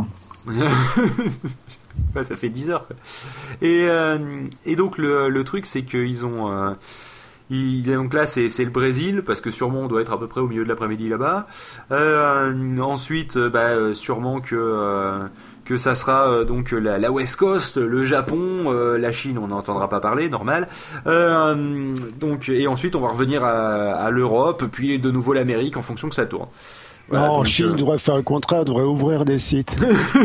Ouais, 2.15 2.23
ça 2.23 2.35
fait 2.35 2.49
10 2.49 2.69
heures. 2.69 2.87
quoi. 2.87 2.95
Et, 3.61 3.85
euh, 3.89 4.17
et 4.65 4.75
donc 4.75 4.97
le, 4.97 5.29
le 5.29 5.43
truc 5.43 5.65
c'est 5.65 5.83
qu'ils 5.83 6.25
ont... 6.25 6.51
euh, 6.51 6.71
il, 7.49 7.83
donc 7.83 8.13
là 8.13 8.25
c'est 8.25 8.47
c'est 8.47 8.63
le 8.63 8.71
Brésil 8.71 9.23
parce 9.25 9.41
que 9.41 9.51
sûrement 9.51 9.81
on 9.81 9.87
doit 9.87 10.01
être 10.01 10.13
à 10.13 10.19
peu 10.19 10.27
près 10.27 10.39
au 10.39 10.47
milieu 10.47 10.63
de 10.63 10.69
l'après-midi 10.69 11.09
là-bas. 11.09 11.47
Euh, 11.91 12.79
ensuite 12.79 13.35
euh, 13.37 13.49
bah, 13.49 13.69
euh, 13.71 13.93
sûrement 13.93 14.39
que... 14.39 15.21
que 15.71 15.77
ça 15.77 15.95
sera 15.95 16.29
euh, 16.29 16.43
donc 16.43 16.71
la, 16.71 16.97
la 16.99 17.11
West 17.11 17.37
Coast, 17.37 17.77
le 17.77 18.03
Japon, 18.03 18.65
euh, 18.65 18.97
la 18.97 19.13
Chine, 19.13 19.37
on 19.37 19.47
n'entendra 19.47 19.87
pas 19.87 20.01
parler, 20.01 20.27
normal. 20.27 20.67
Euh, 21.07 21.95
donc 22.19 22.49
et 22.49 22.67
ensuite 22.67 22.93
on 22.97 22.99
va 22.99 23.07
revenir 23.07 23.45
à, 23.45 23.93
à 23.93 24.11
l'Europe, 24.11 24.65
puis 24.69 24.99
de 24.99 25.09
nouveau 25.09 25.31
l'Amérique 25.31 25.77
en 25.77 25.81
fonction 25.81 26.09
que 26.09 26.15
ça 26.15 26.25
tourne. 26.25 26.47
Voilà, 27.07 27.27
non, 27.27 27.43
Chine 27.45 27.77
devrait 27.77 27.99
faire 27.99 28.17
le 28.17 28.21
contraire, 28.21 28.65
devrait 28.65 28.83
ouvrir 28.83 29.23
des 29.23 29.37
sites. 29.37 29.77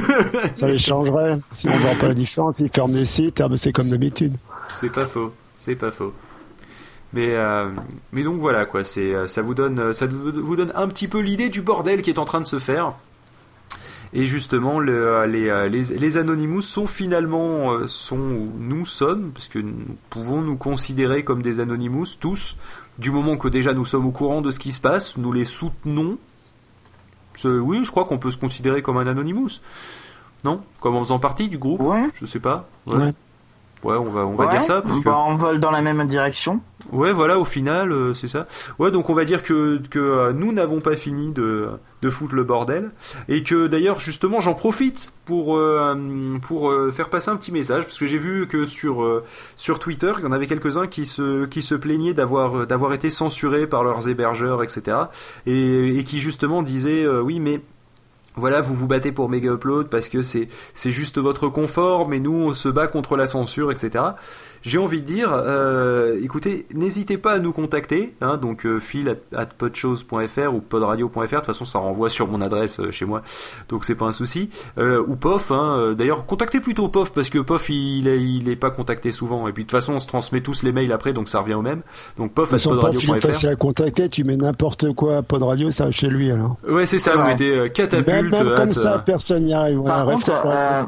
ça 0.54 0.66
les 0.66 0.78
changerait. 0.78 1.38
Sinon, 1.52 1.74
on 1.74 1.78
ne 1.78 1.82
voit 1.82 1.94
pas 1.94 2.08
la 2.08 2.14
différence. 2.14 2.58
Ils 2.58 2.68
ferment 2.68 2.92
des 2.92 3.06
sites, 3.06 3.40
ah, 3.40 3.48
ben, 3.48 3.56
c'est 3.56 3.72
comme 3.72 3.88
d'habitude. 3.88 4.34
C'est 4.68 4.90
pas 4.90 5.06
faux, 5.06 5.32
c'est 5.54 5.76
pas 5.76 5.92
faux. 5.92 6.12
Mais, 7.12 7.36
euh, 7.36 7.68
mais 8.10 8.24
donc 8.24 8.40
voilà 8.40 8.66
quoi, 8.66 8.82
c'est 8.82 9.14
ça 9.28 9.42
vous 9.42 9.54
donne 9.54 9.92
ça 9.92 10.06
vous 10.06 10.56
donne 10.56 10.72
un 10.74 10.88
petit 10.88 11.06
peu 11.06 11.20
l'idée 11.20 11.48
du 11.50 11.62
bordel 11.62 12.02
qui 12.02 12.10
est 12.10 12.18
en 12.18 12.24
train 12.24 12.40
de 12.40 12.46
se 12.46 12.58
faire. 12.58 12.94
Et 14.18 14.26
justement, 14.26 14.80
le, 14.80 14.94
euh, 14.94 15.26
les, 15.26 15.50
euh, 15.50 15.68
les, 15.68 15.82
les 15.82 16.16
Anonymous 16.16 16.62
sont 16.62 16.86
finalement, 16.86 17.72
euh, 17.72 17.86
sont 17.86 18.16
où 18.16 18.50
nous 18.58 18.86
sommes, 18.86 19.30
parce 19.32 19.46
que 19.46 19.58
nous 19.58 19.74
pouvons 20.08 20.40
nous 20.40 20.56
considérer 20.56 21.22
comme 21.22 21.42
des 21.42 21.60
Anonymous, 21.60 22.16
tous, 22.18 22.56
du 22.96 23.10
moment 23.10 23.36
que 23.36 23.48
déjà 23.48 23.74
nous 23.74 23.84
sommes 23.84 24.06
au 24.06 24.12
courant 24.12 24.40
de 24.40 24.50
ce 24.50 24.58
qui 24.58 24.72
se 24.72 24.80
passe, 24.80 25.18
nous 25.18 25.34
les 25.34 25.44
soutenons. 25.44 26.16
Oui, 27.44 27.84
je 27.84 27.90
crois 27.90 28.06
qu'on 28.06 28.16
peut 28.16 28.30
se 28.30 28.38
considérer 28.38 28.80
comme 28.80 28.96
un 28.96 29.06
Anonymous. 29.06 29.60
Non? 30.44 30.62
Comme 30.80 30.96
en 30.96 31.00
faisant 31.00 31.18
partie 31.18 31.48
du 31.48 31.58
groupe? 31.58 31.82
Ouais. 31.82 32.08
Je 32.14 32.24
sais 32.24 32.40
pas. 32.40 32.70
Ouais. 32.86 32.96
Ouais, 32.96 33.12
on 33.84 34.04
va, 34.04 34.26
on 34.26 34.34
va 34.34 34.46
Ouais, 34.46 34.50
dire 34.50 34.64
ça. 34.64 34.80
Parce 34.82 34.98
que... 34.98 35.04
bah, 35.04 35.18
on 35.26 35.34
vole 35.34 35.60
dans 35.60 35.70
la 35.70 35.82
même 35.82 36.04
direction. 36.06 36.60
Ouais, 36.92 37.12
voilà, 37.12 37.38
au 37.38 37.44
final, 37.44 37.90
euh, 37.90 38.14
c'est 38.14 38.28
ça. 38.28 38.46
Ouais, 38.78 38.90
donc 38.90 39.10
on 39.10 39.14
va 39.14 39.24
dire 39.24 39.42
que, 39.42 39.80
que 39.90 39.98
euh, 39.98 40.32
nous 40.32 40.52
n'avons 40.52 40.80
pas 40.80 40.96
fini 40.96 41.32
de, 41.32 41.68
de 42.02 42.10
foutre 42.10 42.34
le 42.34 42.44
bordel. 42.44 42.90
Et 43.28 43.42
que 43.42 43.66
d'ailleurs, 43.66 43.98
justement, 43.98 44.40
j'en 44.40 44.54
profite 44.54 45.12
pour, 45.24 45.56
euh, 45.56 46.38
pour 46.42 46.72
faire 46.92 47.08
passer 47.08 47.30
un 47.30 47.36
petit 47.36 47.50
message. 47.52 47.84
Parce 47.84 47.98
que 47.98 48.06
j'ai 48.06 48.18
vu 48.18 48.46
que 48.46 48.66
sur, 48.66 49.22
sur 49.56 49.78
Twitter, 49.78 50.12
il 50.18 50.24
y 50.24 50.26
en 50.26 50.32
avait 50.32 50.46
quelques-uns 50.46 50.86
qui 50.86 51.06
se, 51.06 51.46
qui 51.46 51.62
se 51.62 51.74
plaignaient 51.74 52.14
d'avoir, 52.14 52.66
d'avoir 52.66 52.92
été 52.92 53.10
censurés 53.10 53.66
par 53.66 53.82
leurs 53.82 54.08
hébergeurs, 54.08 54.62
etc. 54.62 54.96
Et, 55.46 55.98
et 55.98 56.04
qui 56.04 56.20
justement 56.20 56.62
disaient, 56.62 57.06
oui, 57.08 57.40
mais 57.40 57.60
voilà, 58.36 58.60
vous 58.60 58.74
vous 58.74 58.86
battez 58.86 59.12
pour 59.12 59.30
Mega 59.30 59.52
Upload 59.52 59.88
parce 59.88 60.10
que 60.10 60.20
c'est 60.20 60.48
c'est 60.74 60.90
juste 60.90 61.18
votre 61.18 61.48
confort, 61.48 62.06
mais 62.06 62.20
nous 62.20 62.34
on 62.34 62.54
se 62.54 62.68
bat 62.68 62.86
contre 62.86 63.16
la 63.16 63.26
censure, 63.26 63.72
etc. 63.72 64.04
J'ai 64.66 64.78
envie 64.78 65.00
de 65.00 65.06
dire, 65.06 65.28
euh, 65.32 66.18
écoutez, 66.24 66.66
n'hésitez 66.74 67.18
pas 67.18 67.34
à 67.34 67.38
nous 67.38 67.52
contacter, 67.52 68.14
hein, 68.20 68.36
donc 68.36 68.66
euh, 68.66 68.80
phil 68.80 69.08
at, 69.08 69.14
at 69.38 69.46
podchose.fr 69.46 70.52
ou 70.52 70.60
podradio.fr, 70.60 71.20
de 71.20 71.26
toute 71.36 71.46
façon 71.46 71.64
ça 71.64 71.78
renvoie 71.78 72.08
sur 72.08 72.26
mon 72.26 72.40
adresse 72.40 72.80
euh, 72.80 72.90
chez 72.90 73.04
moi, 73.04 73.22
donc 73.68 73.84
c'est 73.84 73.94
pas 73.94 74.06
un 74.06 74.12
souci. 74.12 74.50
Euh, 74.78 75.04
ou 75.06 75.14
POF, 75.14 75.52
hein, 75.52 75.76
euh, 75.78 75.94
d'ailleurs 75.94 76.26
contactez 76.26 76.58
plutôt 76.58 76.88
POF 76.88 77.12
parce 77.12 77.30
que 77.30 77.38
POF 77.38 77.68
il 77.70 78.08
est, 78.08 78.20
il 78.20 78.48
est 78.48 78.56
pas 78.56 78.70
contacté 78.72 79.12
souvent, 79.12 79.46
et 79.46 79.52
puis 79.52 79.62
de 79.62 79.68
toute 79.68 79.76
façon 79.78 79.92
on 79.94 80.00
se 80.00 80.08
transmet 80.08 80.40
tous 80.40 80.64
les 80.64 80.72
mails 80.72 80.90
après, 80.92 81.12
donc 81.12 81.28
ça 81.28 81.38
revient 81.40 81.54
au 81.54 81.62
même. 81.62 81.82
Donc 82.18 82.32
POF 82.32 82.52
at 82.52 82.56
podradio.fr. 82.68 83.20
facile 83.20 83.48
à 83.50 83.54
contacter, 83.56 84.08
tu 84.08 84.24
mets 84.24 84.36
n'importe 84.36 84.92
quoi 84.94 85.18
à 85.18 85.22
Pod 85.22 85.44
Radio, 85.44 85.70
ça 85.70 85.84
va 85.84 85.90
chez 85.92 86.08
lui 86.08 86.30
alors. 86.32 86.56
Ouais 86.68 86.86
c'est 86.86 86.98
ça, 86.98 87.12
C'est 87.12 87.18
vous 87.20 87.24
mettez 87.26 87.50
euh, 87.56 87.62
Même, 87.62 87.70
catapulte. 87.72 88.32
même 88.32 88.54
comme 88.56 88.68
at, 88.70 88.72
ça, 88.72 88.98
personne 88.98 89.44
n'y 89.44 89.54
arrive. 89.54 89.80
Par 89.84 90.06
Ouais, 90.08 90.14
contre, 90.14 90.32
euh, 90.44 90.82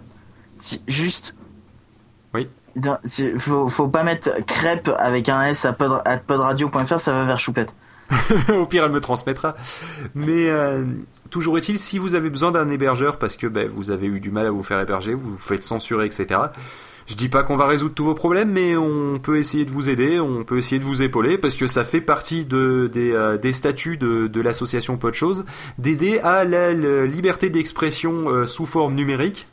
si- 0.57 0.83
juste. 0.88 1.37
Faut, 3.38 3.68
faut 3.68 3.88
pas 3.88 4.04
mettre 4.04 4.44
crêpe 4.46 4.90
avec 4.98 5.28
un 5.28 5.42
S 5.42 5.64
à, 5.64 5.72
pod, 5.72 6.00
à 6.04 6.18
podradio.fr, 6.18 6.98
ça 6.98 7.12
va 7.12 7.24
vers 7.24 7.38
choupette. 7.38 7.72
Au 8.54 8.66
pire, 8.66 8.85
elle 8.85 8.92
me 8.92 9.00
transmettra. 9.00 9.57
Mais 10.14 10.48
euh, 10.48 10.85
toujours 11.31 11.59
est-il, 11.59 11.78
si 11.78 11.98
vous 11.98 12.14
avez 12.14 12.31
besoin 12.31 12.50
d'un 12.50 12.68
hébergeur 12.68 13.18
parce 13.18 13.37
que 13.37 13.46
ben, 13.46 13.68
vous 13.68 13.90
avez 13.90 14.07
eu 14.07 14.20
du 14.20 14.31
mal 14.31 14.46
à 14.46 14.50
vous 14.50 14.62
faire 14.62 14.81
héberger, 14.81 15.14
vous 15.14 15.33
vous 15.33 15.38
faites 15.38 15.62
censurer, 15.62 16.07
etc. 16.07 16.40
Je 17.07 17.14
dis 17.14 17.31
pas 17.31 17.42
qu'on 17.42 17.57
va 17.57 17.66
résoudre 17.66 17.94
tous 17.94 18.04
vos 18.04 18.14
problèmes, 18.14 18.52
mais 18.52 18.76
on 18.76 19.18
peut 19.18 19.38
essayer 19.38 19.64
de 19.64 19.70
vous 19.70 19.88
aider, 19.88 20.20
on 20.20 20.44
peut 20.44 20.59
essayer 20.59 20.78
de 20.78 20.85
vous 20.85 21.02
épauler, 21.02 21.38
parce 21.38 21.57
que 21.57 21.66
ça 21.66 21.85
fait 21.85 22.02
partie 22.02 22.44
de, 22.44 22.90
des, 22.92 23.12
euh, 23.12 23.52
statuts 23.52 23.96
de, 23.96 24.40
l'association 24.40 24.98
Peu 24.98 25.11
de 25.11 25.44
d'aider 25.78 26.18
à 26.18 26.44
la, 26.44 26.74
la 26.74 27.07
liberté 27.07 27.48
d'expression 27.48 28.28
euh, 28.28 28.46
sous 28.46 28.66
forme 28.66 28.94
numérique. 28.94 29.46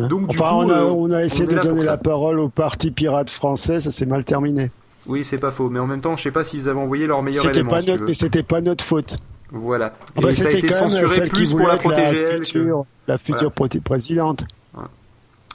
Donc, 0.00 0.28
du 0.28 0.38
enfin, 0.38 0.50
coup, 0.50 0.56
on, 0.56 0.70
a, 0.70 0.84
on 0.84 1.10
a 1.10 1.22
essayé 1.22 1.46
on 1.50 1.54
de 1.54 1.60
donner 1.60 1.82
la 1.84 1.96
parole 1.96 2.38
au 2.40 2.48
parti 2.48 2.90
pirate 2.90 3.30
français, 3.30 3.80
ça 3.80 3.90
s'est 3.90 4.06
mal 4.06 4.24
terminé. 4.24 4.70
Oui, 5.06 5.24
c'est 5.24 5.40
pas 5.40 5.50
faux, 5.50 5.68
mais 5.68 5.80
en 5.80 5.86
même 5.86 6.00
temps, 6.00 6.16
je 6.16 6.22
sais 6.22 6.30
pas 6.30 6.44
s'ils 6.44 6.68
avaient 6.68 6.80
envoyé 6.80 7.06
leur 7.06 7.22
meilleur 7.22 7.46
élément. 7.46 7.70
Pas 7.70 7.80
si 7.80 7.90
notre, 7.90 8.04
mais 8.06 8.14
c'était 8.14 8.42
pas 8.42 8.60
notre 8.60 8.84
faute. 8.84 9.18
Voilà. 9.50 9.94
Ah 10.16 10.20
bah 10.22 10.30
Et 10.30 10.34
ça 10.34 10.48
a 10.48 10.50
été 10.50 10.68
censuré 10.68 11.22
plus 11.28 11.52
pour 11.52 11.66
la 11.66 11.76
protéger 11.76 12.22
la 12.22 12.36
future, 12.38 12.84
la 13.06 13.18
future 13.18 13.52
voilà. 13.56 13.80
présidente. 13.84 14.44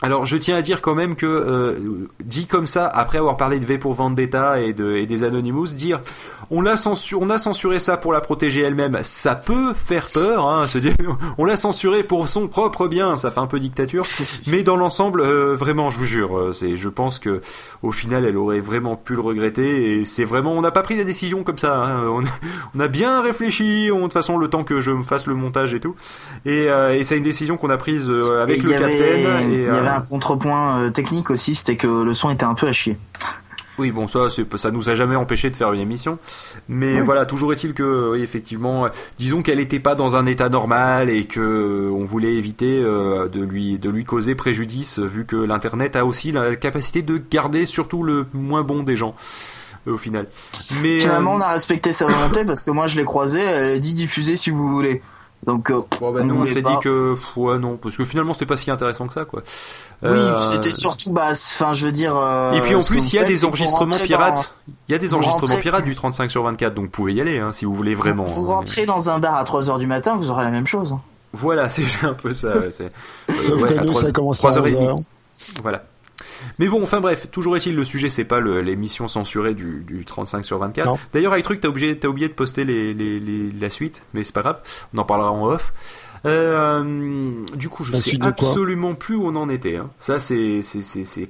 Alors 0.04 0.26
je 0.26 0.38
tiens 0.38 0.56
à 0.56 0.62
dire 0.62 0.82
quand 0.82 0.94
même 0.94 1.16
que 1.16 1.26
euh, 1.26 2.08
dit 2.24 2.46
comme 2.46 2.68
ça, 2.68 2.86
après 2.88 3.18
avoir 3.18 3.36
parlé 3.36 3.60
de 3.60 3.66
V 3.66 3.80
pour 3.80 3.94
Vendetta 3.94 4.60
et, 4.62 4.74
de, 4.74 4.94
et 4.94 5.08
des 5.08 5.24
Anonymous, 5.24 5.74
dire 5.74 6.02
on 6.50 6.62
l'a 6.62 6.78
censuré, 6.78 7.24
on 7.24 7.30
a 7.30 7.38
censuré 7.38 7.80
ça 7.80 7.98
pour 7.98 8.14
la 8.14 8.22
protéger 8.22 8.62
elle-même, 8.62 9.00
ça 9.02 9.36
peut 9.36 9.74
faire 9.74 10.08
peur. 10.14 10.48
Hein, 10.48 10.68
se 10.68 10.78
dire, 10.78 10.94
on 11.38 11.46
l'a 11.46 11.58
censuré 11.58 12.04
pour 12.04 12.30
son 12.30 12.48
propre 12.48 12.88
bien, 12.88 13.16
ça 13.16 13.32
fait 13.32 13.40
un 13.40 13.48
peu 13.48 13.60
dictature. 13.60 14.06
Mais 14.48 14.64
dans 14.64 14.76
l'ensemble, 14.76 15.22
euh, 15.22 15.56
vraiment, 15.56 15.90
je 15.90 15.98
vous 15.98 16.06
jure, 16.06 16.38
euh, 16.38 16.52
c'est, 16.52 16.76
je 16.76 16.90
pense 16.90 17.20
que 17.20 17.42
au 17.84 17.92
final, 17.92 18.26
elle 18.26 18.38
aurait 18.38 18.60
vraiment 18.60 18.96
pu 18.96 19.16
le 19.16 19.22
regretter. 19.22 20.00
Et 20.00 20.06
c'est 20.06 20.24
vraiment, 20.24 20.54
on 20.54 20.62
n'a 20.62 20.72
pas 20.72 20.84
pris 20.84 20.96
la 20.96 21.04
décision 21.04 21.44
comme 21.44 21.58
ça. 21.58 21.84
Hein, 21.84 22.08
on, 22.08 22.24
on, 22.76 22.80
a 22.80 22.88
bien 22.88 23.22
réfléchi. 23.22 23.90
On, 23.92 23.98
de 23.98 24.04
toute 24.04 24.14
façon, 24.14 24.38
le 24.38 24.48
temps 24.48 24.64
que 24.64 24.80
je 24.80 24.92
me 24.92 25.04
fasse 25.04 25.28
le 25.28 25.36
montage 25.36 25.74
et 25.74 25.80
tout. 25.80 25.96
Et, 26.46 26.70
euh, 26.70 26.94
et 26.94 27.04
c'est 27.04 27.18
une 27.18 27.24
décision 27.24 27.58
qu'on 27.58 27.70
a 27.70 27.78
prise 27.78 28.10
avec 28.10 28.60
et 28.60 28.62
le 28.62 28.70
capitaine. 28.70 29.68
Avait 29.88 29.97
un 29.97 30.02
contrepoint 30.02 30.91
technique 30.91 31.30
aussi, 31.30 31.56
c'était 31.56 31.78
que 31.78 31.88
le 32.04 32.13
son 32.13 32.30
était 32.30 32.45
un 32.45 32.54
peu 32.54 32.67
à 32.67 32.73
chier. 32.73 32.97
Oui, 33.78 33.91
bon, 33.91 34.08
ça, 34.08 34.28
ça 34.30 34.71
nous 34.71 34.89
a 34.89 34.95
jamais 34.95 35.15
empêché 35.15 35.52
de 35.52 35.56
faire 35.56 35.71
une 35.71 35.80
émission. 35.80 36.17
Mais 36.67 36.95
oui. 36.95 37.02
voilà, 37.02 37.26
toujours 37.28 37.54
est-il 37.54 37.73
que, 37.73 38.12
oui, 38.13 38.23
effectivement, 38.23 38.88
disons 39.19 39.43
qu'elle 39.43 39.60
n'était 39.60 39.80
pas 39.80 39.93
dans 39.93 40.15
un 40.15 40.26
état 40.26 40.50
normal 40.50 41.10
et 41.12 41.26
que 41.26 41.91
on 41.93 42.04
voulait 42.04 42.34
éviter 42.34 42.82
euh, 42.84 43.28
de 43.28 43.41
lui, 43.41 43.78
de 43.78 43.89
lui 43.89 44.04
causer 44.04 44.34
préjudice, 44.34 44.97
vu 45.00 45.26
que 45.26 45.36
l'internet 45.36 45.95
a 45.95 46.06
aussi 46.06 46.32
la 46.32 46.56
capacité 46.56 47.04
de 47.04 47.21
garder 47.30 47.67
surtout 47.67 48.02
le 48.02 48.26
moins 48.34 48.63
bon 48.63 48.82
des 48.82 48.95
gens. 48.95 49.15
Euh, 49.88 49.93
au 49.93 49.97
final. 49.97 50.28
Mais 50.82 51.00
finalement, 51.00 51.36
euh... 51.36 51.38
on 51.38 51.41
a 51.41 51.50
respecté 51.50 51.93
sa 51.93 52.08
volonté 52.08 52.45
parce 52.45 52.63
que 52.63 52.71
moi, 52.71 52.88
je 52.88 52.97
l'ai 52.97 53.06
croisée. 53.06 53.41
Elle 53.41 53.73
a 53.73 53.80
dit 53.80 53.93
diffuser 53.93 54.38
si 54.38 54.50
vous 54.50 54.69
voulez. 54.69 55.04
Donc, 55.45 55.69
euh, 55.69 55.82
bon, 56.00 56.12
bah, 56.12 56.21
on, 56.23 56.26
nous, 56.26 56.41
on 56.41 56.47
s'est 56.47 56.62
dit 56.62 56.76
que, 56.82 57.15
ouais, 57.36 57.58
non, 57.60 57.78
parce 57.78 57.95
que 57.95 58.04
finalement, 58.04 58.34
c'était 58.34 58.45
pas 58.45 58.58
si 58.58 58.71
intéressant 58.71 59.08
que 59.08 59.13
ça, 59.13 59.26
quoi. 59.26 59.43
Oui, 60.04 60.10
euh... 60.10 60.41
c'était 60.41 60.71
surtout, 60.71 61.12
bah, 61.12 61.30
enfin, 61.32 61.73
je 61.73 61.86
veux 61.86 61.91
dire. 61.91 62.15
Euh, 62.15 62.54
et 62.54 62.62
puis 62.62 62.76
en 62.76 62.84
plus, 62.84 63.13
il 63.13 63.15
y 63.15 63.19
a 63.19 63.23
des 63.23 63.45
enregistrements 63.45 63.97
pirates. 63.97 64.56
Il 64.88 64.91
y 64.91 64.95
a 64.95 64.97
des 64.97 65.13
enregistrements 65.13 65.47
rentrez... 65.47 65.62
pirates 65.62 65.86
du 65.86 65.95
35 65.95 66.32
sur 66.32 66.43
24, 66.43 66.73
donc 66.73 66.86
vous 66.86 66.91
pouvez 66.91 67.13
y 67.13 67.21
aller, 67.21 67.39
hein, 67.39 67.52
si 67.52 67.65
vous 67.65 67.73
voulez 67.73 67.95
vraiment. 67.95 68.23
Vous, 68.23 68.43
vous 68.43 68.50
rentrez 68.50 68.86
dans 68.86 69.10
un 69.10 69.19
bar 69.19 69.36
à 69.36 69.43
3 69.43 69.69
heures 69.69 69.78
du 69.78 69.88
matin, 69.88 70.17
vous 70.17 70.32
aurez 70.32 70.43
la 70.43 70.52
même 70.52 70.67
chose. 70.67 70.93
Hein. 70.93 71.02
Voilà, 71.34 71.69
c'est 71.69 71.86
un 72.04 72.13
peu 72.13 72.34
ça. 72.34 72.58
Ouais, 72.58 72.71
Sauf 72.71 73.62
ouais, 73.62 73.69
que 73.69 73.80
nous, 73.80 73.91
3, 73.91 74.02
ça 74.02 74.12
commence 74.12 74.43
à 74.43 74.47
11 74.50 74.76
heures. 74.76 75.00
Voilà. 75.62 75.84
Mais 76.60 76.67
bon, 76.67 76.84
enfin 76.84 77.02
bref, 77.02 77.28
toujours 77.32 77.56
est-il, 77.58 77.76
le 77.76 77.84
sujet 77.84 78.10
c'est 78.10 78.26
pas 78.26 78.39
l'émission 78.39 79.08
censurée 79.08 79.54
du, 79.54 79.84
du, 79.86 80.06
35 80.06 80.43
sur 80.45 80.58
24. 80.60 80.97
D'ailleurs, 81.13 81.34
avec 81.34 81.43
truc, 81.43 81.62
t'as 81.62 81.69
oublié, 81.69 81.97
as 82.02 82.08
oublié 82.08 82.28
de 82.28 82.34
poster 82.34 82.63
les, 82.63 82.93
les, 82.93 83.19
les, 83.19 83.52
la 83.52 83.69
suite, 83.69 84.04
mais 84.13 84.23
c'est 84.23 84.34
pas 84.34 84.41
grave, 84.41 84.62
on 84.93 84.97
en 84.97 85.06
parlera 85.06 85.32
en 85.32 85.45
off. 85.45 85.73
Euh, 86.26 87.45
du 87.56 87.69
coup, 87.69 87.84
je 87.84 87.93
la 87.93 88.00
sais 88.00 88.17
absolument 88.21 88.95
plus 88.95 89.15
où 89.15 89.28
on 89.28 89.36
en 89.36 89.50
était. 89.50 89.78
Hein. 89.78 89.89
Ça, 90.00 90.19
c'est 90.19 90.62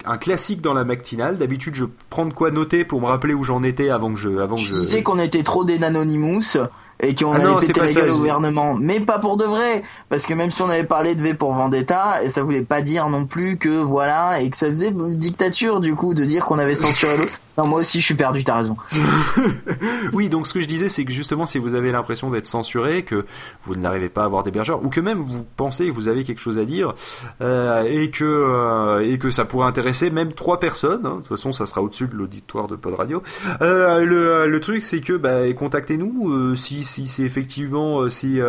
un 0.06 0.17
classique 0.17 0.62
dans 0.62 0.74
la 0.74 0.84
matinale. 0.84 1.38
D'habitude, 1.38 1.76
je 1.76 1.86
prends 2.10 2.26
de 2.26 2.34
quoi 2.34 2.52
noter 2.52 2.86
pour 2.86 3.02
me 3.02 3.08
rappeler 3.08 3.34
où 3.34 3.43
j'en 3.43 3.63
étais 3.63 3.89
avant 3.89 4.13
que 4.13 4.20
je. 4.20 4.39
Avant 4.39 4.56
je 4.56 4.70
que 4.70 4.74
disais 4.74 5.04
qu'on 5.04 5.20
était 5.20 5.43
trop 5.43 5.63
des 5.63 5.80
Nanonymous 5.80 6.58
et 7.00 7.14
qu'on 7.14 7.34
ah 7.34 7.38
allait 7.38 7.68
péter 7.68 7.80
la 7.80 7.94
gueule 7.94 8.10
au 8.10 8.18
gouvernement. 8.18 8.76
Mais 8.80 9.00
pas 9.00 9.20
pour 9.20 9.38
de 9.38 9.46
vrai, 9.46 9.84
parce 10.10 10.26
que 10.26 10.34
même 10.34 10.52
si 10.52 10.62
on 10.62 10.70
avait 10.70 10.84
parlé 10.84 11.16
de 11.16 11.22
V 11.22 11.34
pour 11.34 11.54
Vendetta, 11.54 12.24
et 12.24 12.30
ça 12.30 12.44
voulait 12.44 12.64
pas 12.64 12.82
dire 12.82 13.10
non 13.10 13.26
plus 13.26 13.58
que 13.58 13.70
voilà, 13.70 14.42
et 14.42 14.50
que 14.50 14.58
ça 14.58 14.68
faisait 14.68 14.92
dictature 14.92 15.80
du 15.80 15.96
coup 15.96 16.14
de 16.14 16.24
dire 16.24 16.46
qu'on 16.46 16.60
avait 16.60 16.76
censuré 16.76 17.18
l'autre. 17.18 17.40
Non, 17.58 17.65
moi 17.65 17.80
aussi 17.80 18.00
je 18.02 18.06
suis 18.06 18.15
perdu, 18.15 18.43
t'as 18.43 18.60
raison. 18.60 18.78
oui, 20.13 20.30
donc 20.30 20.46
ce 20.46 20.54
que 20.54 20.62
je 20.62 20.67
disais, 20.67 20.89
c'est 20.89 21.06
que 21.06 21.12
justement, 21.12 21.48
si 21.48 21.58
vous 21.58 21.74
avez 21.74 21.91
l'impression 21.91 22.30
d'être 22.30 22.46
censuré, 22.46 23.02
que 23.02 23.26
vous 23.63 23.76
n'arrivez 23.76 24.10
pas 24.10 24.22
à 24.22 24.26
avoir 24.26 24.43
d'hébergeur, 24.43 24.84
ou 24.86 24.89
que 24.89 25.02
même 25.02 25.20
vous 25.20 25.43
pensez 25.56 25.88
que 25.88 25.91
vous 25.91 26.08
avez 26.08 26.24
quelque 26.24 26.39
chose 26.39 26.60
à 26.60 26.65
dire, 26.65 26.93
euh, 27.41 27.84
et 27.84 28.12
que 28.12 28.24
euh, 28.24 29.12
et 29.12 29.17
que 29.17 29.32
ça 29.32 29.43
pourrait 29.46 29.67
intéresser 29.67 30.12
même 30.12 30.34
trois 30.34 30.60
personnes, 30.60 31.06
hein, 31.06 31.15
de 31.15 31.22
toute 31.22 31.30
façon, 31.30 31.52
ça 31.52 31.65
sera 31.65 31.82
au-dessus 31.82 32.08
de 32.08 32.15
l'auditoire 32.15 32.67
de 32.67 32.76
Pod 32.76 32.93
Radio. 32.93 33.24
Euh, 33.62 34.06
le, 34.06 34.48
le 34.48 34.60
truc, 34.60 34.84
c'est 34.84 35.02
que 35.02 35.13
bah, 35.13 35.52
contactez-nous 35.54 36.56
si 36.56 36.84
si 36.84 37.08
c'est 37.08 37.24
effectivement 37.24 38.08
si 38.08 38.39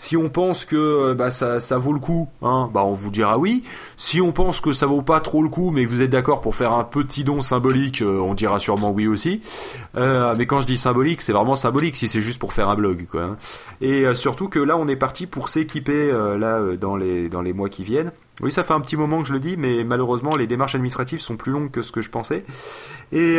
si 0.00 0.16
on 0.16 0.30
pense 0.30 0.64
que 0.64 1.12
bah, 1.12 1.30
ça, 1.30 1.60
ça 1.60 1.76
vaut 1.76 1.92
le 1.92 1.98
coup, 1.98 2.26
hein, 2.40 2.70
bah 2.72 2.84
on 2.86 2.94
vous 2.94 3.10
dira 3.10 3.36
oui. 3.36 3.64
Si 3.98 4.22
on 4.22 4.32
pense 4.32 4.62
que 4.62 4.72
ça 4.72 4.86
vaut 4.86 5.02
pas 5.02 5.20
trop 5.20 5.42
le 5.42 5.50
coup, 5.50 5.72
mais 5.72 5.84
que 5.84 5.90
vous 5.90 6.00
êtes 6.00 6.08
d'accord 6.08 6.40
pour 6.40 6.54
faire 6.54 6.72
un 6.72 6.84
petit 6.84 7.22
don 7.22 7.42
symbolique, 7.42 8.00
euh, 8.00 8.18
on 8.18 8.32
dira 8.32 8.58
sûrement 8.58 8.92
oui 8.92 9.06
aussi. 9.06 9.42
Euh, 9.96 10.34
mais 10.38 10.46
quand 10.46 10.62
je 10.62 10.66
dis 10.66 10.78
symbolique, 10.78 11.20
c'est 11.20 11.34
vraiment 11.34 11.54
symbolique 11.54 11.96
si 11.96 12.08
c'est 12.08 12.22
juste 12.22 12.38
pour 12.38 12.54
faire 12.54 12.70
un 12.70 12.76
blog, 12.76 13.08
quoi. 13.10 13.24
Hein. 13.24 13.36
Et 13.82 14.06
euh, 14.06 14.14
surtout 14.14 14.48
que 14.48 14.58
là, 14.58 14.78
on 14.78 14.88
est 14.88 14.96
parti 14.96 15.26
pour 15.26 15.50
s'équiper 15.50 16.10
euh, 16.10 16.38
là 16.38 16.76
dans 16.78 16.96
les 16.96 17.28
dans 17.28 17.42
les 17.42 17.52
mois 17.52 17.68
qui 17.68 17.84
viennent. 17.84 18.12
Oui, 18.40 18.50
ça 18.50 18.64
fait 18.64 18.72
un 18.72 18.80
petit 18.80 18.96
moment 18.96 19.20
que 19.20 19.28
je 19.28 19.34
le 19.34 19.40
dis, 19.40 19.58
mais 19.58 19.84
malheureusement, 19.84 20.34
les 20.34 20.46
démarches 20.46 20.76
administratives 20.76 21.20
sont 21.20 21.36
plus 21.36 21.52
longues 21.52 21.70
que 21.70 21.82
ce 21.82 21.92
que 21.92 22.00
je 22.00 22.08
pensais. 22.08 22.46
Et 23.12 23.38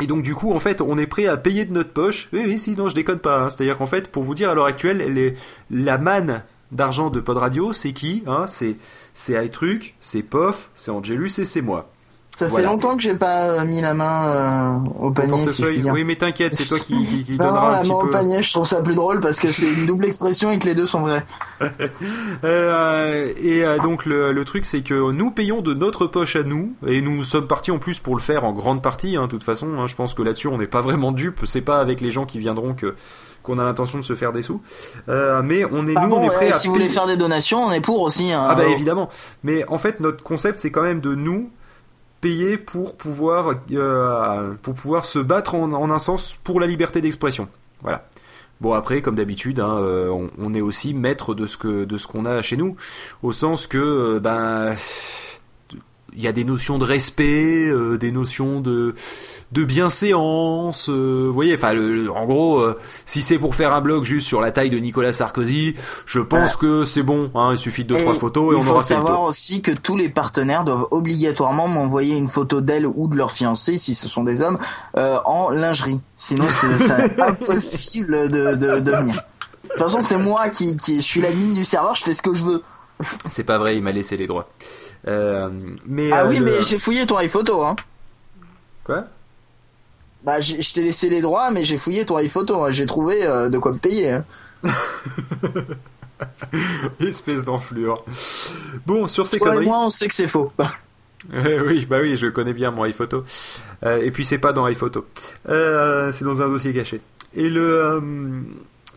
et 0.00 0.06
donc 0.06 0.22
du 0.22 0.34
coup, 0.34 0.52
en 0.52 0.58
fait, 0.58 0.80
on 0.80 0.98
est 0.98 1.06
prêt 1.06 1.26
à 1.26 1.36
payer 1.36 1.64
de 1.64 1.72
notre 1.72 1.92
poche. 1.92 2.28
Oui, 2.32 2.42
oui, 2.44 2.58
si, 2.58 2.72
non, 2.72 2.88
je 2.88 2.94
déconne 2.94 3.18
pas. 3.18 3.44
Hein. 3.44 3.50
C'est-à-dire 3.50 3.78
qu'en 3.78 3.86
fait, 3.86 4.08
pour 4.08 4.22
vous 4.22 4.34
dire, 4.34 4.50
à 4.50 4.54
l'heure 4.54 4.66
actuelle, 4.66 4.98
les, 5.12 5.34
la 5.70 5.98
manne 5.98 6.42
d'argent 6.72 7.10
de 7.10 7.20
Pod 7.20 7.36
Radio, 7.36 7.72
c'est 7.72 7.92
qui 7.92 8.22
hein? 8.26 8.46
C'est 8.46 8.76
c'est 9.14 9.44
iTruc, 9.44 9.94
c'est 10.00 10.22
POF, 10.22 10.68
c'est 10.74 10.90
Angelus 10.90 11.30
et 11.38 11.44
c'est 11.44 11.62
moi. 11.62 11.90
Ça 12.36 12.48
voilà. 12.48 12.68
fait 12.68 12.74
longtemps 12.74 12.96
que 12.96 13.02
j'ai 13.02 13.14
pas 13.14 13.64
mis 13.64 13.80
la 13.80 13.94
main 13.94 14.26
euh, 14.26 14.76
au 15.00 15.10
panier. 15.10 15.48
Si 15.48 15.64
oui, 15.64 16.04
mais 16.04 16.16
t'inquiète, 16.16 16.54
c'est 16.54 16.66
toi 16.66 16.78
qui, 16.78 17.06
qui, 17.06 17.24
qui 17.24 17.38
donnera 17.38 17.72
la 17.72 17.78
un 17.78 17.80
petit 17.80 17.88
main 17.88 18.00
peu. 18.00 18.06
au 18.08 18.10
panier, 18.10 18.42
je 18.42 18.52
trouve 18.52 18.66
ça 18.66 18.82
plus 18.82 18.94
drôle 18.94 19.20
parce 19.20 19.40
que 19.40 19.50
c'est 19.50 19.72
une 19.72 19.86
double 19.86 20.04
expression 20.04 20.50
et 20.50 20.58
que 20.58 20.66
les 20.66 20.74
deux 20.74 20.84
sont 20.84 21.00
vrais. 21.00 21.24
euh, 22.44 23.32
et 23.40 23.64
euh, 23.64 23.78
donc 23.78 24.04
le, 24.04 24.32
le 24.32 24.44
truc, 24.44 24.66
c'est 24.66 24.82
que 24.82 25.12
nous 25.12 25.30
payons 25.30 25.62
de 25.62 25.72
notre 25.72 26.06
poche 26.06 26.36
à 26.36 26.42
nous 26.42 26.74
et 26.86 27.00
nous 27.00 27.22
sommes 27.22 27.46
partis 27.46 27.70
en 27.70 27.78
plus 27.78 28.00
pour 28.00 28.14
le 28.14 28.20
faire 28.20 28.44
en 28.44 28.52
grande 28.52 28.82
partie. 28.82 29.16
Hein, 29.16 29.22
de 29.22 29.28
toute 29.28 29.44
façon, 29.44 29.68
hein, 29.78 29.86
je 29.86 29.96
pense 29.96 30.12
que 30.12 30.20
là-dessus, 30.20 30.48
on 30.48 30.58
n'est 30.58 30.66
pas 30.66 30.82
vraiment 30.82 31.12
dupe. 31.12 31.40
C'est 31.44 31.62
pas 31.62 31.80
avec 31.80 32.02
les 32.02 32.10
gens 32.10 32.26
qui 32.26 32.38
viendront 32.38 32.74
que 32.74 32.96
qu'on 33.42 33.58
a 33.58 33.64
l'intention 33.64 33.98
de 33.98 34.04
se 34.04 34.14
faire 34.14 34.32
des 34.32 34.42
sous. 34.42 34.60
Euh, 35.08 35.40
mais 35.42 35.64
on 35.64 35.86
est 35.86 35.94
nous, 35.94 36.12
on 36.12 36.22
est 36.22 36.26
prêt 36.26 36.46
ouais, 36.46 36.52
à 36.52 36.52
si 36.52 36.66
vous 36.66 36.74
voulez 36.74 36.88
faire 36.90 37.06
des 37.06 37.16
donations, 37.16 37.64
on 37.64 37.72
est 37.72 37.80
pour 37.80 38.02
aussi. 38.02 38.32
Hein, 38.32 38.44
ah 38.46 38.54
bah 38.56 38.66
évidemment. 38.66 39.08
Mais 39.44 39.64
en 39.68 39.78
fait, 39.78 40.00
notre 40.00 40.22
concept, 40.22 40.58
c'est 40.58 40.72
quand 40.72 40.82
même 40.82 41.00
de 41.00 41.14
nous 41.14 41.50
payer 42.20 42.56
pour 42.58 42.96
pouvoir 42.96 43.54
euh, 43.72 44.54
pour 44.62 44.74
pouvoir 44.74 45.04
se 45.06 45.18
battre 45.18 45.54
en, 45.54 45.72
en, 45.72 45.90
un 45.90 45.98
sens 45.98 46.38
pour 46.42 46.60
la 46.60 46.66
liberté 46.66 47.00
d'expression. 47.00 47.48
Voilà. 47.82 48.06
Bon 48.60 48.72
après, 48.72 49.02
comme 49.02 49.16
d'habitude, 49.16 49.60
hein, 49.60 49.76
euh, 49.78 50.08
on, 50.08 50.30
on, 50.38 50.54
est 50.54 50.62
aussi 50.62 50.94
maître 50.94 51.34
de 51.34 51.46
ce 51.46 51.58
que 51.58 51.84
de 51.84 51.96
ce 51.98 52.06
qu'on 52.06 52.24
a 52.24 52.40
chez 52.40 52.56
nous, 52.56 52.76
au 53.22 53.32
sens 53.32 53.66
que 53.66 53.76
euh, 53.76 54.20
ben 54.20 54.74
il 56.16 56.22
y 56.22 56.28
a 56.28 56.32
des 56.32 56.44
notions 56.44 56.78
de 56.78 56.84
respect, 56.84 57.68
euh, 57.68 57.98
des 57.98 58.10
notions 58.10 58.60
de 58.60 58.94
de 59.52 59.62
bienséance, 59.62 60.88
euh, 60.88 61.26
vous 61.28 61.32
voyez, 61.32 61.54
enfin, 61.54 61.72
en 62.12 62.26
gros, 62.26 62.58
euh, 62.58 62.76
si 63.04 63.22
c'est 63.22 63.38
pour 63.38 63.54
faire 63.54 63.72
un 63.72 63.80
blog 63.80 64.02
juste 64.02 64.26
sur 64.26 64.40
la 64.40 64.50
taille 64.50 64.70
de 64.70 64.78
Nicolas 64.78 65.12
Sarkozy, 65.12 65.76
je 66.04 66.18
pense 66.18 66.56
voilà. 66.56 66.80
que 66.80 66.84
c'est 66.84 67.04
bon, 67.04 67.30
hein, 67.36 67.52
il 67.52 67.58
suffit 67.58 67.84
de 67.84 67.90
deux, 67.90 68.00
et 68.00 68.02
trois 68.02 68.14
photos 68.14 68.52
et 68.52 68.56
on 68.56 68.58
aura 68.58 68.68
Il 68.68 68.74
faut 68.74 68.80
savoir 68.80 69.22
aussi 69.22 69.62
que 69.62 69.70
tous 69.70 69.96
les 69.96 70.08
partenaires 70.08 70.64
doivent 70.64 70.88
obligatoirement 70.90 71.68
m'envoyer 71.68 72.16
une 72.16 72.26
photo 72.26 72.60
d'elle 72.60 72.86
ou 72.86 73.06
de 73.06 73.14
leur 73.14 73.30
fiancé, 73.30 73.78
si 73.78 73.94
ce 73.94 74.08
sont 74.08 74.24
des 74.24 74.42
hommes, 74.42 74.58
en 74.96 75.50
lingerie. 75.50 76.00
Sinon, 76.16 76.46
c'est 76.48 77.20
impossible 77.20 78.28
de, 78.30 78.56
de, 78.56 78.80
de 78.80 78.90
venir. 78.90 79.14
De 79.14 79.70
toute 79.70 79.78
façon, 79.78 80.00
c'est 80.00 80.18
moi 80.18 80.48
qui, 80.48 80.76
qui, 80.76 80.96
je 80.96 81.02
suis 81.02 81.20
l'admin 81.20 81.52
du 81.52 81.64
serveur, 81.64 81.94
je 81.94 82.02
fais 82.02 82.14
ce 82.14 82.22
que 82.22 82.34
je 82.34 82.42
veux. 82.42 82.62
C'est 83.28 83.44
pas 83.44 83.58
vrai, 83.58 83.76
il 83.76 83.82
m'a 83.82 83.92
laissé 83.92 84.16
les 84.16 84.26
droits. 84.26 84.48
Euh, 85.08 85.50
mais 85.86 86.10
ah 86.12 86.24
euh, 86.24 86.28
oui, 86.28 86.38
le... 86.38 86.44
mais 86.44 86.62
j'ai 86.62 86.78
fouillé 86.78 87.06
ton 87.06 87.18
iPhoto, 87.18 87.62
hein. 87.62 87.76
Quoi? 88.84 89.04
Bah, 90.22 90.40
je 90.40 90.72
t'ai 90.72 90.82
laissé 90.82 91.08
les 91.08 91.20
droits, 91.20 91.50
mais 91.50 91.64
j'ai 91.64 91.78
fouillé 91.78 92.04
ton 92.04 92.16
iPhoto. 92.18 92.64
Hein. 92.64 92.72
J'ai 92.72 92.86
trouvé 92.86 93.24
euh, 93.24 93.48
de 93.48 93.58
quoi 93.58 93.72
me 93.72 93.78
payer. 93.78 94.10
Hein. 94.10 94.24
Espèce 97.00 97.44
d'enflure. 97.44 98.04
Bon, 98.86 99.06
sur 99.06 99.26
ces 99.26 99.38
Toi 99.38 99.50
conneries. 99.50 99.66
Et 99.66 99.68
moi, 99.68 99.84
on 99.84 99.90
sait 99.90 100.08
que 100.08 100.14
c'est 100.14 100.26
faux. 100.26 100.52
oui, 101.32 101.86
bah 101.86 101.98
oui, 102.00 102.16
je 102.16 102.26
connais 102.26 102.52
bien 102.52 102.70
mon 102.70 102.84
iPhoto. 102.84 103.22
Euh, 103.84 104.02
et 104.02 104.10
puis 104.10 104.24
c'est 104.24 104.38
pas 104.38 104.52
dans 104.52 104.64
iPhoto. 104.66 105.06
Euh, 105.48 106.12
c'est 106.12 106.24
dans 106.24 106.42
un 106.42 106.48
dossier 106.48 106.72
caché. 106.72 107.00
Et 107.34 107.48
le 107.48 107.82
euh, 107.82 108.00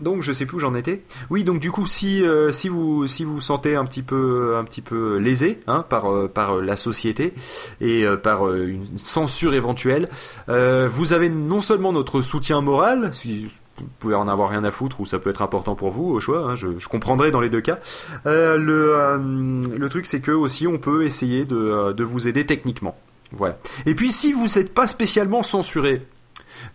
donc 0.01 0.21
je 0.21 0.31
sais 0.31 0.45
plus 0.45 0.57
où 0.57 0.59
j'en 0.59 0.75
étais. 0.75 1.03
Oui, 1.29 1.43
donc 1.43 1.59
du 1.59 1.71
coup 1.71 1.85
si 1.85 2.23
euh, 2.23 2.51
si 2.51 2.69
vous 2.69 3.07
si 3.07 3.23
vous 3.23 3.39
sentez 3.41 3.75
un 3.75 3.85
petit 3.85 4.03
peu 4.03 4.55
un 4.57 4.63
petit 4.63 4.81
peu 4.81 5.17
lésé 5.17 5.59
hein, 5.67 5.85
par 5.87 6.11
euh, 6.11 6.27
par 6.27 6.57
la 6.57 6.75
société 6.75 7.33
et 7.81 8.05
euh, 8.05 8.17
par 8.17 8.47
euh, 8.47 8.67
une 8.67 8.97
censure 8.97 9.53
éventuelle, 9.53 10.09
euh, 10.49 10.87
vous 10.87 11.13
avez 11.13 11.29
non 11.29 11.61
seulement 11.61 11.93
notre 11.93 12.21
soutien 12.21 12.61
moral, 12.61 13.13
si 13.13 13.49
vous 13.81 13.89
pouvez 13.99 14.15
en 14.15 14.27
avoir 14.27 14.49
rien 14.49 14.63
à 14.63 14.71
foutre 14.71 14.99
ou 14.99 15.05
ça 15.05 15.19
peut 15.19 15.29
être 15.29 15.41
important 15.41 15.75
pour 15.75 15.89
vous 15.89 16.05
au 16.05 16.19
choix, 16.19 16.39
hein, 16.39 16.55
je, 16.55 16.87
comprendrai 16.87 17.31
dans 17.31 17.41
les 17.41 17.49
deux 17.49 17.61
cas. 17.61 17.79
Euh, 18.25 18.57
le 18.57 18.95
euh, 18.95 19.89
truc 19.89 20.07
c'est 20.07 20.21
que 20.21 20.31
aussi 20.31 20.67
on 20.67 20.77
peut 20.77 21.05
essayer 21.05 21.45
de 21.45 21.55
euh, 21.55 21.93
de 21.93 22.03
vous 22.03 22.27
aider 22.27 22.45
techniquement. 22.45 22.97
Voilà. 23.31 23.57
Et 23.85 23.95
puis 23.95 24.11
si 24.11 24.33
vous 24.33 24.47
n'êtes 24.55 24.73
pas 24.73 24.87
spécialement 24.87 25.43
censuré, 25.43 26.05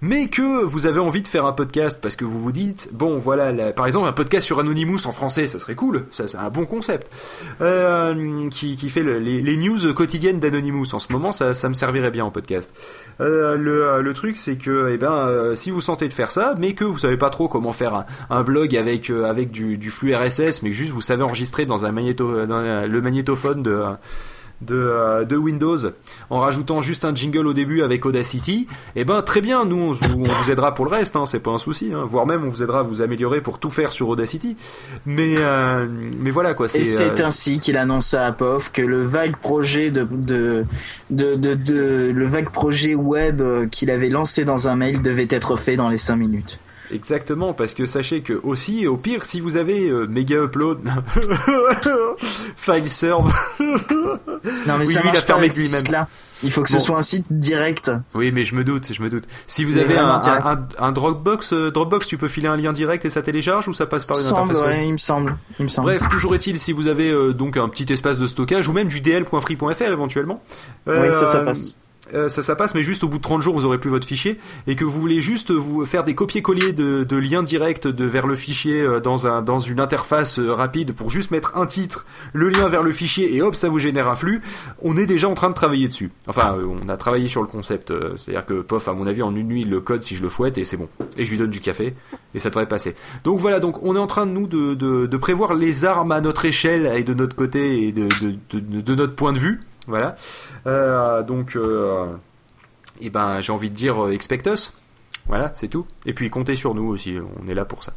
mais 0.03 0.28
que 0.28 0.64
vous 0.64 0.86
avez 0.86 1.01
envie 1.01 1.22
de 1.22 1.26
faire 1.28 1.47
un 1.47 1.53
podcast 1.53 1.99
parce 2.03 2.16
que 2.16 2.24
vous 2.24 2.38
vous 2.38 2.53
dites 2.53 2.90
bon 2.92 3.18
voilà 3.18 3.72
par 3.72 3.86
exemple 3.86 4.07
un 4.09 4.12
podcast 4.12 4.45
sur 4.47 4.59
Anonymous 4.59 5.07
en 5.07 5.12
français 5.12 5.47
ça 5.47 5.59
serait 5.59 5.74
cool 5.74 6.05
ça 6.11 6.28
c'est 6.28 6.36
un 6.36 6.51
bon 6.51 6.66
concept. 6.66 7.11
Euh, 7.61 8.49
qui, 8.51 8.76
qui 8.76 8.88
fait 8.88 9.03
le- 9.03 9.18
les, 9.18 9.40
les 9.40 9.57
news 9.57 9.92
quotidiennes 9.95 10.40
d'Anonymous. 10.40 10.95
En 10.95 10.99
ce 10.99 11.12
moment 11.12 11.32
ça, 11.32 11.55
ça 11.55 11.68
me 11.68 11.74
servirait 11.74 12.11
bien 12.11 12.24
en 12.24 12.30
podcast. 12.30 12.72
Euh, 13.20 13.57
le, 13.57 14.03
le 14.03 14.14
truc 14.14 14.36
c'est 14.36 14.57
que 14.57 14.90
eh 14.92 14.97
ben 14.99 15.12
euh, 15.12 15.55
si 15.55 15.70
vous 15.70 15.80
sentez 15.80 16.09
de 16.09 16.12
faire 16.12 16.30
ça 16.32 16.55
mais 16.59 16.74
que 16.74 16.84
vous 16.84 16.99
savez 16.99 17.16
pas 17.16 17.30
trop 17.30 17.49
comment 17.49 17.72
faire 17.72 17.95
un, 17.95 18.07
un 18.30 18.42
blog 18.42 18.76
avec 18.76 19.11
euh, 19.11 19.24
avec 19.24 19.51
du, 19.51 19.78
du 19.78 19.90
flux 19.90 20.14
RSS 20.14 20.62
mais 20.62 20.70
que 20.70 20.76
juste 20.76 20.92
vous 20.92 21.01
savez 21.01 21.22
enregistrer 21.22 21.64
dans 21.66 21.86
un 21.86 21.92
magnéto 21.92 22.47
dans 22.47 22.55
euh, 22.59 22.86
le 22.86 23.01
magnétophone 23.01 23.62
de 23.62 23.82
de, 24.66 24.74
euh, 24.74 25.24
de 25.24 25.36
Windows 25.36 25.76
en 26.30 26.40
rajoutant 26.40 26.80
juste 26.82 27.04
un 27.04 27.14
jingle 27.14 27.46
au 27.46 27.52
début 27.54 27.82
avec 27.82 28.06
Audacity, 28.06 28.66
eh 28.96 29.04
ben 29.04 29.22
très 29.22 29.40
bien, 29.40 29.64
nous 29.64 29.76
on, 29.76 29.90
vous- 29.92 30.24
on 30.24 30.42
vous 30.42 30.50
aidera 30.50 30.74
pour 30.74 30.84
le 30.84 30.90
reste, 30.90 31.16
hein, 31.16 31.26
c'est 31.26 31.40
pas 31.40 31.50
un 31.50 31.58
souci, 31.58 31.90
hein, 31.94 32.04
voire 32.06 32.26
même 32.26 32.44
on 32.44 32.48
vous 32.50 32.62
aidera 32.62 32.80
à 32.80 32.82
vous 32.82 33.02
améliorer 33.02 33.40
pour 33.40 33.58
tout 33.58 33.70
faire 33.70 33.92
sur 33.92 34.08
Audacity. 34.08 34.56
Mais 35.06 35.34
euh, 35.38 35.86
mais 36.18 36.30
voilà 36.30 36.54
quoi, 36.54 36.68
c'est 36.68 36.80
Et 36.80 36.84
c'est 36.84 37.20
euh, 37.20 37.26
ainsi 37.26 37.58
qu'il 37.58 37.76
annonça 37.76 38.26
à 38.26 38.32
POF 38.32 38.72
que 38.72 38.82
le 38.82 39.02
vague 39.02 39.36
projet 39.36 39.90
de, 39.90 40.02
de, 40.10 40.64
de, 41.10 41.34
de, 41.34 41.54
de- 41.54 42.10
le 42.14 42.26
vague 42.26 42.50
projet 42.50 42.94
web 42.94 43.42
qu'il 43.70 43.90
avait 43.90 44.08
lancé 44.08 44.44
dans 44.44 44.68
un 44.68 44.76
mail 44.76 45.02
devait 45.02 45.28
être 45.30 45.56
fait 45.56 45.76
dans 45.76 45.88
les 45.88 45.98
5 45.98 46.16
minutes. 46.16 46.58
Exactement 46.95 47.53
parce 47.53 47.74
que 47.74 47.86
sachez 47.86 48.20
que 48.22 48.34
aussi 48.42 48.86
au 48.86 48.97
pire 48.97 49.24
si 49.24 49.40
vous 49.40 49.57
avez 49.57 49.88
euh, 49.88 50.07
méga 50.07 50.36
upload 50.45 50.80
file 52.57 52.90
serve 52.90 53.32
Non 53.61 54.78
mais 54.78 54.86
Oui, 54.86 54.95
ça 54.95 55.01
lui, 55.01 55.09
il 55.12 55.16
a 55.16 55.20
pas 55.20 55.20
fermé 55.20 55.49
lui-même. 55.49 56.07
Il 56.42 56.51
faut 56.51 56.62
que 56.62 56.70
ce 56.70 56.78
soit 56.78 56.99
un 56.99 57.03
site 57.03 57.26
direct. 57.30 57.90
Oui, 58.14 58.30
mais 58.30 58.45
je 58.45 58.55
me 58.55 58.64
doute, 58.64 58.92
je 58.92 59.03
me 59.03 59.09
doute. 59.09 59.24
Si 59.47 59.64
vous 59.64 59.74
Mais 59.74 59.80
avez 59.80 59.99
un, 59.99 60.18
un, 60.22 60.68
un 60.78 60.92
Dropbox, 60.92 61.53
euh, 61.53 61.70
Dropbox, 61.70 62.07
tu 62.07 62.18
peux 62.18 62.28
filer 62.28 62.49
un 62.49 62.57
lien 62.57 62.72
direct 62.72 63.05
et 63.05 63.11
ça 63.11 63.22
télécharge 63.22 63.66
ou 63.68 63.72
ça 63.72 63.86
passe 63.86 64.05
par 64.05 64.18
une 64.18 64.24
semble, 64.24 64.51
interface 64.53 64.66
ouais, 64.66 64.86
il 64.88 64.92
me 64.92 64.99
semble. 64.99 65.36
Il 65.59 65.64
me 65.64 65.68
semble. 65.68 65.86
Bref, 65.92 66.09
toujours 66.11 66.34
est-il, 66.34 66.59
si 66.59 66.72
vous 66.72 66.86
avez 66.88 67.11
euh, 67.11 67.32
donc 67.32 67.57
un 67.57 67.68
petit 67.68 67.90
espace 67.92 68.18
de 68.18 68.26
stockage 68.26 68.68
ou 68.68 68.72
même 68.72 68.88
du 68.88 69.01
dl.free.fr 69.01 69.82
éventuellement. 69.82 70.42
oui, 70.86 71.11
ça, 71.11 71.26
ça 71.26 71.38
euh, 71.38 71.45
passe. 71.45 71.78
Euh, 72.12 72.28
ça, 72.28 72.42
ça 72.42 72.55
passe, 72.57 72.74
mais 72.74 72.82
juste 72.82 73.05
au 73.05 73.09
bout 73.09 73.18
de 73.18 73.22
30 73.22 73.40
jours, 73.40 73.55
vous 73.55 73.64
aurez 73.64 73.78
plus 73.78 73.90
votre 73.90 74.07
fichier 74.07 74.38
et 74.66 74.76
que 74.76 74.84
vous 74.84 75.00
voulez 75.00 75.20
juste 75.20 75.50
vous 75.50 75.86
faire 75.86 76.05
des 76.05 76.14
copier-coller 76.14 76.72
de, 76.72 77.05
de 77.05 77.16
liens 77.16 77.42
directs 77.42 77.86
de, 77.86 78.05
vers 78.05 78.26
le 78.26 78.34
fichier 78.34 78.80
euh, 78.80 79.00
dans, 79.00 79.26
un, 79.26 79.42
dans 79.42 79.59
une 79.59 79.80
interface 79.80 80.38
euh, 80.38 80.52
rapide 80.52 80.92
pour 80.92 81.11
juste 81.11 81.30
mettre 81.30 81.57
un 81.57 81.66
titre, 81.66 82.07
le 82.32 82.48
lien 82.48 82.68
vers 82.68 82.82
le 82.82 82.92
fichier 82.92 83.34
et 83.34 83.42
hop, 83.42 83.55
ça 83.55 83.68
vous 83.68 83.78
génère 83.78 84.09
un 84.09 84.16
flux. 84.16 84.42
On 84.82 84.96
est 84.96 85.07
déjà 85.07 85.28
en 85.28 85.34
train 85.34 85.48
de 85.48 85.55
travailler 85.55 85.88
dessus. 85.88 86.11
Enfin, 86.26 86.57
on 86.68 86.88
a 86.88 86.96
travaillé 86.96 87.28
sur 87.28 87.40
le 87.40 87.48
concept. 87.48 87.92
C'est-à-dire 88.16 88.44
que 88.44 88.61
POF, 88.61 88.88
à 88.88 88.92
mon 88.92 89.07
avis, 89.07 89.22
en 89.22 89.34
une 89.34 89.48
nuit, 89.48 89.64
le 89.64 89.80
code 89.80 90.02
si 90.02 90.16
je 90.16 90.22
le 90.22 90.28
fouette 90.28 90.59
et 90.59 90.64
c'est 90.64 90.76
bon. 90.76 90.88
Et 91.16 91.24
je 91.24 91.30
lui 91.30 91.38
donne 91.38 91.50
du 91.50 91.61
café 91.61 91.94
et 92.34 92.38
ça 92.38 92.50
devrait 92.50 92.68
passer. 92.68 92.94
Donc 93.24 93.40
voilà, 93.40 93.61
donc 93.61 93.82
on 93.82 93.96
est 93.96 93.98
en 93.98 94.07
train 94.07 94.26
nous 94.26 94.46
de, 94.46 94.74
de, 94.74 95.07
de 95.07 95.16
prévoir 95.16 95.55
les 95.55 95.84
armes 95.84 96.12
à 96.12 96.20
notre 96.20 96.44
échelle 96.44 96.86
et 96.96 97.05
de 97.05 97.14
notre 97.14 97.36
côté 97.36 97.88
et 97.88 97.92
de, 97.92 98.09
de 98.50 98.94
notre 98.94 99.14
point 99.14 99.32
de 99.32 99.38
vue. 99.38 99.61
Voilà. 99.87 100.16
Euh, 100.66 101.22
donc, 101.22 101.57
euh, 101.57 102.07
et 103.01 103.11
ben, 103.11 103.41
j'ai 103.41 103.53
envie 103.53 103.70
de 103.70 103.74
dire 103.74 104.05
euh, 104.05 104.12
expect 104.12 104.47
us. 104.47 104.72
Voilà, 105.26 105.51
c'est 105.55 105.68
tout. 105.68 105.87
Et 106.05 106.12
puis 106.12 106.28
comptez 106.30 106.55
sur 106.55 106.74
nous 106.74 106.87
aussi, 106.87 107.16
on 107.43 107.49
est 107.49 107.55
là 107.55 107.64
pour 107.64 107.82
ça. 107.82 107.93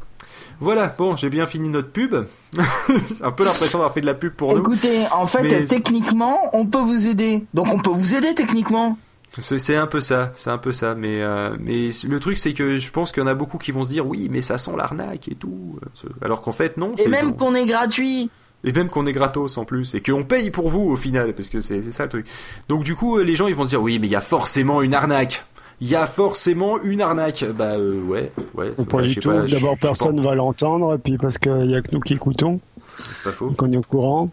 Voilà, 0.60 0.88
bon, 0.98 1.16
j'ai 1.16 1.30
bien 1.30 1.46
fini 1.46 1.70
notre 1.70 1.90
pub. 1.90 2.16
j'ai 2.54 2.62
un 3.22 3.32
peu 3.32 3.44
l'impression 3.44 3.78
d'avoir 3.80 3.94
fait 3.94 4.02
de 4.02 4.06
la 4.06 4.14
pub 4.14 4.34
pour 4.34 4.54
nous. 4.54 4.60
Écoutez, 4.60 5.06
en 5.12 5.28
fait, 5.28 5.44
Mais- 5.44 5.66
techniquement, 5.66 6.50
on 6.54 6.66
peut 6.66 6.80
vous 6.80 7.06
aider. 7.08 7.46
Donc 7.54 7.68
on 7.72 7.80
peut 7.80 7.90
vous 7.92 8.16
aider 8.16 8.34
techniquement. 8.34 8.98
C'est 9.40 9.76
un 9.76 9.86
peu 9.86 10.02
ça, 10.02 10.32
c'est 10.34 10.50
un 10.50 10.58
peu 10.58 10.72
ça. 10.72 10.96
Mais, 10.96 11.22
euh, 11.22 11.56
mais 11.60 11.90
le 12.08 12.20
truc, 12.20 12.40
c'est 12.40 12.54
que 12.54 12.78
je 12.78 12.92
pense 12.92 13.12
qu'il 13.12 13.22
y 13.22 13.24
en 13.26 13.30
a 13.30 13.36
beaucoup 13.36 13.60
qui 13.60 13.72
vont 13.72 13.84
se 13.84 13.90
dire 13.90 14.08
oui, 14.08 14.30
mais 14.32 14.42
ça 14.42 14.58
sent 14.58 14.72
l'arnaque 14.76 15.28
et 15.28 15.36
tout. 15.36 15.78
Alors 16.24 16.42
qu'en 16.42 16.54
fait, 16.54 16.78
non. 16.78 16.96
Et 16.98 17.08
même 17.08 17.36
qu'on 17.36 17.54
est 17.54 17.66
gratuit. 17.66 18.32
Et 18.64 18.72
même 18.72 18.89
qu'on 18.89 19.05
est 19.05 19.14
gratos 19.14 19.58
en 19.58 19.66
plus, 19.66 19.93
et 19.95 20.01
qu'on 20.01 20.24
paye 20.24 20.49
pour 20.49 20.70
vous 20.70 20.82
au 20.82 20.95
final, 20.95 21.34
parce 21.34 21.49
que 21.49 21.62
c'est 21.62 21.91
ça 21.91 22.03
le 22.03 22.10
truc. 22.10 22.28
Donc 22.70 22.84
du 22.84 22.95
coup, 22.95 23.18
euh, 23.18 23.24
les 23.24 23.36
gens 23.36 23.47
ils 23.47 23.55
vont 23.55 23.66
se 23.66 23.70
dire 23.70 23.82
oui, 23.82 23.99
mais 23.99 24.08
il 24.08 24.12
y 24.12 24.16
a 24.16 24.22
forcément 24.22 24.82
une 24.82 24.93
arnaque. 24.93 25.45
Il 25.80 25.88
y 25.88 25.95
a 25.95 26.08
forcément 26.08 26.82
une 26.82 27.01
arnaque. 27.01 27.45
Bah 27.55 27.76
euh, 27.78 28.01
ouais, 28.01 28.32
ouais. 28.55 28.74
Ou 28.80 28.84
pas 28.84 29.03
du 29.03 29.16
tout. 29.16 29.30
pas, 29.30 29.43
D'abord, 29.43 29.78
personne 29.80 30.20
va 30.22 30.34
l'entendre, 30.34 30.95
et 30.95 30.97
puis 30.97 31.18
parce 31.18 31.38
qu'il 31.38 31.70
y 31.70 31.76
a 31.76 31.82
que 31.82 31.91
nous 31.91 31.99
qui 31.99 32.14
écoutons, 32.14 32.58
pas, 32.58 32.76
C'est 33.14 33.24
pas 33.24 33.32
faux. 33.32 33.48
donc 33.50 33.62
on 33.62 33.72
est 33.72 33.78
au 33.78 33.82
courant. 33.82 34.30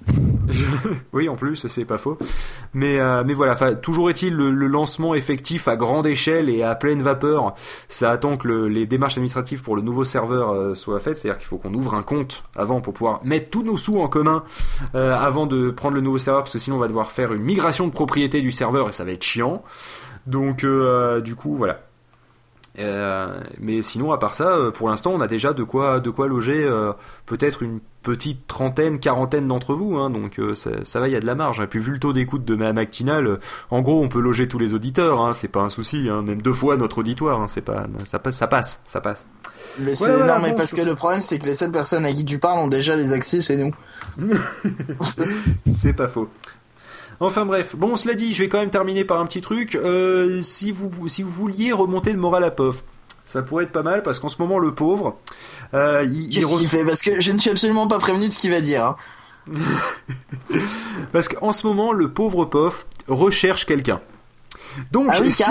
oui, 1.12 1.28
en 1.28 1.36
plus, 1.36 1.66
c'est 1.68 1.84
pas 1.84 1.98
faux. 1.98 2.18
Mais 2.72 2.98
euh, 2.98 3.22
mais 3.26 3.34
voilà, 3.34 3.74
toujours 3.76 4.08
est-il 4.10 4.34
le, 4.34 4.50
le 4.50 4.66
lancement 4.66 5.14
effectif 5.14 5.68
à 5.68 5.76
grande 5.76 6.06
échelle 6.06 6.48
et 6.48 6.62
à 6.62 6.74
pleine 6.74 7.02
vapeur. 7.02 7.54
Ça 7.88 8.10
attend 8.10 8.36
que 8.36 8.48
le- 8.48 8.68
les 8.68 8.86
démarches 8.86 9.14
administratives 9.14 9.62
pour 9.62 9.76
le 9.76 9.82
nouveau 9.82 10.04
serveur 10.04 10.50
euh, 10.52 10.74
soient 10.74 10.98
faites, 11.00 11.18
c'est-à-dire 11.18 11.38
qu'il 11.38 11.46
faut 11.46 11.58
qu'on 11.58 11.74
ouvre 11.74 11.94
un 11.94 12.02
compte 12.02 12.44
avant 12.56 12.80
pour 12.80 12.94
pouvoir 12.94 13.20
mettre 13.24 13.50
tous 13.50 13.62
nos 13.62 13.76
sous 13.76 14.00
en 14.00 14.08
commun 14.08 14.42
euh, 14.94 15.14
avant 15.14 15.46
de 15.46 15.70
prendre 15.70 15.94
le 15.94 16.00
nouveau 16.00 16.18
serveur, 16.18 16.42
parce 16.44 16.52
que 16.54 16.58
sinon 16.58 16.76
on 16.76 16.80
va 16.80 16.88
devoir 16.88 17.12
faire 17.12 17.32
une 17.32 17.42
migration 17.42 17.86
de 17.86 17.92
propriété 17.92 18.40
du 18.40 18.50
serveur 18.50 18.88
et 18.88 18.92
ça 18.92 19.04
va 19.04 19.12
être 19.12 19.22
chiant. 19.24 19.62
Donc 20.26 20.64
du 21.22 21.34
coup, 21.36 21.54
voilà. 21.56 21.80
Euh, 22.78 23.38
mais 23.60 23.82
sinon, 23.82 24.10
à 24.10 24.18
part 24.18 24.34
ça, 24.34 24.56
pour 24.74 24.88
l'instant, 24.88 25.12
on 25.14 25.20
a 25.20 25.28
déjà 25.28 25.52
de 25.52 25.62
quoi, 25.62 26.00
de 26.00 26.10
quoi 26.10 26.26
loger 26.26 26.64
euh, 26.64 26.92
peut-être 27.26 27.62
une 27.62 27.78
petite 28.04 28.46
trentaine, 28.46 29.00
quarantaine 29.00 29.48
d'entre 29.48 29.74
vous. 29.74 29.96
Hein, 29.96 30.10
donc 30.10 30.38
euh, 30.38 30.54
ça, 30.54 30.70
ça 30.84 31.00
va, 31.00 31.08
il 31.08 31.12
y 31.12 31.16
a 31.16 31.20
de 31.20 31.26
la 31.26 31.34
marge. 31.34 31.58
Et 31.60 31.66
puis 31.66 31.80
vu 31.80 31.90
le 31.90 31.98
taux 31.98 32.12
d'écoute 32.12 32.44
de 32.44 32.54
ma 32.54 32.72
matinale, 32.72 33.26
euh, 33.26 33.36
en 33.72 33.82
gros, 33.82 34.00
on 34.00 34.08
peut 34.08 34.20
loger 34.20 34.46
tous 34.46 34.60
les 34.60 34.72
auditeurs. 34.74 35.20
Hein, 35.20 35.34
c'est 35.34 35.48
pas 35.48 35.60
un 35.62 35.68
souci. 35.68 36.08
Hein, 36.08 36.22
même 36.22 36.40
deux 36.40 36.52
fois 36.52 36.76
notre 36.76 36.98
auditoire. 36.98 37.40
Hein, 37.40 37.46
c'est 37.48 37.62
pas, 37.62 37.86
ça 38.04 38.20
passe, 38.20 38.36
ça 38.36 38.46
passe, 38.46 38.80
ça 38.86 39.00
passe. 39.00 39.26
Mais 39.80 39.96
c'est- 39.96 40.16
mais 40.40 40.50
bon, 40.52 40.56
parce 40.56 40.72
que 40.72 40.82
le 40.82 40.94
problème, 40.94 41.20
c'est 41.20 41.40
que 41.40 41.46
les 41.46 41.54
seules 41.54 41.72
personnes 41.72 42.04
à 42.06 42.12
qui 42.12 42.24
tu 42.24 42.38
parles 42.38 42.60
ont 42.60 42.68
déjà 42.68 42.94
les 42.94 43.12
accès, 43.12 43.40
c'est 43.40 43.56
nous. 43.56 43.74
C'est 45.74 45.92
pas 45.92 46.08
faux. 46.08 46.28
Enfin 47.20 47.46
bref, 47.46 47.76
bon 47.76 47.96
cela 47.96 48.14
dit, 48.14 48.34
je 48.34 48.42
vais 48.42 48.48
quand 48.48 48.58
même 48.58 48.70
terminer 48.70 49.04
par 49.04 49.20
un 49.20 49.26
petit 49.26 49.40
truc. 49.40 49.76
Euh, 49.76 50.42
si 50.42 50.72
vous 50.72 50.90
si 51.08 51.22
vous 51.22 51.30
vouliez 51.30 51.72
remonter 51.72 52.12
le 52.12 52.18
moral 52.18 52.42
à 52.44 52.50
POF, 52.50 52.82
ça 53.24 53.42
pourrait 53.42 53.64
être 53.64 53.72
pas 53.72 53.82
mal 53.82 54.02
parce 54.02 54.18
qu'en 54.20 54.28
ce 54.28 54.36
moment 54.40 54.58
le 54.58 54.74
pauvre, 54.74 55.16
euh, 55.74 56.02
il, 56.04 56.22
il 56.26 56.34
Qu'est-ce 56.34 56.58
qu'il 56.58 56.68
fait 56.68 56.84
Parce 56.84 57.02
que 57.02 57.20
je 57.20 57.32
ne 57.32 57.38
suis 57.38 57.50
absolument 57.50 57.86
pas 57.86 57.98
prévenu 57.98 58.28
de 58.28 58.32
ce 58.32 58.38
qu'il 58.38 58.50
va 58.50 58.60
dire. 58.60 58.84
hein. 58.84 58.96
parce 61.12 61.28
qu'en 61.28 61.52
ce 61.52 61.66
moment 61.66 61.92
le 61.92 62.10
pauvre 62.10 62.44
POF 62.44 62.86
recherche 63.08 63.66
quelqu'un. 63.66 64.00
Donc 64.92 65.08
Ah 65.10 65.16
oui, 65.20 65.30
si, 65.30 65.42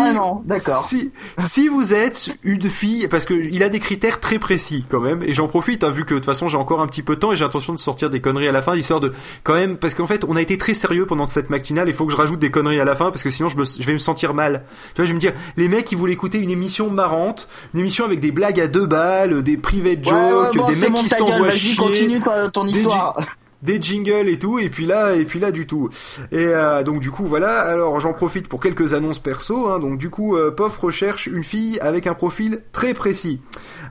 d'accord. 0.46 0.86
Si, 0.86 1.12
si 1.40 1.68
vous 1.68 1.94
êtes 1.94 2.30
une 2.44 2.70
fille, 2.70 3.08
parce 3.08 3.26
que 3.26 3.34
il 3.34 3.64
a 3.64 3.70
des 3.70 3.80
critères 3.80 4.20
très 4.20 4.40
précis 4.40 4.86
quand 4.90 5.00
même, 5.00 5.24
et 5.24 5.34
j'en 5.34 5.48
profite, 5.48 5.84
hein, 5.84 5.90
vu 5.90 6.04
que 6.06 6.14
de 6.14 6.20
toute 6.20 6.26
façon 6.26 6.48
j'ai 6.48 6.58
encore 6.58 6.82
un 6.82 6.88
petit 6.88 7.04
peu 7.04 7.16
de 7.16 7.20
temps 7.20 7.32
et 7.32 7.36
j'ai 7.36 7.44
l'intention 7.44 7.74
de 7.74 7.80
sortir 7.80 8.10
des 8.10 8.20
conneries 8.22 8.48
à 8.48 8.52
la 8.52 8.62
fin, 8.62 8.76
histoire 8.76 9.00
de 9.00 9.14
quand 9.44 9.54
même, 9.54 9.78
parce 9.78 9.94
qu'en 9.94 10.08
fait 10.08 10.24
on 10.28 10.36
a 10.36 10.42
été 10.42 10.58
très 10.58 10.74
sérieux 10.74 11.06
pendant 11.06 11.28
cette 11.28 11.50
matinale, 11.50 11.88
il 11.88 11.94
faut 11.94 12.06
que 12.06 12.12
je 12.12 12.18
rajoute 12.18 12.40
des 12.40 12.52
conneries 12.52 12.80
à 12.80 12.86
la 12.86 12.96
fin, 12.96 13.06
parce 13.12 13.24
que 13.24 13.30
sinon 13.30 13.50
je, 13.50 13.58
me- 13.58 13.66
je 13.66 13.84
vais 13.84 13.94
me 13.94 13.98
sentir 13.98 14.34
mal. 14.34 14.66
Tu 14.94 15.02
vois, 15.02 15.06
je 15.06 15.10
vais 15.12 15.16
me 15.16 15.20
dire, 15.20 15.34
les 15.58 15.68
mecs 15.68 15.92
ils 15.92 15.98
voulaient 15.98 16.14
écouter 16.14 16.40
une 16.40 16.50
émission 16.52 16.90
marrante, 16.90 17.48
une 17.74 17.80
émission 17.82 18.06
avec 18.06 18.20
des 18.20 18.32
blagues 18.32 18.60
à 18.60 18.68
deux 18.68 18.86
balles, 18.86 19.42
des 19.44 19.58
private 19.58 20.04
jokes, 20.04 20.14
ouais, 20.14 20.34
ouais, 20.34 20.52
bon, 20.56 20.68
des 20.70 20.76
mecs 20.76 20.92
bon, 20.92 21.02
qui 21.02 21.10
s'envoient 21.10 21.52
chier 21.52 21.76
continue 21.76 22.22
ton, 22.54 22.64
Des 22.66 22.72
histoire. 22.72 23.18
Des 23.64 23.82
jingles 23.82 24.30
et 24.30 24.38
tout 24.38 24.60
et 24.60 24.70
puis 24.70 24.86
là 24.86 25.16
et 25.16 25.26
puis 25.26 25.40
là 25.40 25.52
du 25.52 25.66
tout. 25.66 25.90
Et 26.32 26.46
euh, 26.46 26.84
donc 26.84 27.00
du 27.00 27.10
coup 27.10 27.26
voilà. 27.26 27.62
Alors 27.62 28.00
j'en 28.00 28.14
profite 28.14 28.48
pour 28.48 28.60
quelques 28.60 28.94
annonces 28.94 29.20
perso 29.20 29.70
hein, 29.70 29.80
donc 29.80 29.98
du 29.98 30.10
coup 30.12 30.36
euh, 30.38 30.52
POF 30.52 30.78
recherche 30.78 31.26
une 31.26 31.44
fille 31.44 31.80
avec 31.80 32.06
un 32.06 32.14
profil 32.14 32.60
très 32.74 32.94
précis. 32.94 33.40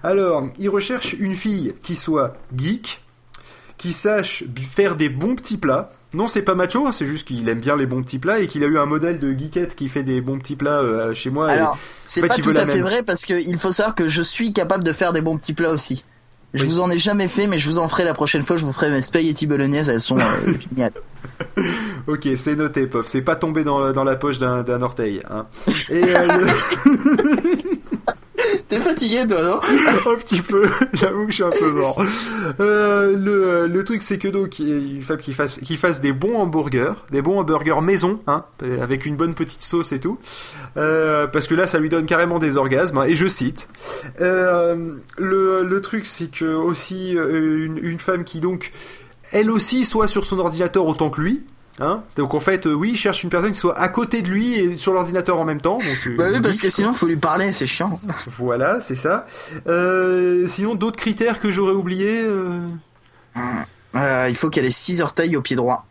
Alors 0.05 0.47
il 0.59 0.69
recherche 0.69 1.15
une 1.19 1.37
fille 1.37 1.75
qui 1.83 1.95
soit 1.97 2.37
geek 2.57 3.01
qui 3.79 3.93
sache 3.93 4.45
faire 4.71 4.95
des 4.95 5.09
bons 5.09 5.35
petits 5.35 5.57
plats. 5.57 5.91
Non, 6.15 6.29
c'est 6.29 6.43
pas 6.43 6.55
macho, 6.55 6.87
hein, 6.87 6.93
c'est 6.93 7.07
juste 7.07 7.27
qu'il 7.27 7.49
aime 7.49 7.59
bien 7.61 7.75
les 7.75 7.87
bons 7.87 8.03
petits 8.03 8.19
plats 8.19 8.39
et 8.41 8.47
qu'il 8.47 8.63
a 8.63 8.67
eu 8.67 8.77
un 8.79 8.85
modèle 8.85 9.19
de 9.19 9.33
geekette 9.33 9.75
qui 9.75 9.89
fait 9.89 10.03
des 10.03 10.21
bons 10.21 10.39
petits 10.39 10.57
plats 10.57 10.83
euh, 10.83 11.15
chez 11.15 11.31
moi. 11.31 11.49
et- 11.49 11.57
Alors, 11.57 11.79
c'est 12.05 12.21
en 12.21 12.25
fait, 12.25 12.29
pas 12.29 12.35
tout 12.35 12.51
à 12.55 12.67
fait 12.67 12.81
vrai 12.81 13.03
parce 13.03 13.25
que 13.25 13.33
il 13.33 13.57
faut 13.59 13.73
savoir 13.73 13.95
que 13.95 14.09
je 14.09 14.21
suis 14.21 14.53
capable 14.53 14.85
de 14.85 14.93
faire 14.93 15.15
des 15.15 15.23
bons 15.23 15.39
petits 15.39 15.55
plats 15.55 15.71
aussi. 15.71 16.05
Je 16.55 16.65
Oui. 16.65 16.69
vous 16.71 16.81
en 16.81 16.91
ai 16.91 16.99
jamais 16.99 17.29
fait, 17.29 17.47
mais 17.47 17.59
je 17.59 17.69
vous 17.69 17.79
en 17.79 17.89
ferai 17.89 18.05
la 18.05 18.15
prochaine 18.15 18.43
fois. 18.43 18.57
Je 18.57 18.65
vous 18.67 18.73
ferai 18.73 18.91
mes 18.91 19.01
spaghetti 19.03 19.47
bolognaises, 19.47 19.89
elles 19.89 20.01
sont 20.01 20.19
euh, 20.19 20.23
géniales. 20.71 20.93
Ok, 22.07 22.29
c'est 22.37 22.57
noté, 22.57 22.87
Pof. 22.87 23.07
C'est 23.07 23.23
pas 23.23 23.37
tombé 23.37 23.65
dans, 23.65 23.93
dans 23.93 24.05
la 24.05 24.17
poche 24.17 24.39
d'un 24.39 24.63
d'un 24.63 24.83
orteil. 24.83 25.21
Hein. 25.31 25.47
Et 25.89 26.03
euh, 26.15 26.27
le- 26.39 27.63
T'es 28.73 28.81
fatigué, 28.81 29.27
toi, 29.29 29.43
non 29.43 29.61
un 30.13 30.17
petit 30.17 30.41
peu, 30.41 30.67
j'avoue 30.95 31.27
que 31.27 31.31
je 31.31 31.35
suis 31.35 31.45
un 31.45 31.51
peu 31.51 31.73
mort. 31.73 32.03
Euh, 32.59 33.15
le, 33.15 33.67
le 33.67 33.85
truc 33.85 34.03
c'est 34.03 34.17
que 34.17 34.29
donc 34.29 34.59
il 34.61 35.03
faut 35.03 35.19
qu'il 35.19 35.35
fasse 35.35 35.59
qu'il 35.59 35.77
fasse 35.77 36.01
des 36.01 36.13
bons 36.15 36.39
hamburgers, 36.39 36.95
des 37.11 37.21
bons 37.21 37.39
hamburgers 37.39 37.83
maison, 37.83 38.19
hein, 38.27 38.47
avec 38.81 39.05
une 39.05 39.17
bonne 39.17 39.35
petite 39.35 39.63
sauce 39.63 39.93
et 39.93 40.01
tout, 40.01 40.19
euh, 40.79 41.27
parce 41.27 41.47
que 41.49 41.55
là 41.55 41.67
ça 41.67 41.79
lui 41.81 41.91
donne 41.91 42.07
carrément 42.07 42.39
des 42.39 42.57
orgasmes. 42.57 42.97
hein, 42.97 43.05
et 43.05 43.15
je 43.15 43.27
cite. 43.27 43.69
Euh, 44.23 44.95
le, 45.19 45.65
le 45.65 45.81
truc 45.83 46.07
c'est 46.07 46.31
que 46.31 46.47
aussi 46.55 47.11
une 47.13 47.99
femme 48.01 48.25
qui 48.25 48.41
donc 48.41 48.73
elle 49.33 49.51
aussi 49.51 49.85
soit 49.85 50.09
sur 50.09 50.25
son 50.25 50.39
ordinateur 50.39 50.87
autant 50.87 51.11
que 51.11 51.21
lui. 51.21 51.43
Hein 51.81 52.03
donc 52.17 52.35
en 52.35 52.41
fait, 52.41 52.67
euh, 52.67 52.73
oui, 52.75 52.91
il 52.93 52.97
cherche 52.97 53.25
une 53.25 53.31
personne 53.31 53.53
qui 53.53 53.59
soit 53.59 53.79
à 53.79 53.89
côté 53.89 54.21
de 54.21 54.29
lui 54.29 54.55
et 54.55 54.77
sur 54.77 54.93
l'ordinateur 54.93 55.41
en 55.41 55.45
même 55.45 55.61
temps. 55.61 55.79
Donc, 55.79 56.07
euh, 56.07 56.17
Bah 56.17 56.25
oui, 56.29 56.35
il 56.37 56.43
parce 56.43 56.59
que 56.59 56.69
sinon, 56.69 56.93
faut 56.93 57.07
lui 57.07 57.17
parler, 57.17 57.51
c'est 57.51 57.67
chiant. 57.67 57.99
voilà, 58.39 58.81
c'est 58.81 58.95
ça. 58.95 59.25
Euh, 59.67 60.47
sinon, 60.49 60.75
d'autres 60.75 60.99
critères 60.99 61.41
que 61.41 61.51
j'aurais 61.51 61.73
oubliés. 61.73 62.23
euh, 62.25 62.61
Euh, 63.97 64.27
il 64.29 64.35
faut 64.37 64.49
qu'elle 64.51 64.65
ait 64.65 64.71
six 64.71 65.01
orteils 65.03 65.37
au 65.37 65.43
pied 65.43 65.57
droit. 65.57 65.87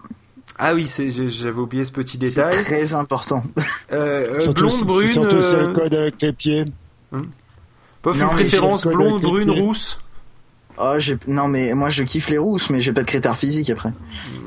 Ah 0.58 0.74
oui, 0.76 0.88
c'est, 0.88 1.10
j'ai- 1.10 1.30
j'avais 1.30 1.58
oublié 1.60 1.86
ce 1.86 1.92
petit 1.92 2.18
C'est 2.24 2.44
détail. 2.44 2.64
très 2.64 2.94
important. 2.94 3.44
Euh, 3.92 4.36
euh, 4.36 4.40
Surtout 4.40 4.62
blonde, 4.68 4.84
brune. 4.86 5.08
Surtout 5.08 5.36
euh, 5.38 5.64
elle 5.68 5.74
code 5.74 5.94
avec 5.94 6.22
les 6.22 6.34
pieds. 6.34 6.66
Pas 7.12 8.14
Non, 8.14 8.14
une 8.14 8.28
préférence 8.30 8.86
le 8.86 8.92
blonde, 8.96 9.22
brune, 9.22 9.50
rousse. 9.52 10.00
J'ai... 10.98 11.18
Non, 11.28 11.48
mais 11.48 11.74
moi, 11.74 11.90
je 11.90 12.04
kiffe 12.04 12.30
les 12.30 12.38
rousses, 12.38 12.70
mais 12.70 12.82
j'ai 12.82 12.94
pas 12.94 13.02
de 13.02 13.08
critères 13.08 13.38
physiques 13.38 13.70
après. 13.70 13.94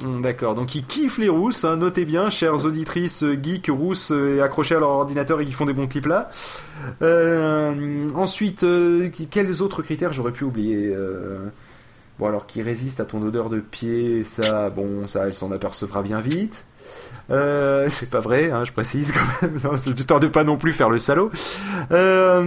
Hum, 0.05 0.23
D'accord, 0.23 0.55
donc 0.55 0.75
ils 0.75 0.85
kiffent 0.85 1.19
les 1.19 1.29
rousses, 1.29 1.65
hein, 1.65 1.77
notez 1.77 2.05
bien, 2.05 2.31
chères 2.31 2.65
auditrices 2.65 3.23
euh, 3.23 3.39
geeks 3.41 3.69
rousses 3.71 4.11
euh, 4.11 4.37
et 4.37 4.41
accrochées 4.41 4.75
à 4.75 4.81
leur 4.81 4.91
ordinateur 4.91 5.41
et 5.41 5.45
qui 5.47 5.53
font 5.53 5.67
des 5.67 5.73
bons 5.73 5.87
clips 5.87 6.07
là. 6.07 6.31
Euh, 7.03 8.09
ensuite, 8.15 8.65
euh, 8.65 9.09
quels 9.31 9.63
autres 9.63 9.83
critères 9.83 10.13
j'aurais 10.13 10.33
pu 10.33 10.45
oublier 10.45 10.95
Bon 12.19 12.27
alors, 12.27 12.47
qui 12.47 12.63
résiste 12.63 13.01
à 13.01 13.05
ton 13.05 13.21
odeur 13.23 13.51
de 13.51 13.59
pied, 13.59 14.23
ça, 14.23 14.71
bon, 14.71 15.09
ça, 15.09 15.27
elle 15.27 15.35
s'en 15.35 15.51
apercevra 15.51 16.03
bien 16.03 16.21
vite. 16.21 16.65
Euh, 17.31 17.87
c'est 17.89 18.11
pas 18.11 18.19
vrai, 18.21 18.51
hein, 18.51 18.65
je 18.65 18.73
précise 18.73 19.13
quand 19.13 19.21
même, 19.47 19.57
non, 19.65 19.77
histoire 19.77 20.21
de 20.21 20.27
pas 20.27 20.45
non 20.45 20.57
plus 20.57 20.73
faire 20.73 20.91
le 20.91 20.99
salaud. 20.99 21.31
Euh, 21.93 22.43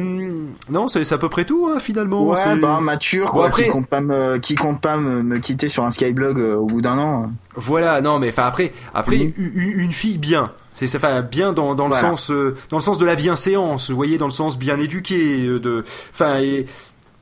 non, 0.69 0.87
c'est 0.87 1.11
à 1.11 1.17
peu 1.17 1.29
près 1.29 1.45
tout 1.45 1.67
hein, 1.73 1.79
finalement. 1.79 2.25
Ouais, 2.25 2.55
bah, 2.57 2.79
mature, 2.81 3.25
Bon, 3.27 3.31
quoi, 3.31 3.47
après- 3.47 3.63
qui 3.63 3.69
compte 3.69 3.87
pas 3.87 4.01
me, 4.01 4.37
qui 4.37 4.55
compte 4.55 4.81
pas 4.81 4.97
me, 4.97 5.23
me 5.23 5.37
quitter 5.39 5.69
sur 5.69 5.83
un 5.83 5.91
Skyblog 5.91 6.39
euh, 6.39 6.55
au 6.55 6.65
bout 6.65 6.81
d'un 6.81 6.97
an. 6.99 7.31
Voilà, 7.55 8.01
non, 8.01 8.19
mais 8.19 8.29
enfin 8.29 8.45
après, 8.45 8.71
après 8.93 9.33
une 9.37 9.93
fille 9.93 10.17
bien. 10.17 10.51
C'est 10.73 10.95
enfin 10.95 11.23
bien 11.23 11.53
dans, 11.53 11.73
dans 11.73 11.87
le 11.87 11.93
sens 11.95 12.29
euh, 12.29 12.55
dans 12.69 12.77
le 12.77 12.83
sens 12.83 12.99
de 12.99 13.05
la 13.05 13.15
bienséance, 13.15 13.89
vous 13.89 13.95
voyez, 13.95 14.19
dans 14.19 14.27
le 14.27 14.31
sens 14.31 14.59
bien 14.59 14.79
éduqué, 14.79 15.43
euh, 15.47 15.59
de, 15.59 15.83
enfin 16.13 16.37
et 16.37 16.67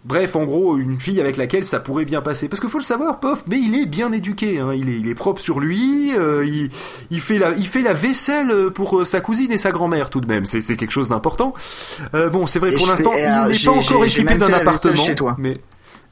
bref, 0.05 0.35
en 0.35 0.45
gros, 0.45 0.77
une 0.77 0.99
fille 0.99 1.19
avec 1.19 1.35
laquelle 1.37 1.63
ça 1.63 1.79
pourrait 1.79 2.05
bien 2.05 2.21
passer. 2.21 2.47
Parce 2.47 2.61
qu'il 2.61 2.69
faut 2.69 2.77
le 2.77 2.83
savoir, 2.83 3.19
Pof, 3.19 3.43
mais 3.47 3.59
il 3.59 3.75
est 3.75 3.85
bien 3.85 4.11
éduqué, 4.11 4.59
hein, 4.59 4.73
il 4.73 4.89
est 4.89 4.95
il 4.95 5.07
est 5.09 5.15
propre 5.15 5.41
sur 5.41 5.59
lui, 5.59 6.13
euh, 6.17 6.45
il 6.45 6.69
il 7.11 7.21
fait 7.21 7.37
la 7.37 7.51
il 7.51 7.67
fait 7.67 7.81
la 7.81 7.93
vaisselle 7.93 8.71
pour 8.73 8.99
euh, 8.99 9.05
sa 9.05 9.19
cousine 9.21 9.51
et 9.51 9.57
sa 9.57 9.71
grand-mère 9.71 10.09
tout 10.09 10.21
de 10.21 10.27
même. 10.27 10.45
C'est 10.45 10.61
quelque 10.75 10.91
chose 10.91 11.09
d'important. 11.09 11.53
Euh, 12.13 12.29
bon, 12.29 12.45
c'est 12.45 12.59
vrai 12.59 12.73
Et 12.73 12.77
pour 12.77 12.87
l'instant, 12.87 13.11
il 13.15 13.51
n'est 13.51 13.59
pas 13.59 13.71
encore 13.71 14.05
équipé 14.05 14.35
d'un 14.35 14.53
appartement. 14.53 14.95
chez 14.95 15.15
toi. 15.15 15.35
Mais 15.37 15.57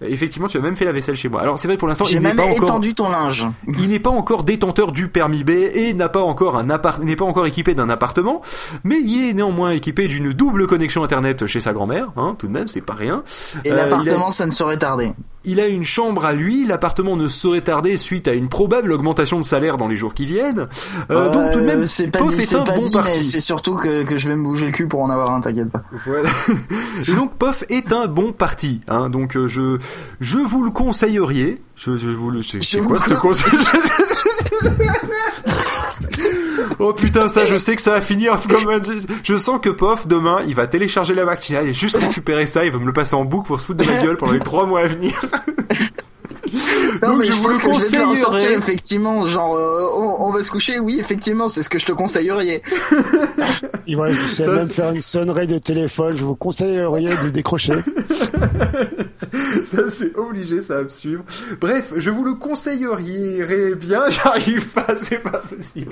effectivement, 0.07 0.47
tu 0.47 0.57
as 0.57 0.61
même 0.61 0.75
fait 0.75 0.85
la 0.85 0.91
vaisselle 0.91 1.15
chez 1.15 1.29
moi. 1.29 1.41
Alors 1.41 1.59
c'est 1.59 1.67
vrai 1.67 1.77
pour 1.77 1.87
l'instant, 1.87 2.05
il 2.09 2.19
n'est 2.21 2.33
pas 2.33 2.43
encore 2.45 2.63
étendu 2.63 2.93
ton 2.93 3.09
linge. 3.09 3.47
il 3.79 3.89
n'est 3.89 3.99
pas 3.99 4.09
encore 4.09 4.43
détenteur 4.43 4.91
du 4.91 5.07
permis 5.07 5.43
B 5.43 5.51
et 5.51 5.93
n'a 5.93 6.09
pas 6.09 6.21
encore 6.21 6.57
un 6.57 6.69
appart, 6.69 7.01
n'est 7.03 7.15
pas 7.15 7.25
encore 7.25 7.45
équipé 7.45 7.73
d'un 7.75 7.89
appartement, 7.89 8.41
mais 8.83 8.99
il 9.03 9.29
est 9.29 9.33
néanmoins 9.33 9.71
équipé 9.71 10.07
d'une 10.07 10.33
double 10.33 10.67
connexion 10.67 11.03
internet 11.03 11.45
chez 11.45 11.59
sa 11.59 11.73
grand-mère, 11.73 12.07
hein, 12.17 12.35
tout 12.37 12.47
de 12.47 12.51
même, 12.51 12.67
c'est 12.67 12.81
pas 12.81 12.93
rien. 12.93 13.23
Et 13.65 13.71
Euh, 13.71 13.75
l'appartement, 13.75 14.31
ça 14.31 14.45
ne 14.45 14.51
saurait 14.51 14.77
tarder. 14.77 15.11
Il 15.45 15.59
a 15.59 15.67
une 15.67 15.83
chambre 15.83 16.23
à 16.23 16.31
lui, 16.31 16.65
l'appartement 16.65 17.17
ne 17.17 17.27
saurait 17.27 17.61
tarder 17.61 17.97
suite 17.97 18.27
à 18.29 18.33
une 18.33 18.47
probable 18.47 18.91
augmentation 18.93 19.39
de 19.39 19.43
salaire 19.45 19.77
dans 19.77 19.89
les 19.89 19.95
jours 19.97 20.13
qui 20.13 20.25
viennent. 20.25 20.67
Euh, 21.11 21.31
donc 21.31 21.51
tout 21.51 21.59
de 21.59 21.65
même, 21.65 21.81
Euh, 21.81 21.85
c'est 21.85 22.07
pas 22.07 22.19
Pof 22.19 22.29
dit, 22.29 22.41
est 22.43 22.45
c'est 22.45 22.55
bon 22.63 22.83
c'est 23.21 23.41
surtout 23.41 23.75
que, 23.75 24.03
que 24.03 24.15
je 24.17 24.29
vais 24.29 24.35
me 24.37 24.43
bouger 24.43 24.67
le 24.67 24.71
cul 24.71 24.87
pour 24.87 25.01
en 25.01 25.09
avoir 25.09 25.31
un, 25.31 25.41
t'inquiète 25.41 25.69
pas. 25.69 25.83
Voilà. 26.05 26.29
Et 27.07 27.11
donc 27.13 27.33
Pof 27.33 27.63
est 27.69 27.91
un 27.91 28.07
bon 28.07 28.31
parti. 28.31 28.79
Hein. 28.87 29.09
Donc 29.09 29.35
euh, 29.35 29.47
je 29.47 29.79
je 30.19 30.37
vous 30.37 30.63
le 30.63 30.71
conseilleriez. 30.71 31.61
Je, 31.75 31.97
je 31.97 32.09
vous 32.09 32.29
le 32.29 32.43
c'est 32.43 32.61
Je 32.61 32.67
c'est 32.67 32.79
vous 32.79 32.89
quoi 32.89 32.97
le 32.97 33.15
ce 33.15 33.19
conseil 33.19 33.59
Oh 36.79 36.93
putain 36.93 37.27
ça 37.27 37.45
je 37.45 37.57
sais 37.57 37.75
que 37.75 37.81
ça 37.81 37.91
va 37.91 38.01
finir 38.01 38.39
comme 38.49 38.69
un... 38.69 38.81
je, 38.83 39.05
je 39.23 39.35
sens 39.35 39.59
que 39.61 39.69
Pof 39.69 40.07
demain 40.07 40.39
il 40.47 40.55
va 40.55 40.67
télécharger 40.67 41.13
la 41.13 41.25
matinale 41.25 41.67
et 41.67 41.73
juste 41.73 41.97
récupérer 41.97 42.45
ça 42.45 42.65
il 42.65 42.71
va 42.71 42.77
me 42.79 42.85
le 42.85 42.93
passer 42.93 43.15
en 43.15 43.25
boucle 43.25 43.47
pour 43.47 43.59
se 43.59 43.65
foutre 43.65 43.83
de 43.83 43.89
ma 43.89 44.01
gueule 44.03 44.17
pendant 44.17 44.33
les 44.33 44.39
trois 44.39 44.65
mois 44.65 44.81
à 44.81 44.87
venir. 44.87 45.19
Non, 47.01 47.09
Donc 47.09 47.19
mais 47.19 47.25
je 47.25 47.31
vous 47.31 47.43
pense 47.43 47.63
le 47.63 47.67
que 47.67 47.73
je 47.73 47.97
vais 47.97 48.13
conseillerais. 48.13 48.53
effectivement, 48.59 49.25
genre, 49.25 49.55
euh, 49.55 49.87
on, 49.95 50.27
on 50.27 50.29
va 50.29 50.43
se 50.43 50.51
coucher, 50.51 50.77
oui, 50.79 50.97
effectivement, 50.99 51.49
c'est 51.49 51.63
ce 51.63 51.69
que 51.69 51.79
je 51.79 51.85
te 51.85 51.91
conseillerais. 51.93 52.61
Il 53.87 53.97
va 53.97 54.03
même 54.05 54.69
faire 54.69 54.91
une 54.91 54.99
sonnerie 54.99 55.47
de 55.47 55.57
téléphone. 55.57 56.15
Je 56.15 56.23
vous 56.23 56.35
conseillerais 56.35 57.17
de 57.23 57.29
décrocher. 57.29 57.73
Ça, 59.63 59.89
c'est 59.89 60.15
obligé, 60.15 60.61
ça 60.61 60.77
va 60.77 60.83
me 60.83 60.89
suivre. 60.89 61.23
Bref, 61.59 61.93
je 61.97 62.09
vous 62.09 62.23
le 62.23 62.35
conseillerais 62.35 63.75
bien. 63.75 64.09
J'arrive 64.09 64.67
pas, 64.69 64.95
c'est 64.95 65.19
pas 65.19 65.39
possible. 65.39 65.91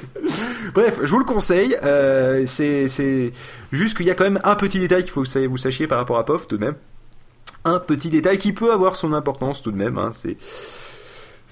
Bref, 0.74 1.00
je 1.02 1.10
vous 1.10 1.20
le 1.20 1.26
conseille. 1.26 1.76
Euh, 1.84 2.44
c'est, 2.46 3.32
juste 3.72 3.98
qu'il 3.98 4.06
y 4.06 4.12
a 4.12 4.16
quand 4.16 4.24
même 4.24 4.40
un 4.44 4.56
petit 4.56 4.80
détail 4.80 5.04
qu'il 5.04 5.12
faut 5.12 5.24
que 5.24 5.48
vous 5.48 5.58
sachiez 5.58 5.88
par 5.88 5.98
rapport 5.98 6.18
à 6.18 6.26
POF, 6.26 6.48
tout 6.48 6.58
de 6.58 6.66
même. 6.66 6.76
Un 7.66 7.80
petit 7.80 8.10
détail 8.10 8.38
qui 8.38 8.54
peut 8.54 8.72
avoir 8.72 8.96
son 8.96 9.14
importance, 9.14 9.62
tout 9.62 9.72
de 9.72 9.78
même. 9.78 9.98
Hein, 9.98 10.12
c'est 10.14 10.38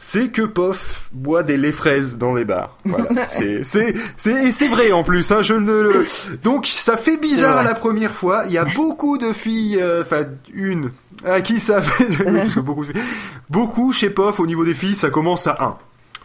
c'est 0.01 0.29
que 0.29 0.43
Pof 0.43 1.09
boit 1.11 1.43
des 1.43 1.57
laits 1.57 1.73
fraises 1.75 2.17
dans 2.17 2.33
les 2.33 2.45
bars. 2.45 2.77
Voilà. 2.85 3.09
c'est, 3.27 3.63
c'est, 3.63 3.93
c'est, 4.15 4.45
et 4.45 4.51
c'est 4.51 4.69
vrai 4.69 4.93
en 4.93 5.03
plus. 5.03 5.29
Hein, 5.29 5.41
je 5.41 5.53
ne 5.55 5.59
le... 5.71 6.05
Donc 6.41 6.67
ça 6.67 6.95
fait 6.95 7.17
bizarre 7.17 7.63
la 7.63 7.75
première 7.75 8.15
fois. 8.15 8.43
Il 8.45 8.53
y 8.53 8.57
a 8.57 8.63
beaucoup 8.75 9.17
de 9.17 9.33
filles, 9.33 9.77
euh, 9.81 10.01
enfin 10.03 10.23
une, 10.53 10.91
à 11.25 11.41
qui 11.41 11.59
ça 11.59 11.81
fait, 11.81 12.05
parce 12.23 12.55
que 12.55 12.61
beaucoup, 12.61 12.85
de 12.85 12.93
filles- 12.93 13.01
beaucoup 13.49 13.91
chez 13.91 14.09
Pof 14.09 14.39
au 14.39 14.47
niveau 14.47 14.63
des 14.63 14.73
filles, 14.73 14.95
ça 14.95 15.09
commence 15.09 15.47
à 15.47 15.57
1 15.59 15.77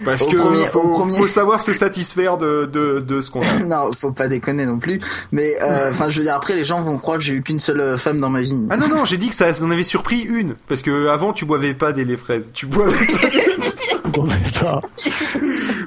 Parce 0.05 0.23
Au 0.23 0.27
que 0.29 0.37
premier- 0.37 0.67
faut, 0.67 0.81
au 0.81 0.89
premier- 0.91 1.19
faut 1.19 1.27
savoir 1.27 1.61
se 1.61 1.73
satisfaire 1.73 2.39
de, 2.39 2.67
de, 2.73 3.01
de 3.01 3.21
ce 3.21 3.31
qu'on 3.33 3.41
a. 3.43 3.59
non, 3.67 3.91
faut 3.93 4.13
pas 4.13 4.29
déconner 4.29 4.67
non 4.67 4.79
plus. 4.79 5.01
Mais, 5.33 5.57
euh, 5.63 5.91
enfin, 5.91 6.11
je 6.11 6.19
veux 6.19 6.25
dire, 6.25 6.35
après, 6.37 6.55
les 6.55 6.65
gens 6.65 6.81
vont 6.81 6.97
croire 6.99 7.19
que 7.19 7.25
j'ai 7.25 7.35
eu 7.35 7.43
qu'une 7.43 7.59
seule 7.61 7.81
euh, 7.81 7.99
femme 7.99 8.21
dans 8.21 8.31
ma 8.31 8.41
vie. 8.43 8.67
Ah 8.71 8.77
non 8.77 8.87
non, 8.89 9.05
j'ai 9.05 9.19
dit 9.19 9.29
que 9.31 9.35
ça 9.35 9.47
en 9.65 9.71
avait 9.73 9.83
surpris 9.83 10.21
une 10.21 10.55
parce 10.69 10.83
que 10.83 11.09
avant 11.09 11.33
tu 11.33 11.45
boivais 11.45 11.75
pas 11.75 11.93
des 11.93 12.05
laits 12.05 12.19
fraises, 12.21 12.51
tu 12.55 12.67
boivais. 12.67 12.95
pas 13.21 13.29
des- 13.29 13.54
Pas. 14.61 14.81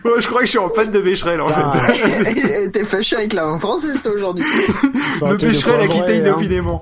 Ouais, 0.05 0.21
je 0.21 0.28
crois 0.28 0.39
que 0.41 0.45
je 0.45 0.51
suis 0.51 0.59
en 0.59 0.69
panne 0.69 0.91
de 0.91 1.01
Becherel 1.01 1.41
en 1.41 1.47
Ah. 1.49 1.71
fait. 1.73 2.69
T'es 2.71 2.84
fâché 2.86 3.15
avec 3.17 3.34
la 3.34 3.43
langue 3.43 3.59
française, 3.59 4.01
toi, 4.01 4.11
aujourd'hui. 4.13 4.45
Le 5.21 5.36
de 5.38 5.47
Becherel 5.47 5.82
a 5.82 5.88
quitté 5.88 6.17
hein. 6.25 6.36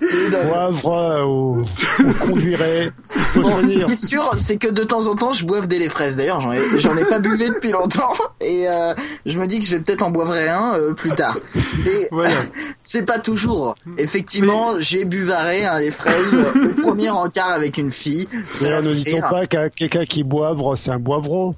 Poivre 0.00 0.92
euh, 0.92 1.22
au, 1.24 1.58
au 1.60 2.12
conduirait. 2.26 2.90
Faut 3.04 3.42
Bon, 3.42 3.50
choisir. 3.60 3.80
ce 3.80 3.84
qui 3.86 3.92
est 3.92 4.06
sûr, 4.08 4.32
c'est 4.36 4.56
que 4.56 4.68
de 4.68 4.82
temps 4.82 5.06
en 5.06 5.14
temps, 5.16 5.32
je 5.32 5.44
boive 5.44 5.68
des 5.68 5.78
laits 5.78 5.90
fraises. 5.90 6.16
D'ailleurs, 6.16 6.40
j'en 6.40 6.52
ai, 6.52 6.60
j'en 6.78 6.96
ai 6.96 7.04
pas 7.04 7.18
buvé 7.18 7.48
depuis 7.48 7.70
longtemps. 7.72 8.12
Et 8.40 8.66
euh, 8.68 8.94
je 9.26 9.38
me 9.38 9.46
dis 9.46 9.60
que 9.60 9.66
je 9.66 9.72
vais 9.76 9.80
peut-être 9.80 10.02
en 10.02 10.10
boivrer 10.10 10.48
un 10.48 10.72
euh, 10.74 10.94
plus 10.94 11.10
tard. 11.10 11.36
Mais 11.84 12.08
Voilà. 12.10 12.34
c'est 12.78 13.02
pas 13.04 13.18
toujours. 13.18 13.74
Effectivement, 13.98 14.74
j'ai 14.78 15.04
buvaré 15.04 15.64
un 15.66 15.78
lait 15.78 15.90
fraises 15.90 16.34
euh, 16.34 16.70
au 16.70 16.80
premier 16.80 17.10
encart 17.10 17.50
avec 17.50 17.76
une 17.78 17.92
fille. 17.92 18.28
L'a 18.62 18.80
ne 18.82 18.94
dit-on 18.94 19.20
pas 19.20 19.46
qu'un 19.46 19.68
quelqu'un 19.68 20.04
qui 20.06 20.22
boivre, 20.24 20.76
c'est 20.78 20.90
un 20.90 20.98
boivreau 20.98 21.54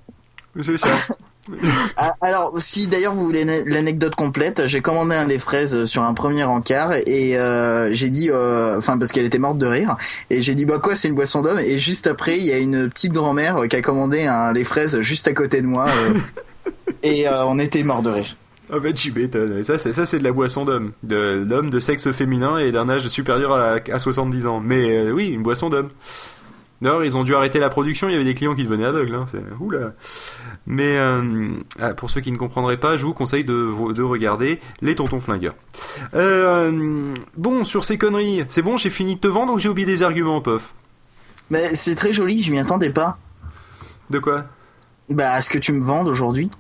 C'est 0.65 0.79
ça. 0.79 0.89
Ah, 1.97 2.15
Alors, 2.21 2.53
si 2.61 2.87
d'ailleurs 2.87 3.15
vous 3.15 3.25
voulez 3.25 3.45
l'ane- 3.45 3.65
l'anecdote 3.67 4.15
complète, 4.15 4.67
j'ai 4.67 4.81
commandé 4.81 5.17
un 5.17 5.27
lait 5.27 5.39
fraise 5.41 5.85
sur 5.85 6.03
un 6.05 6.15
premier 6.15 6.45
encart 6.45 6.93
et 6.95 7.37
euh, 7.37 7.93
j'ai 7.93 8.11
dit, 8.11 8.31
euh, 8.31 8.79
enfin 8.79 8.97
parce 8.97 9.11
qu'elle 9.11 9.25
était 9.27 9.39
morte 9.41 9.59
de 9.59 9.67
rire, 9.67 9.97
et 10.31 10.41
j'ai 10.41 10.55
dit 10.55 10.65
bah 10.65 10.79
quoi, 10.79 10.95
c'est 10.95 11.09
une 11.09 11.15
boisson 11.15 11.43
d'homme. 11.43 11.59
Et 11.59 11.79
juste 11.79 12.07
après, 12.07 12.37
il 12.39 12.45
y 12.45 12.53
a 12.53 12.59
une 12.59 12.89
petite 12.89 13.13
grand-mère 13.13 13.57
qui 13.69 13.75
a 13.77 13.83
commandé 13.83 14.25
un 14.25 14.53
lait 14.53 14.65
fraise 14.65 15.01
juste 15.01 15.27
à 15.27 15.33
côté 15.33 15.61
de 15.63 15.67
moi, 15.67 15.89
euh, 15.89 16.15
et 17.03 17.27
euh, 17.29 17.45
on 17.47 17.59
était 17.59 17.83
mort 17.83 18.03
de 18.03 18.11
rire. 18.11 18.37
Ah 18.73 18.79
bah 18.79 18.93
tu 18.93 19.11
m'étonnes. 19.13 19.63
Ça, 19.65 19.77
c'est 19.77 19.93
ça, 19.93 20.07
c'est 20.07 20.19
de 20.21 20.25
la 20.25 20.33
boisson 20.33 20.65
d'homme, 20.65 20.93
de 21.03 21.45
l'homme 21.47 21.69
de 21.71 21.81
sexe 21.81 22.11
féminin 22.13 22.57
et 22.59 22.71
d'un 22.71 22.89
âge 22.89 23.07
supérieur 23.09 23.53
à, 23.53 23.77
à 23.93 23.99
70 23.99 24.47
ans. 24.47 24.61
Mais 24.65 24.97
euh, 24.97 25.11
oui, 25.11 25.27
une 25.27 25.43
boisson 25.43 25.69
d'homme. 25.69 25.89
D'ailleurs, 26.83 27.05
ils 27.05 27.17
ont 27.17 27.23
dû 27.23 27.33
arrêter 27.35 27.61
la 27.61 27.71
production. 27.71 28.09
Il 28.09 28.13
y 28.13 28.15
avait 28.17 28.25
des 28.25 28.35
clients 28.35 28.57
qui 28.57 28.65
devenaient 28.65 28.85
aveugles. 28.85 29.15
Hein. 29.15 29.25
C'est 29.29 29.41
oula. 29.61 29.93
Mais 30.67 30.99
euh, 30.99 31.55
ah, 31.81 31.95
pour 31.95 32.11
ceux 32.11 32.21
qui 32.21 32.33
ne 32.33 32.37
comprendraient 32.37 32.77
pas, 32.77 32.97
je 32.97 33.07
vous 33.07 33.15
conseille 33.15 33.45
de, 33.45 33.93
de 33.93 34.03
regarder 34.03 34.59
les 34.81 34.97
Tontons 34.97 35.21
Flingueurs. 35.21 35.55
Euh, 36.15 37.15
bon, 37.37 37.65
sur 37.65 37.85
ces 37.85 37.99
conneries, 37.99 38.45
c'est 38.49 38.63
bon, 38.63 38.77
j'ai 38.79 38.91
fini 38.91 39.15
de 39.15 39.21
te 39.21 39.29
vendre 39.29 39.53
ou 39.53 39.59
j'ai 39.59 39.69
oublié 39.69 39.87
des 39.87 40.03
arguments, 40.03 40.41
pof? 40.41 40.75
Mais 41.51 41.77
c'est 41.77 41.95
très 41.95 42.13
joli, 42.13 42.43
je 42.43 42.51
m'y 42.51 42.59
attendais 42.59 42.91
pas. 42.91 43.17
De 44.11 44.19
quoi? 44.19 44.39
Bah, 45.09 45.35
à 45.35 45.41
ce 45.41 45.51
que 45.51 45.59
tu 45.59 45.73
me 45.73 45.85
vendes 45.85 46.09
aujourd'hui. 46.09 46.51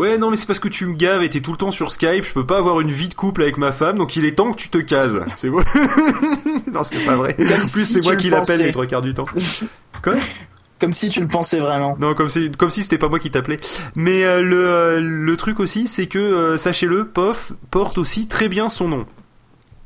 Ouais, 0.00 0.18
non, 0.18 0.30
mais 0.30 0.36
c'est 0.36 0.46
parce 0.46 0.58
que 0.60 0.68
tu 0.68 0.86
me 0.86 0.94
gaves 0.94 1.22
et 1.22 1.28
t'es 1.30 1.40
tout 1.40 1.50
le 1.52 1.56
temps 1.58 1.70
sur 1.70 1.90
Skype, 1.90 2.24
je 2.24 2.32
peux 2.32 2.46
pas 2.46 2.58
avoir 2.58 2.80
une 2.80 2.90
vie 2.90 3.08
de 3.08 3.14
couple 3.14 3.42
avec 3.42 3.58
ma 3.58 3.70
femme, 3.72 3.98
donc 3.98 4.16
il 4.16 4.24
est 4.24 4.32
temps 4.34 4.50
que 4.50 4.56
tu 4.56 4.68
te 4.70 4.78
cases. 4.78 5.12
C'est 5.36 5.50
bon. 5.50 5.58
non, 6.72 6.82
c'est 6.82 7.04
pas 7.04 7.16
vrai. 7.16 7.34
Comme 7.34 7.46
en 7.46 7.66
plus, 7.66 7.68
si 7.68 7.86
c'est 7.86 8.02
moi 8.04 8.16
qui 8.16 8.30
l'appelle 8.30 8.60
les 8.60 8.72
trois 8.72 8.86
quarts 8.86 9.02
du 9.02 9.14
temps. 9.14 9.26
Quoi? 10.02 10.14
Comme 10.80 10.92
si 10.94 11.10
tu 11.10 11.20
le 11.20 11.28
pensais 11.28 11.60
vraiment. 11.60 11.96
Non, 12.00 12.14
comme 12.14 12.30
si, 12.30 12.50
comme 12.52 12.70
si 12.70 12.82
c'était 12.82 12.96
pas 12.96 13.08
moi 13.08 13.18
qui 13.18 13.30
t'appelais. 13.30 13.60
Mais 13.94 14.24
euh, 14.24 14.40
le, 14.40 14.66
euh, 14.66 15.00
le 15.00 15.36
truc 15.36 15.60
aussi, 15.60 15.86
c'est 15.86 16.06
que, 16.06 16.18
euh, 16.18 16.56
sachez-le, 16.56 17.06
POF 17.06 17.52
porte 17.70 17.98
aussi 17.98 18.26
très 18.28 18.48
bien 18.48 18.70
son 18.70 18.88
nom. 18.88 19.06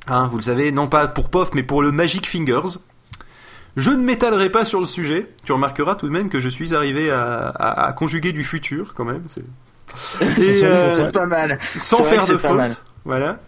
Hein, 0.07 0.29
vous 0.31 0.37
le 0.37 0.43
savez, 0.43 0.71
non 0.71 0.87
pas 0.87 1.09
pour 1.09 1.31
POF, 1.31 1.51
mais 1.55 1.65
pour 1.65 1.83
le 1.83 1.91
Magic 1.91 2.29
Fingers. 2.29 2.79
Je 3.77 3.91
ne 3.91 3.97
m'étalerai 4.05 4.51
pas 4.51 4.65
sur 4.65 4.79
le 4.79 4.87
sujet. 4.87 5.27
Tu 5.45 5.51
remarqueras 5.51 5.97
tout 5.97 6.07
de 6.07 6.13
même 6.13 6.29
que 6.29 6.39
je 6.39 6.49
suis 6.49 6.75
arrivé 6.77 7.11
à, 7.11 7.49
à- 7.49 7.87
à 7.89 7.93
conjuguer 7.93 8.33
du 8.33 8.45
futur, 8.45 8.95
quand 8.95 9.05
même. 9.05 9.25
C'est... 9.27 9.43
Et, 10.21 10.65
euh, 10.65 10.91
c'est 10.91 11.13
pas 11.13 11.27
mal. 11.27 11.59
sans 11.77 12.03
faire 12.05 12.27
de 12.27 12.37
faute. 12.37 12.83
Voilà. 13.05 13.41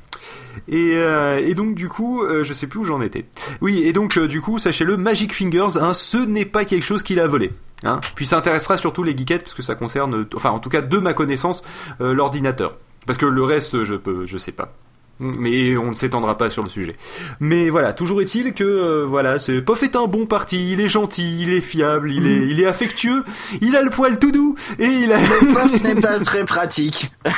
Et, 0.69 0.93
euh, 0.95 1.39
et 1.39 1.55
donc 1.55 1.75
du 1.75 1.89
coup, 1.89 2.23
euh, 2.23 2.45
je 2.45 2.53
sais 2.53 2.67
plus 2.67 2.81
où 2.81 2.85
j'en 2.85 3.01
étais. 3.01 3.27
Oui, 3.61 3.83
et 3.85 3.93
donc 3.93 4.17
euh, 4.17 4.27
du 4.27 4.41
coup, 4.41 4.59
sachez-le, 4.59 4.97
Magic 4.97 5.35
Fingers, 5.35 5.79
hein, 5.81 5.93
ce 5.93 6.17
n'est 6.19 6.45
pas 6.45 6.65
quelque 6.65 6.85
chose 6.85 7.03
qu'il 7.03 7.21
a 7.21 7.27
volé. 7.27 7.53
Hein. 7.85 8.01
Puis 8.15 8.27
ça 8.27 8.39
intéressera 8.39 8.79
surtout 8.79 9.03
les 9.03 9.17
geekettes 9.17 9.43
parce 9.43 9.55
que 9.55 9.63
ça 9.63 9.75
concerne, 9.75 10.27
enfin 10.35 10.51
en 10.51 10.59
tout 10.59 10.71
cas 10.71 10.83
de 10.83 10.99
ma 10.99 11.13
connaissance, 11.13 11.63
euh, 12.01 12.15
l'ordinateur. 12.15 12.77
Parce 13.07 13.19
que 13.19 13.27
le 13.27 13.45
reste, 13.45 13.85
je 13.85 13.95
peux, 13.95 14.27
je 14.27 14.39
sais 14.39 14.53
pas. 14.53 14.73
Mais 15.19 15.77
on 15.77 15.91
ne 15.91 15.95
s'étendra 15.95 16.37
pas 16.37 16.51
sur 16.51 16.63
le 16.63 16.69
sujet. 16.69 16.97
Mais 17.41 17.71
voilà, 17.71 17.93
toujours 17.93 18.21
est-il 18.21 18.53
que 18.53 18.65
euh, 18.65 19.05
voilà, 19.07 19.39
ce 19.39 19.61
Pof 19.61 19.83
est 19.83 19.97
un 19.97 20.07
bon 20.07 20.27
parti, 20.27 20.73
il 20.73 20.81
est 20.81 20.89
gentil, 20.89 21.41
il 21.41 21.53
est 21.53 21.61
fiable, 21.61 22.11
il 22.13 22.27
est, 22.27 22.47
il 22.49 22.61
est 22.61 22.67
affectueux, 22.67 23.25
il 23.61 23.77
a 23.77 23.83
le 23.83 23.91
poil 23.91 24.19
tout 24.19 24.33
doux 24.33 24.55
et 24.79 24.87
il 24.87 25.13
a. 25.13 25.19
Le 25.19 25.53
pof 25.55 25.83
n'est 25.83 26.01
pas 26.01 26.19
très 26.21 26.45
pratique. 26.45 27.13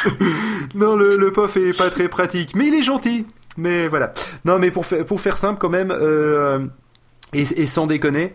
Non, 0.74 0.96
le, 0.96 1.16
le 1.16 1.32
pof 1.32 1.56
est 1.56 1.76
pas 1.76 1.88
très 1.90 2.08
pratique, 2.08 2.54
mais 2.54 2.66
il 2.66 2.74
est 2.74 2.82
gentil. 2.82 3.26
Mais 3.56 3.88
voilà. 3.88 4.12
Non, 4.44 4.58
mais 4.58 4.70
pour 4.70 4.86
faire, 4.86 5.04
pour 5.04 5.20
faire 5.20 5.36
simple 5.36 5.58
quand 5.58 5.70
même, 5.70 5.90
euh, 5.90 6.66
et, 7.34 7.42
et 7.42 7.66
sans 7.66 7.86
déconner, 7.86 8.32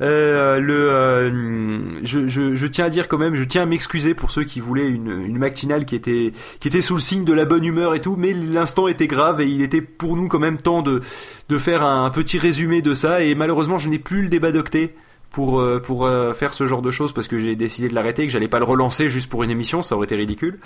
euh, 0.00 0.60
le, 0.60 0.90
euh, 0.90 2.04
je, 2.04 2.28
je, 2.28 2.54
je 2.54 2.66
tiens 2.66 2.84
à 2.86 2.90
dire 2.90 3.08
quand 3.08 3.18
même, 3.18 3.34
je 3.34 3.44
tiens 3.44 3.62
à 3.62 3.66
m'excuser 3.66 4.14
pour 4.14 4.30
ceux 4.30 4.44
qui 4.44 4.60
voulaient 4.60 4.88
une, 4.88 5.10
une 5.10 5.38
matinale 5.38 5.84
qui 5.84 5.96
était, 5.96 6.32
qui 6.60 6.68
était 6.68 6.80
sous 6.80 6.94
le 6.94 7.00
signe 7.00 7.24
de 7.24 7.32
la 7.32 7.44
bonne 7.44 7.64
humeur 7.64 7.94
et 7.94 8.00
tout, 8.00 8.16
mais 8.16 8.32
l'instant 8.32 8.86
était 8.88 9.08
grave 9.08 9.40
et 9.40 9.46
il 9.46 9.62
était 9.62 9.80
pour 9.80 10.16
nous 10.16 10.28
quand 10.28 10.38
même 10.38 10.58
temps 10.58 10.82
de, 10.82 11.00
de 11.48 11.58
faire 11.58 11.82
un 11.82 12.10
petit 12.10 12.38
résumé 12.38 12.82
de 12.82 12.94
ça. 12.94 13.22
Et 13.22 13.34
malheureusement, 13.34 13.78
je 13.78 13.88
n'ai 13.88 13.98
plus 13.98 14.22
le 14.22 14.28
débat 14.28 14.52
d'octet 14.52 14.94
pour 15.30 15.60
euh, 15.60 15.80
pour 15.80 16.06
euh, 16.06 16.32
faire 16.32 16.54
ce 16.54 16.66
genre 16.66 16.82
de 16.82 16.90
choses 16.90 17.12
parce 17.12 17.28
que 17.28 17.38
j'ai 17.38 17.56
décidé 17.56 17.88
de 17.88 17.94
l'arrêter 17.94 18.26
que 18.26 18.32
j'allais 18.32 18.48
pas 18.48 18.58
le 18.58 18.64
relancer 18.64 19.08
juste 19.08 19.28
pour 19.28 19.42
une 19.42 19.50
émission. 19.50 19.82
Ça 19.82 19.96
aurait 19.96 20.06
été 20.06 20.16
ridicule. 20.16 20.58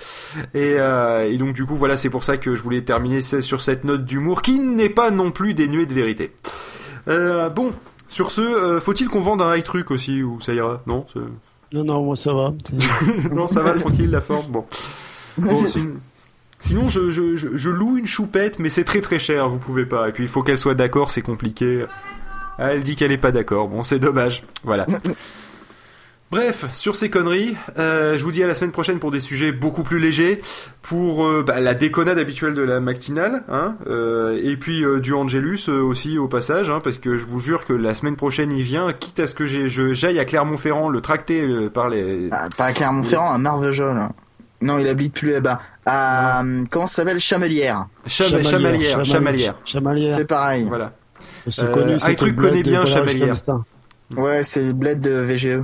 Et, 0.55 0.75
euh, 0.79 1.29
et 1.29 1.37
donc 1.37 1.55
du 1.55 1.65
coup 1.65 1.75
voilà 1.75 1.97
c'est 1.97 2.11
pour 2.11 2.25
ça 2.25 2.37
que 2.37 2.55
je 2.55 2.63
voulais 2.63 2.83
terminer 2.83 3.23
sur 3.23 3.63
cette 3.63 3.85
note 3.85 4.05
d'humour 4.05 4.43
qui 4.43 4.59
n'est 4.59 4.89
pas 4.89 5.11
non 5.11 5.31
plus 5.31 5.55
dénuée 5.55 5.87
de 5.87 5.95
vérité 5.95 6.33
euh, 7.09 7.49
bon 7.51 7.73
sur 8.09 8.31
ce 8.31 8.41
euh, 8.41 8.81
faut-il 8.81 9.09
qu'on 9.09 9.21
vende 9.21 9.43
un 9.43 9.55
high 9.57 9.65
truc 9.65 9.91
aussi 9.91 10.23
ou 10.23 10.41
ça 10.41 10.53
ira 10.55 10.83
non 10.87 11.07
Non, 11.73 11.85
non, 11.85 12.03
moi 12.05 12.17
ça 12.17 12.33
va. 12.35 12.53
Non 13.33 13.49
ça 13.49 13.63
va 13.63 13.73
tranquille 13.75 14.11
la 14.11 14.21
forme 14.21 14.47
bon, 14.51 14.67
Bon, 15.39 15.67
sin- 15.67 15.97
sinon 16.61 16.89
je, 16.89 17.11
je, 17.11 17.37
je, 17.37 17.57
je 17.57 17.71
loue 17.71 17.97
une 17.99 18.07
choupette 18.07 18.59
mais 18.59 18.69
c'est 18.69 18.85
très 18.85 19.01
très 19.01 19.19
cher 19.19 19.49
vous 19.49 19.59
pouvez 19.59 19.87
pas. 19.87 20.09
Et 20.09 20.13
puis 20.13 20.25
il 20.25 20.29
faut 20.29 20.43
qu'elle 20.43 20.59
soit 20.59 20.75
d'accord 20.75 21.11
c'est 21.11 21.23
compliqué. 21.23 21.85
Ah, 22.59 22.75
elle 22.75 22.83
dit 22.83 22.97
qu'elle 22.97 23.13
est 23.13 23.19
pas 23.19 23.33
d'accord 23.33 23.69
bon 23.69 23.83
c'est 23.83 23.99
dommage 23.99 24.45
voilà 24.63 24.87
Bref, 26.33 26.65
sur 26.73 26.97
ces 26.97 27.11
conneries, 27.11 27.55
euh, 27.79 28.17
je 28.17 28.25
vous 28.25 28.33
dis 28.33 28.43
à 28.43 28.47
la 28.47 28.55
semaine 28.55 28.73
prochaine 28.73 28.99
pour 28.99 29.11
des 29.11 29.21
sujets 29.21 29.53
beaucoup 29.53 29.83
plus 29.83 29.99
légers, 29.99 30.41
pour 30.81 31.27
euh, 31.27 31.45
bah, 31.47 31.61
la 31.61 31.75
déconnade 31.75 32.17
habituelle 32.19 32.55
de 32.55 32.63
la 32.63 32.81
matinale, 32.81 33.45
hein, 33.51 33.77
euh, 33.87 34.41
et 34.43 34.57
puis 34.57 34.83
euh, 34.83 34.99
du 34.99 35.13
Angelus 35.13 35.59
euh, 35.69 35.83
aussi 35.83 36.17
au 36.17 36.29
passage, 36.29 36.71
hein, 36.71 36.81
parce 36.83 36.97
que 36.97 37.19
je 37.19 37.27
vous 37.27 37.39
jure 37.39 37.67
que 37.67 37.75
la 37.75 37.95
semaine 37.95 38.17
prochaine 38.17 38.51
il 38.51 38.63
vient, 38.63 38.89
quitte 38.99 39.21
à 39.21 39.27
ce 39.27 39.35
que 39.35 39.45
j'aille 39.45 40.19
à 40.19 40.25
Clermont-Ferrand 40.25 40.89
le 40.89 41.03
tracter 41.03 41.43
euh, 41.47 41.69
par 41.69 41.91
les... 41.91 42.29
Ah, 42.33 42.49
pas 42.57 42.65
à 42.65 42.73
Clermont-Ferrand, 42.73 43.31
à 43.31 43.37
Marvejols. 43.37 44.09
Non, 44.63 44.79
il 44.79 44.89
habite 44.89 45.13
plus 45.13 45.33
là-bas. 45.33 45.61
À, 45.85 46.43
comment 46.71 46.87
ça 46.87 47.03
s'appelle? 47.03 47.19
Chamelière. 47.21 47.89
Cham- 48.07 48.43
Chamalières, 48.43 49.05
Chamalières, 49.05 49.57
Chamalière. 49.65 50.17
C'est 50.17 50.25
pareil. 50.25 50.65
voilà. 50.67 50.93
C'est 51.49 51.65
Euh, 51.65 51.73
connu, 51.73 51.99
c'est 51.99 52.15
truc 52.15 52.37
connaît 52.37 52.63
bien 52.63 52.87
Chamalière. 52.87 53.17
Clandestin. 53.17 53.65
Ouais, 54.17 54.45
c'est 54.45 54.63
le 54.69 54.73
bled 54.73 55.01
de 55.03 55.11
E. 55.11 55.63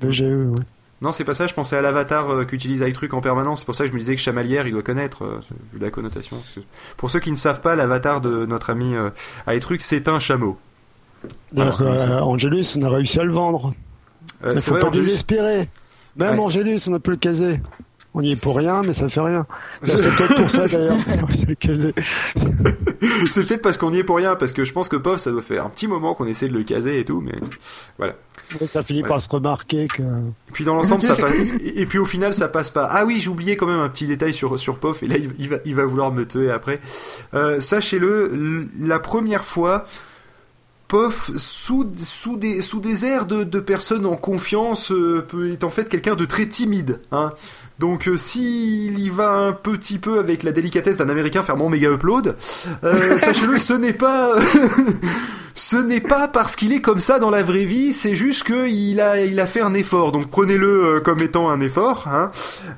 VGE, 0.00 0.22
ouais. 0.22 0.62
Non, 1.02 1.12
c'est 1.12 1.24
pas 1.24 1.34
ça, 1.34 1.46
je 1.46 1.52
pensais 1.54 1.76
à 1.76 1.82
l'avatar 1.82 2.30
euh, 2.30 2.44
qu'utilise 2.44 2.80
iTruc 2.80 3.12
en 3.12 3.20
permanence, 3.20 3.60
c'est 3.60 3.66
pour 3.66 3.74
ça 3.74 3.84
que 3.84 3.88
je 3.90 3.94
me 3.94 3.98
disais 3.98 4.14
que 4.14 4.20
Chamalière, 4.20 4.66
il 4.66 4.72
doit 4.72 4.82
connaître, 4.82 5.24
euh, 5.24 5.40
vu 5.72 5.78
la 5.78 5.90
connotation. 5.90 6.38
Pour 6.96 7.10
ceux 7.10 7.20
qui 7.20 7.30
ne 7.30 7.36
savent 7.36 7.60
pas, 7.60 7.74
l'avatar 7.74 8.20
de 8.20 8.46
notre 8.46 8.70
ami 8.70 8.94
euh, 8.94 9.10
iTruc, 9.48 9.82
c'est 9.82 10.08
un 10.08 10.18
chameau. 10.18 10.56
D'ailleurs, 11.52 11.82
euh, 11.82 12.20
Angelus, 12.20 12.76
on 12.78 12.82
a 12.82 12.88
réussi 12.88 13.18
à 13.20 13.24
le 13.24 13.32
vendre. 13.32 13.74
Euh, 14.44 14.52
Il 14.54 14.60
c'est 14.60 14.68
faut 14.68 14.74
vrai, 14.74 14.80
pas 14.82 14.88
Angelus 14.88 15.04
désespérer. 15.04 15.68
Même 16.16 16.34
Ouais. 16.38 16.44
Angelus, 16.44 16.78
on 16.88 16.94
a 16.94 17.00
pu 17.00 17.10
le 17.10 17.16
caser. 17.16 17.60
On 18.16 18.22
y 18.22 18.30
est 18.30 18.36
pour 18.36 18.56
rien, 18.56 18.82
mais 18.82 18.92
ça 18.92 19.08
fait 19.08 19.20
rien. 19.20 19.44
C'est 19.84 20.14
peut-être 20.14 20.36
pour 20.36 20.48
ça 20.48 20.68
d'ailleurs. 20.68 20.94
C'est 23.28 23.46
peut-être 23.46 23.62
parce 23.62 23.76
qu'on 23.76 23.92
y 23.92 23.98
est 23.98 24.04
pour 24.04 24.16
rien, 24.16 24.36
parce 24.36 24.52
que 24.52 24.64
je 24.64 24.72
pense 24.72 24.88
que 24.88 24.96
POF, 24.96 25.18
ça 25.18 25.30
doit 25.32 25.42
faire 25.42 25.66
un 25.66 25.68
petit 25.68 25.88
moment 25.88 26.14
qu'on 26.14 26.26
essaie 26.26 26.48
de 26.48 26.54
le 26.54 26.62
caser 26.62 27.00
et 27.00 27.04
tout, 27.04 27.20
mais 27.20 27.34
voilà. 27.98 28.14
Ça 28.66 28.82
finit 28.82 29.02
Ouais. 29.02 29.08
par 29.08 29.20
se 29.20 29.28
remarquer 29.28 29.88
que. 29.88 30.02
Et 30.02 30.52
puis 30.52 30.64
dans 30.64 30.74
l'ensemble, 30.74 31.00
ça 31.02 31.16
passe. 31.16 31.32
Et 31.32 31.82
et 31.82 31.86
puis 31.86 31.98
au 31.98 32.04
final, 32.04 32.34
ça 32.34 32.46
passe 32.48 32.70
pas. 32.70 32.86
Ah 32.90 33.04
oui, 33.04 33.26
oublié 33.28 33.56
quand 33.56 33.66
même 33.66 33.80
un 33.80 33.88
petit 33.88 34.06
détail 34.06 34.32
sur 34.32 34.58
sur 34.58 34.78
POF, 34.78 35.02
et 35.02 35.06
là, 35.08 35.16
il, 35.38 35.48
va 35.48 35.56
il 35.64 35.74
va 35.74 35.84
vouloir 35.84 36.12
me 36.12 36.24
tuer 36.24 36.50
après. 36.50 36.80
Euh, 37.34 37.58
Sachez-le, 37.60 38.68
la 38.80 38.98
première 39.00 39.44
fois. 39.44 39.84
POF, 40.88 41.30
sous, 41.36 41.86
sous, 41.98 42.36
des, 42.36 42.60
sous 42.60 42.80
des 42.80 43.04
airs 43.04 43.26
de, 43.26 43.42
de 43.42 43.60
personnes 43.60 44.06
en 44.06 44.16
confiance, 44.16 44.92
euh, 44.92 45.24
peut- 45.26 45.50
est 45.50 45.64
en 45.64 45.70
fait 45.70 45.88
quelqu'un 45.88 46.14
de 46.14 46.24
très 46.24 46.46
timide. 46.46 47.00
Hein. 47.10 47.30
Donc 47.78 48.06
euh, 48.06 48.16
s'il 48.16 48.98
y 48.98 49.08
va 49.08 49.30
un 49.30 49.52
petit 49.52 49.98
peu 49.98 50.18
avec 50.18 50.42
la 50.42 50.52
délicatesse 50.52 50.96
d'un 50.96 51.08
américain 51.08 51.42
fermant 51.42 51.68
méga 51.68 51.90
upload, 51.90 52.36
euh, 52.84 53.18
sachez-le, 53.18 53.58
ce 53.58 53.72
n'est 53.72 53.92
pas... 53.94 54.36
ce 55.56 55.76
n'est 55.76 56.00
pas 56.00 56.26
parce 56.28 56.56
qu'il 56.56 56.72
est 56.72 56.80
comme 56.80 57.00
ça 57.00 57.18
dans 57.20 57.30
la 57.30 57.42
vraie 57.42 57.64
vie, 57.64 57.92
c'est 57.92 58.14
juste 58.16 58.44
qu'il 58.44 59.00
a, 59.00 59.24
il 59.24 59.38
a 59.40 59.46
fait 59.46 59.60
un 59.60 59.72
effort. 59.74 60.12
Donc 60.12 60.28
prenez-le 60.28 61.00
comme 61.04 61.20
étant 61.20 61.48
un 61.48 61.60
effort, 61.60 62.08
hein. 62.08 62.30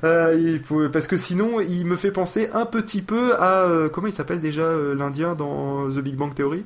Euh, 0.03 0.57
parce 0.93 1.07
que 1.07 1.17
sinon 1.17 1.59
il 1.59 1.85
me 1.85 1.95
fait 1.95 2.11
penser 2.11 2.49
un 2.53 2.65
petit 2.65 3.01
peu 3.01 3.33
à... 3.39 3.67
comment 3.91 4.07
il 4.07 4.13
s'appelle 4.13 4.39
déjà 4.41 4.69
l'Indien 4.95 5.33
dans 5.35 5.89
The 5.89 5.99
Big 5.99 6.15
Bang 6.15 6.33
Theory? 6.33 6.63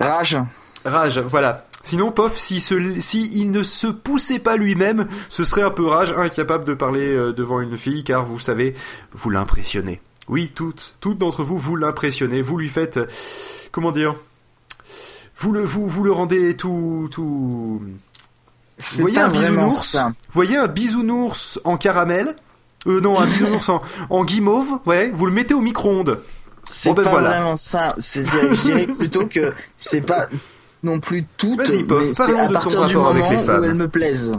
Rage. 0.00 0.38
Rage, 0.84 1.18
voilà. 1.18 1.64
Sinon, 1.82 2.12
Pof, 2.12 2.36
si, 2.36 2.60
ce, 2.60 3.00
si 3.00 3.30
il 3.32 3.50
ne 3.50 3.62
se 3.62 3.86
poussait 3.86 4.38
pas 4.38 4.56
lui-même, 4.56 5.06
ce 5.28 5.44
serait 5.44 5.62
un 5.62 5.70
peu 5.70 5.86
rage, 5.86 6.12
incapable 6.12 6.64
de 6.64 6.74
parler 6.74 7.14
euh, 7.14 7.32
devant 7.32 7.60
une 7.60 7.78
fille, 7.78 8.04
car 8.04 8.24
vous 8.24 8.38
savez, 8.38 8.74
vous 9.12 9.30
l'impressionnez. 9.30 10.00
Oui, 10.28 10.50
toutes, 10.54 10.96
toutes 11.00 11.18
d'entre 11.18 11.44
vous, 11.44 11.56
vous 11.56 11.76
l'impressionnez, 11.76 12.42
vous 12.42 12.58
lui 12.58 12.68
faites, 12.68 12.98
euh, 12.98 13.06
comment 13.72 13.92
dire, 13.92 14.16
vous 15.38 15.52
le, 15.52 15.62
vous, 15.62 15.88
vous 15.88 16.04
le 16.04 16.12
rendez 16.12 16.56
tout, 16.56 17.08
tout. 17.10 17.80
Vous 18.92 19.00
voyez 19.00 19.18
un 19.18 19.28
bisounours, 19.28 19.96
vous 19.96 20.12
voyez 20.32 20.56
un 20.56 20.66
bisounours 20.66 21.60
en 21.64 21.76
caramel, 21.76 22.36
euh, 22.86 23.00
non, 23.00 23.18
un 23.18 23.26
bisounours 23.30 23.68
en, 23.68 23.80
en 24.10 24.24
guimauve, 24.24 24.78
ouais, 24.84 25.10
vous 25.12 25.26
le 25.26 25.32
mettez 25.32 25.54
au 25.54 25.60
micro-ondes. 25.60 26.20
C'est 26.68 26.90
Bon, 26.90 26.94
ben 26.94 27.02
pas 27.04 27.10
voilà. 27.10 27.28
vraiment 27.30 27.56
ça. 27.56 27.94
Je 27.98 28.62
dirais 28.62 28.86
plutôt 28.98 29.26
que 29.26 29.52
c'est 29.76 30.02
pas 30.02 30.26
non 30.82 31.00
plus 31.00 31.24
tout, 31.36 31.56
mais 31.56 31.64
c'est 32.14 32.38
à 32.38 32.48
partir 32.48 32.84
du 32.84 32.96
rapport 32.96 33.10
avec 33.10 33.24
moment 33.24 33.30
les 33.30 33.60
où 33.60 33.64
elles 33.64 33.74
me 33.74 33.88
plaisent. 33.88 34.38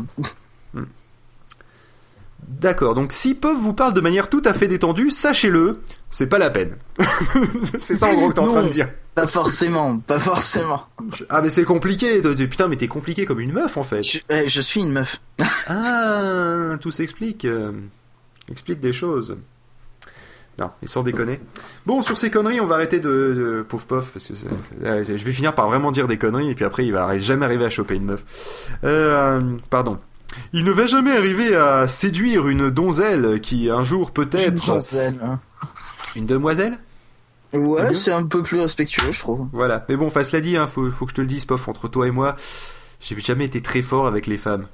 D'accord, 2.47 2.95
donc 2.95 3.13
si 3.13 3.35
Pov 3.35 3.57
vous 3.57 3.73
parle 3.73 3.93
de 3.93 4.01
manière 4.01 4.27
tout 4.27 4.41
à 4.43 4.53
fait 4.53 4.67
détendue, 4.67 5.11
sachez-le, 5.11 5.81
c'est 6.09 6.27
pas 6.27 6.39
la 6.39 6.49
peine. 6.49 6.77
c'est 7.77 7.95
ça 7.95 8.07
en 8.07 8.13
gros 8.13 8.29
que 8.29 8.33
t'es 8.33 8.39
en 8.39 8.47
train 8.47 8.63
de 8.63 8.69
dire. 8.69 8.89
Pas 9.13 9.27
forcément, 9.27 9.99
pas 9.99 10.19
forcément. 10.19 10.83
Ah 11.29 11.41
mais 11.41 11.49
c'est 11.49 11.63
compliqué, 11.63 12.21
putain 12.21 12.67
mais 12.67 12.75
t'es 12.75 12.87
compliqué 12.87 13.25
comme 13.25 13.39
une 13.39 13.53
meuf 13.53 13.77
en 13.77 13.83
fait. 13.83 14.01
Je, 14.03 14.19
eh, 14.29 14.47
je 14.49 14.61
suis 14.61 14.81
une 14.81 14.91
meuf. 14.91 15.21
Ah, 15.67 16.75
tout 16.81 16.91
s'explique. 16.91 17.47
explique 18.49 18.79
des 18.79 18.93
choses. 18.93 19.37
Non, 20.59 20.69
mais 20.81 20.87
sans 20.87 21.03
déconner. 21.03 21.39
Bon, 21.85 22.01
sur 22.01 22.17
ces 22.17 22.29
conneries, 22.29 22.59
on 22.59 22.65
va 22.65 22.75
arrêter 22.75 22.99
de, 22.99 23.07
de 23.07 23.65
pauvre 23.67 23.85
pof, 23.85 24.09
parce 24.11 24.27
que 24.27 24.33
euh, 24.83 25.03
je 25.03 25.23
vais 25.23 25.31
finir 25.31 25.55
par 25.55 25.69
vraiment 25.69 25.91
dire 25.91 26.07
des 26.07 26.17
conneries, 26.17 26.49
et 26.49 26.55
puis 26.55 26.65
après, 26.65 26.85
il 26.85 26.91
va 26.91 27.17
jamais 27.17 27.45
arriver 27.45 27.63
à 27.63 27.69
choper 27.69 27.95
une 27.95 28.05
meuf. 28.05 28.69
Euh, 28.83 29.57
pardon. 29.69 29.99
Il 30.53 30.65
ne 30.65 30.71
va 30.71 30.85
jamais 30.85 31.15
arriver 31.15 31.55
à 31.55 31.87
séduire 31.87 32.47
une 32.49 32.69
donzelle 32.69 33.39
qui, 33.41 33.69
un 33.69 33.83
jour, 33.83 34.11
peut-être... 34.11 34.79
Gisèle, 34.81 35.15
hein. 35.23 35.39
Une 36.15 36.25
demoiselle? 36.25 36.77
Ouais, 37.53 37.93
c'est 37.95 38.11
un 38.11 38.23
peu 38.23 38.43
plus 38.43 38.59
respectueux, 38.59 39.11
je 39.11 39.19
trouve. 39.19 39.47
Voilà. 39.53 39.85
Mais 39.89 39.95
bon, 39.95 40.07
enfin, 40.07 40.23
cela 40.23 40.41
dit, 40.41 40.57
hein, 40.57 40.67
faut, 40.67 40.91
faut 40.91 41.05
que 41.05 41.11
je 41.11 41.15
te 41.15 41.21
le 41.21 41.27
dise, 41.27 41.45
pof, 41.45 41.67
entre 41.67 41.87
toi 41.87 42.07
et 42.07 42.11
moi, 42.11 42.35
j'ai 42.99 43.19
jamais 43.19 43.45
été 43.45 43.61
très 43.61 43.81
fort 43.81 44.07
avec 44.07 44.27
les 44.27 44.37
femmes. 44.37 44.67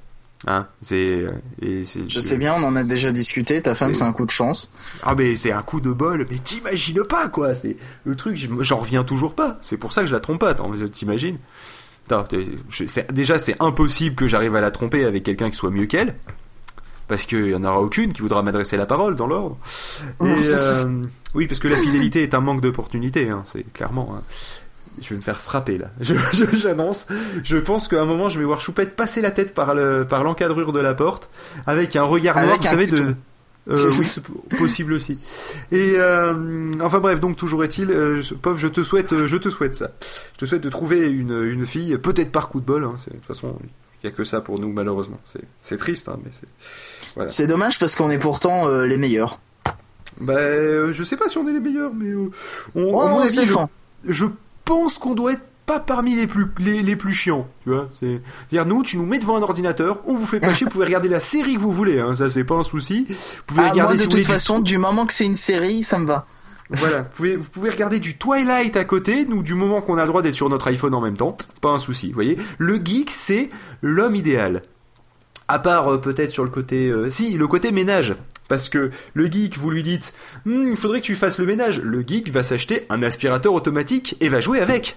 Hein, 0.48 0.68
c'est, 0.80 1.10
euh, 1.10 1.30
et 1.60 1.82
c'est- 1.84 2.08
Je 2.08 2.20
sais 2.20 2.36
bien, 2.36 2.54
on 2.56 2.62
en 2.62 2.76
a 2.76 2.84
déjà 2.84 3.10
discuté. 3.10 3.60
Ta 3.62 3.74
femme, 3.74 3.94
C'est- 3.94 3.98
c'est 4.00 4.04
un 4.04 4.12
coup 4.12 4.24
de 4.26 4.30
chance. 4.30 4.70
Ah 5.02 5.14
mais 5.16 5.34
c'est 5.34 5.50
un 5.50 5.62
coup 5.62 5.80
de 5.80 5.90
bol, 5.90 6.24
mais 6.30 6.38
t'imagines 6.38 7.02
pas 7.04 7.28
quoi, 7.28 7.54
c'est 7.56 7.76
le 8.04 8.14
truc, 8.14 8.36
je- 8.36 8.48
j'en 8.60 8.76
reviens 8.76 9.02
toujours 9.02 9.34
pas. 9.34 9.58
C'est 9.60 9.76
pour 9.76 9.92
ça 9.92 10.02
que 10.02 10.06
je 10.06 10.12
la 10.12 10.20
trompe 10.20 10.38
pas, 10.40 10.50
attends, 10.50 10.70
t'imagines 10.92 11.38
Attends, 12.06 12.22
t'es- 12.22 12.46
je- 12.68 12.86
c'est- 12.86 13.12
Déjà 13.12 13.40
c'est 13.40 13.56
impossible 13.60 14.14
que 14.14 14.28
j'arrive 14.28 14.54
à 14.54 14.60
la 14.60 14.70
tromper 14.70 15.04
avec 15.04 15.24
quelqu'un 15.24 15.50
qui 15.50 15.56
soit 15.56 15.72
mieux 15.72 15.86
qu'elle, 15.86 16.14
parce 17.08 17.26
qu'il 17.26 17.48
y 17.48 17.54
en 17.56 17.64
aura 17.64 17.80
aucune 17.80 18.12
qui 18.12 18.22
voudra 18.22 18.42
m'adresser 18.42 18.76
la 18.76 18.86
parole 18.86 19.16
dans 19.16 19.26
l'ordre. 19.26 19.58
Et, 20.22 20.24
euh, 20.86 21.02
oui, 21.34 21.48
parce 21.48 21.58
que 21.58 21.66
la 21.66 21.76
fidélité 21.76 22.22
est 22.22 22.34
un 22.34 22.40
manque 22.40 22.60
d'opportunité, 22.60 23.28
hein, 23.30 23.42
c'est 23.44 23.64
clairement. 23.72 24.14
hein. 24.16 24.22
Je 25.00 25.08
vais 25.10 25.16
me 25.16 25.20
faire 25.20 25.40
frapper 25.40 25.78
là. 25.78 25.90
Je- 26.00 26.14
je- 26.32 26.56
J'annonce. 26.56 27.08
Je, 27.44 27.56
pense 27.58 27.88
qu'à 27.88 28.00
un 28.02 28.04
moment, 28.06 28.28
je 28.28 28.38
vais 28.38 28.44
voir 28.44 28.60
Choupette 28.60 28.96
passer 28.96 29.20
la 29.20 29.30
tête 29.30 29.54
par 29.54 29.74
le 29.74 30.06
par 30.08 30.24
l'encadrure 30.24 30.72
de 30.72 30.80
la 30.80 30.94
porte 30.94 31.28
avec 31.66 31.96
un 31.96 32.02
regard 32.04 32.36
noir, 32.36 32.48
Avec 32.48 32.60
vous 32.62 32.66
savez, 32.66 32.86
de. 32.86 33.14
Euh, 33.68 33.90
oui, 33.98 34.56
possible 34.58 34.92
aussi. 34.92 35.18
Et 35.72 35.94
euh, 35.96 36.72
enfin 36.80 37.00
bref, 37.00 37.18
donc 37.18 37.36
toujours 37.36 37.64
est-il, 37.64 37.90
euh, 37.90 38.22
je- 38.22 38.34
Pov, 38.34 38.58
je 38.58 38.68
te 38.68 38.80
souhaite, 38.80 39.12
euh, 39.12 39.26
je 39.26 39.36
te 39.36 39.48
souhaite 39.50 39.74
ça. 39.74 39.90
Je 40.34 40.38
te 40.38 40.44
souhaite 40.44 40.62
de 40.62 40.68
trouver 40.68 41.08
une, 41.10 41.42
une 41.42 41.66
fille, 41.66 41.98
peut-être 41.98 42.30
par 42.30 42.48
coup 42.48 42.60
de 42.60 42.64
bol. 42.64 42.84
Hein, 42.84 42.94
de 43.08 43.14
toute 43.16 43.24
façon, 43.26 43.58
il 44.02 44.06
y 44.06 44.08
a 44.08 44.12
que 44.14 44.22
ça 44.22 44.40
pour 44.40 44.60
nous 44.60 44.72
malheureusement. 44.72 45.18
C'est 45.58 45.76
triste, 45.78 46.08
hein, 46.08 46.18
mais 46.24 46.30
c'est. 46.32 46.46
Voilà. 47.16 47.28
C'est 47.28 47.48
dommage 47.48 47.80
parce 47.80 47.96
qu'on 47.96 48.08
est 48.10 48.20
pourtant 48.20 48.68
euh, 48.68 48.86
les 48.86 48.98
meilleurs. 48.98 49.40
Bah, 50.20 50.92
je 50.92 51.02
sais 51.02 51.16
pas 51.16 51.28
si 51.28 51.36
on 51.38 51.48
est 51.48 51.52
les 51.52 51.58
meilleurs, 51.60 51.92
mais 51.92 52.14
on, 52.14 52.30
Oh, 52.74 53.00
avis, 53.20 53.44
je, 53.44 53.52
je 54.06 54.26
pense 54.66 54.98
qu'on 54.98 55.14
doit 55.14 55.32
être 55.32 55.42
pas 55.64 55.80
parmi 55.80 56.14
les 56.14 56.26
plus 56.26 56.46
les, 56.58 56.82
les 56.82 56.94
plus 56.94 57.12
chiants, 57.12 57.48
tu 57.64 57.70
vois. 57.70 57.88
C'est 57.98 58.20
dire 58.50 58.66
nous, 58.66 58.82
tu 58.82 58.98
nous 58.98 59.06
mets 59.06 59.18
devant 59.18 59.36
un 59.36 59.42
ordinateur, 59.42 59.98
on 60.06 60.14
vous 60.16 60.26
fait 60.26 60.38
pas 60.38 60.54
chier, 60.54 60.64
vous 60.66 60.70
pouvez 60.70 60.84
regarder 60.84 61.08
la 61.08 61.18
série 61.20 61.54
que 61.54 61.60
vous 61.60 61.72
voulez, 61.72 61.98
hein, 61.98 62.14
ça 62.14 62.28
c'est 62.30 62.44
pas 62.44 62.54
un 62.54 62.62
souci. 62.62 63.06
Vous 63.08 63.14
pouvez 63.46 63.62
Ah, 63.64 63.70
regarder 63.70 63.82
moi, 63.82 63.92
de 63.94 63.98
si 63.98 64.04
vous 64.04 64.10
voulez 64.10 64.22
toute 64.22 64.32
façon, 64.32 64.60
du 64.60 64.78
moment 64.78 65.06
que 65.06 65.12
c'est 65.14 65.24
une 65.26 65.34
série, 65.34 65.82
ça 65.82 65.98
me 65.98 66.06
va. 66.06 66.26
Voilà, 66.70 67.02
vous 67.02 67.08
pouvez, 67.14 67.36
vous 67.36 67.48
pouvez 67.50 67.70
regarder 67.70 67.98
du 68.00 68.16
Twilight 68.16 68.76
à 68.76 68.84
côté, 68.84 69.24
nous, 69.24 69.42
du 69.42 69.54
moment 69.54 69.80
qu'on 69.80 69.98
a 69.98 70.02
le 70.02 70.08
droit 70.08 70.22
d'être 70.22 70.34
sur 70.34 70.48
notre 70.48 70.68
iPhone 70.68 70.94
en 70.94 71.00
même 71.00 71.16
temps, 71.16 71.36
pas 71.60 71.70
un 71.70 71.78
souci, 71.78 72.08
vous 72.08 72.14
voyez. 72.14 72.36
Le 72.58 72.76
geek, 72.84 73.10
c'est 73.10 73.50
l'homme 73.82 74.14
idéal. 74.16 74.62
À 75.48 75.60
part 75.60 75.92
euh, 75.92 75.98
peut-être 75.98 76.30
sur 76.32 76.42
le 76.42 76.50
côté... 76.50 76.88
euh, 76.88 77.08
si, 77.08 77.32
le 77.34 77.46
côté 77.46 77.70
ménage. 77.70 78.14
Parce 78.48 78.68
que 78.68 78.90
le 79.14 79.26
geek, 79.26 79.58
vous 79.58 79.70
lui 79.70 79.82
dites, 79.82 80.12
Hmm, 80.44 80.70
il 80.70 80.76
faudrait 80.76 81.00
que 81.00 81.06
tu 81.06 81.16
fasses 81.16 81.38
le 81.38 81.46
ménage. 81.46 81.80
Le 81.80 82.02
geek 82.06 82.30
va 82.30 82.42
s'acheter 82.42 82.86
un 82.90 83.02
aspirateur 83.02 83.52
automatique 83.54 84.16
et 84.20 84.28
va 84.28 84.40
jouer 84.40 84.60
avec. 84.60 84.96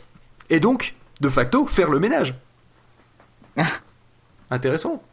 Et 0.49 0.59
donc, 0.59 0.95
de 1.21 1.29
facto, 1.29 1.65
faire 1.65 1.89
le 1.89 1.99
ménage. 1.99 2.35
Intéressant. 4.51 5.03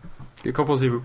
Qu'en 0.55 0.65
pensez-vous? 0.65 1.03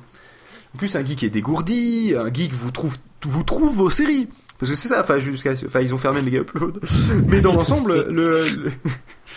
En 0.73 0.77
plus, 0.77 0.95
un 0.95 1.05
geek 1.05 1.23
est 1.23 1.29
dégourdi, 1.29 2.13
un 2.17 2.31
geek 2.31 2.53
vous 2.53 2.71
trouve, 2.71 2.97
vous 3.23 3.43
trouve 3.43 3.75
vos 3.75 3.89
séries. 3.89 4.27
Parce 4.57 4.71
que 4.71 4.77
c'est 4.77 4.89
ça, 4.89 5.01
enfin, 5.01 5.17
jusqu'à, 5.19 5.53
enfin, 5.65 5.81
ils 5.81 5.93
ont 5.93 5.97
fermé 5.97 6.21
Mega 6.21 6.39
Upload. 6.39 6.79
Mais 7.27 7.41
dans 7.41 7.53
l'ensemble, 7.53 8.05
le, 8.09 8.43
le, 8.43 8.71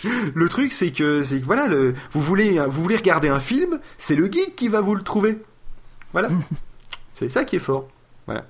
le 0.35 0.49
truc, 0.49 0.71
c'est 0.71 0.91
que, 0.91 1.23
c'est 1.23 1.39
que 1.39 1.45
voilà, 1.45 1.67
le, 1.67 1.95
vous 2.11 2.21
voulez, 2.21 2.59
vous 2.67 2.83
voulez 2.83 2.95
regarder 2.95 3.27
un 3.29 3.39
film, 3.39 3.79
c'est 3.97 4.15
le 4.15 4.31
geek 4.31 4.55
qui 4.55 4.67
va 4.67 4.81
vous 4.81 4.95
le 4.95 5.01
trouver. 5.01 5.39
Voilà. 6.13 6.29
C'est 7.15 7.29
ça 7.29 7.45
qui 7.45 7.55
est 7.55 7.59
fort. 7.59 7.87
Voilà. 8.27 8.45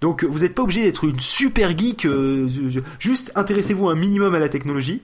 Donc, 0.00 0.24
vous 0.24 0.40
n'êtes 0.40 0.54
pas 0.54 0.62
obligé 0.62 0.82
d'être 0.82 1.04
une 1.04 1.20
super 1.20 1.76
geek, 1.76 2.04
euh, 2.04 2.48
juste 2.98 3.32
intéressez-vous 3.34 3.88
un 3.88 3.94
minimum 3.94 4.34
à 4.34 4.38
la 4.38 4.48
technologie. 4.48 5.02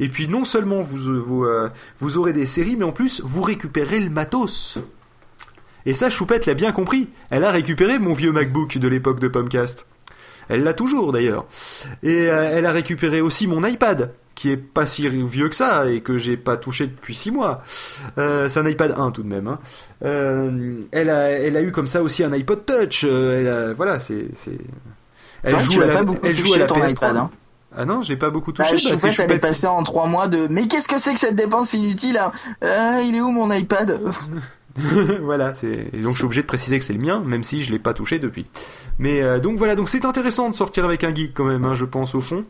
Et 0.00 0.08
puis, 0.08 0.28
non 0.28 0.44
seulement 0.44 0.82
vous, 0.82 1.08
euh, 1.08 1.18
vous, 1.18 1.44
euh, 1.44 1.70
vous 1.98 2.18
aurez 2.18 2.32
des 2.32 2.46
séries, 2.46 2.76
mais 2.76 2.84
en 2.84 2.92
plus, 2.92 3.22
vous 3.24 3.42
récupérez 3.42 4.00
le 4.00 4.10
matos. 4.10 4.78
Et 5.86 5.92
ça, 5.92 6.10
Choupette 6.10 6.46
l'a 6.46 6.54
bien 6.54 6.72
compris. 6.72 7.08
Elle 7.30 7.44
a 7.44 7.50
récupéré 7.50 7.98
mon 7.98 8.12
vieux 8.12 8.32
MacBook 8.32 8.78
de 8.78 8.88
l'époque 8.88 9.20
de 9.20 9.28
Pomcast. 9.28 9.86
Elle 10.48 10.62
l'a 10.62 10.74
toujours 10.74 11.12
d'ailleurs. 11.12 11.46
Et 12.02 12.24
elle 12.24 12.66
a 12.66 12.72
récupéré 12.72 13.20
aussi 13.20 13.46
mon 13.46 13.64
iPad, 13.66 14.12
qui 14.38 14.52
est 14.52 14.56
pas 14.56 14.86
si 14.86 15.08
vieux 15.08 15.48
que 15.48 15.56
ça 15.56 15.90
et 15.90 16.00
que 16.00 16.16
j'ai 16.16 16.36
pas 16.36 16.56
touché 16.56 16.86
depuis 16.86 17.16
6 17.16 17.32
mois. 17.32 17.60
Euh, 18.18 18.48
c'est 18.48 18.60
un 18.60 18.66
iPad 18.68 18.94
1 18.96 19.10
tout 19.10 19.24
de 19.24 19.28
même. 19.28 19.48
hein. 19.48 19.58
Euh, 20.04 20.76
elle, 20.92 21.10
a, 21.10 21.28
elle 21.30 21.56
a 21.56 21.60
eu 21.62 21.72
comme 21.72 21.88
ça 21.88 22.04
aussi 22.04 22.22
un 22.22 22.32
iPod 22.32 22.64
Touch. 22.64 23.02
euh, 23.04 23.40
elle 23.40 23.48
a- 23.48 23.72
voilà, 23.74 23.98
c'est. 23.98 24.28
vrai 25.44 25.84
à 25.84 25.86
la, 25.88 25.94
pas 25.94 26.02
beaucoup 26.04 26.20
elle 26.26 26.36
joue 26.36 26.54
à 26.54 26.58
la 26.58 26.66
ton 26.66 26.76
PS3. 26.76 26.90
iPad. 26.92 27.16
Hein. 27.16 27.30
Ah 27.76 27.84
non, 27.84 28.00
j'ai 28.02 28.16
pas 28.16 28.30
beaucoup 28.30 28.52
Bah, 28.52 28.62
touché. 28.64 28.76
bah, 28.76 28.78
Choupette, 28.96 29.12
c'est 29.12 29.22
elle 29.24 29.32
est 29.32 29.38
passée 29.40 29.66
en 29.66 29.82
trois 29.82 30.06
mois 30.06 30.28
de. 30.28 30.46
Mais 30.48 30.68
qu'est-ce 30.68 30.86
que 30.88 30.98
c'est 30.98 31.14
que 31.14 31.20
cette 31.20 31.34
dépense 31.36 31.72
inutile 31.74 32.16
hein? 32.18 32.30
Ah, 32.62 33.00
Il 33.02 33.16
est 33.16 33.20
où 33.20 33.30
mon 33.30 33.52
iPad? 33.52 34.00
voilà, 35.22 35.54
c'est 35.54 35.90
donc 36.00 36.12
je 36.12 36.16
suis 36.18 36.24
obligé 36.24 36.42
de 36.42 36.46
préciser 36.46 36.78
que 36.78 36.84
c'est 36.84 36.92
le 36.92 36.98
mien, 37.00 37.22
même 37.24 37.42
si 37.44 37.62
je 37.62 37.70
l'ai 37.72 37.78
pas 37.78 37.94
touché 37.94 38.18
depuis. 38.18 38.46
Mais 38.98 39.22
euh, 39.22 39.38
donc 39.40 39.58
voilà, 39.58 39.74
donc 39.76 39.88
c'est 39.88 40.04
intéressant 40.04 40.50
de 40.50 40.56
sortir 40.56 40.84
avec 40.84 41.04
un 41.04 41.14
geek 41.14 41.32
quand 41.34 41.44
même, 41.44 41.64
hein, 41.64 41.74
je 41.74 41.84
pense 41.84 42.14
au 42.14 42.20
fond. 42.20 42.44